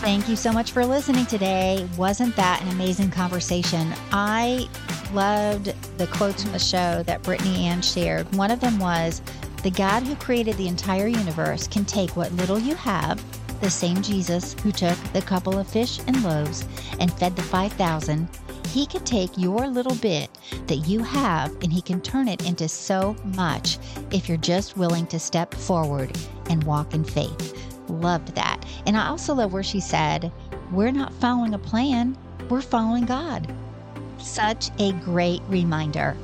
Thank 0.00 0.28
you 0.28 0.36
so 0.36 0.52
much 0.52 0.70
for 0.72 0.86
listening 0.86 1.26
today. 1.26 1.88
Wasn't 1.96 2.34
that 2.36 2.62
an 2.62 2.68
amazing 2.68 3.10
conversation? 3.10 3.92
I 4.12 4.68
loved 5.12 5.74
the 5.98 6.06
quotes 6.08 6.42
from 6.42 6.52
the 6.52 6.58
show 6.58 7.02
that 7.04 7.22
Brittany 7.22 7.66
Ann 7.66 7.82
shared. 7.82 8.32
One 8.36 8.50
of 8.50 8.60
them 8.60 8.78
was 8.78 9.22
The 9.62 9.70
God 9.70 10.04
who 10.04 10.14
created 10.16 10.56
the 10.56 10.68
entire 10.68 11.08
universe 11.08 11.66
can 11.66 11.84
take 11.84 12.16
what 12.16 12.32
little 12.32 12.58
you 12.58 12.76
have, 12.76 13.22
the 13.60 13.70
same 13.70 14.02
Jesus 14.02 14.54
who 14.62 14.72
took 14.72 14.98
the 15.12 15.22
couple 15.22 15.58
of 15.58 15.68
fish 15.68 16.00
and 16.06 16.22
loaves 16.22 16.66
and 17.00 17.12
fed 17.12 17.36
the 17.36 17.42
5,000 17.42 18.28
he 18.68 18.84
can 18.84 19.02
take 19.02 19.30
your 19.38 19.66
little 19.66 19.94
bit 19.96 20.28
that 20.66 20.86
you 20.86 21.02
have 21.02 21.50
and 21.62 21.72
He 21.72 21.80
can 21.80 22.00
turn 22.00 22.28
it 22.28 22.46
into 22.46 22.68
so 22.68 23.16
much 23.34 23.78
if 24.10 24.28
you're 24.28 24.36
just 24.36 24.76
willing 24.76 25.06
to 25.06 25.18
step 25.18 25.54
forward 25.54 26.16
and 26.50 26.62
walk 26.64 26.92
in 26.94 27.02
faith. 27.02 27.56
Loved 27.88 28.34
that. 28.34 28.64
And 28.86 28.96
I 28.96 29.08
also 29.08 29.34
love 29.34 29.52
where 29.52 29.62
she 29.62 29.80
said, 29.80 30.30
We're 30.70 30.92
not 30.92 31.14
following 31.14 31.54
a 31.54 31.58
plan, 31.58 32.16
we're 32.50 32.60
following 32.60 33.06
God. 33.06 33.52
Such 34.18 34.70
a 34.78 34.92
great 34.92 35.40
reminder. 35.48 36.14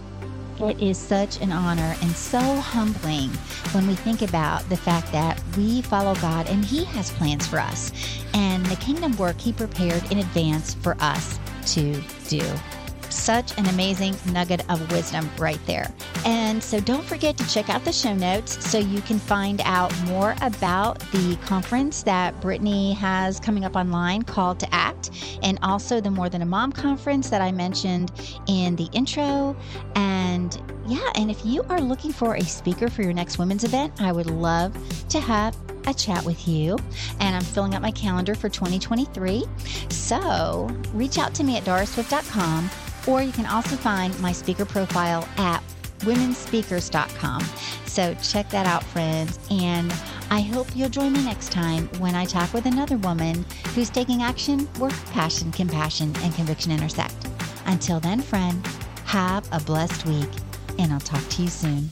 It 0.61 0.81
is 0.81 0.97
such 0.97 1.41
an 1.41 1.51
honor 1.51 1.97
and 2.01 2.11
so 2.13 2.39
humbling 2.39 3.31
when 3.73 3.87
we 3.87 3.95
think 3.95 4.23
about 4.23 4.69
the 4.69 4.77
fact 4.77 5.11
that 5.13 5.41
we 5.57 5.83
follow 5.83 6.15
God 6.17 6.49
and 6.49 6.65
He 6.65 6.85
has 6.85 7.11
plans 7.11 7.47
for 7.47 7.59
us 7.59 7.91
and 8.35 8.65
the 8.67 8.77
kingdom 8.77 9.17
work 9.17 9.39
He 9.41 9.53
prepared 9.53 10.11
in 10.13 10.19
advance 10.19 10.75
for 10.75 10.97
us 11.01 11.39
to 11.75 12.01
do. 12.29 12.43
Such 13.15 13.57
an 13.59 13.67
amazing 13.67 14.17
nugget 14.33 14.69
of 14.69 14.91
wisdom 14.93 15.31
right 15.39 15.61
there. 15.67 15.91
And 16.27 16.63
so 16.63 16.79
don't 16.81 17.05
forget 17.05 17.39
to 17.39 17.49
check 17.49 17.71
out 17.71 17.85
the 17.85 17.93
show 17.93 18.15
notes 18.15 18.69
so 18.69 18.79
you 18.79 19.01
can 19.01 19.19
find 19.19 19.63
out 19.65 19.97
more 20.05 20.35
about 20.43 20.99
the 21.13 21.37
conference 21.47 22.03
that 22.03 22.39
Brittany 22.41 22.93
has 22.95 23.41
coming 23.41 23.65
up 23.65 23.77
online 23.77 24.23
called 24.23 24.61
to 24.61 24.75
Act, 24.75 25.11
and 25.43 25.59
also 25.63 26.01
the 26.01 26.11
More 26.11 26.29
Than 26.29 26.43
a 26.43 26.47
Mom 26.47 26.71
conference 26.73 27.31
that 27.31 27.41
I 27.41 27.51
mentioned 27.51 28.13
in 28.47 28.77
the 28.77 28.89
intro. 28.93 29.57
And 29.95 30.61
yeah, 30.87 31.11
and 31.15 31.31
if 31.31 31.47
you 31.47 31.63
are 31.71 31.81
looking 31.81 32.13
for 32.13 32.35
a 32.35 32.43
speaker 32.43 32.91
for 32.91 33.03
your 33.03 33.15
next 33.15 33.39
women's 33.39 33.65
event, 33.65 34.03
I 34.03 34.13
would 34.13 34.31
love 34.31 34.77
to 35.09 35.21
have 35.21 35.57
a 35.87 35.95
chat 35.95 36.25
with 36.25 36.47
you. 36.49 36.79
And 37.21 37.35
I'm 37.35 37.43
filling 37.43 37.75
up 37.75 37.83
my 37.83 37.91
calendar 37.91 38.35
for 38.35 38.49
2023. 38.49 39.45
So 39.89 40.69
reach 40.93 41.19
out 41.19 41.35
to 41.35 41.45
me 41.45 41.57
at 41.57 41.65
doraswift.com, 41.65 42.71
or 43.07 43.23
you 43.23 43.33
can 43.33 43.47
also 43.47 43.77
find 43.77 44.19
my 44.21 44.33
speaker 44.33 44.65
profile 44.65 45.29
at 45.37 45.63
womenspeakers.com. 46.01 47.43
So 47.87 48.15
check 48.23 48.51
that 48.51 48.67
out, 48.67 48.83
friends. 48.83 49.39
And 49.51 49.93
I 50.31 50.41
hope 50.41 50.67
you'll 50.75 50.89
join 50.89 51.13
me 51.13 51.25
next 51.25 51.53
time 51.53 51.87
when 51.99 52.15
I 52.15 52.25
talk 52.25 52.53
with 52.53 52.67
another 52.67 52.97
woman 52.99 53.45
who's 53.75 53.91
taking 53.91 54.23
action 54.23 54.61
where 54.79 54.91
passion, 55.13 55.53
compassion, 55.53 56.13
and 56.23 56.35
conviction 56.35 56.73
intersect. 56.73 57.29
Until 57.67 58.01
then, 58.01 58.21
friend, 58.21 58.67
have 59.05 59.47
a 59.53 59.61
blessed 59.61 60.07
week, 60.07 60.31
and 60.79 60.93
I'll 60.93 61.01
talk 61.01 61.27
to 61.29 61.43
you 61.43 61.49
soon. 61.49 61.91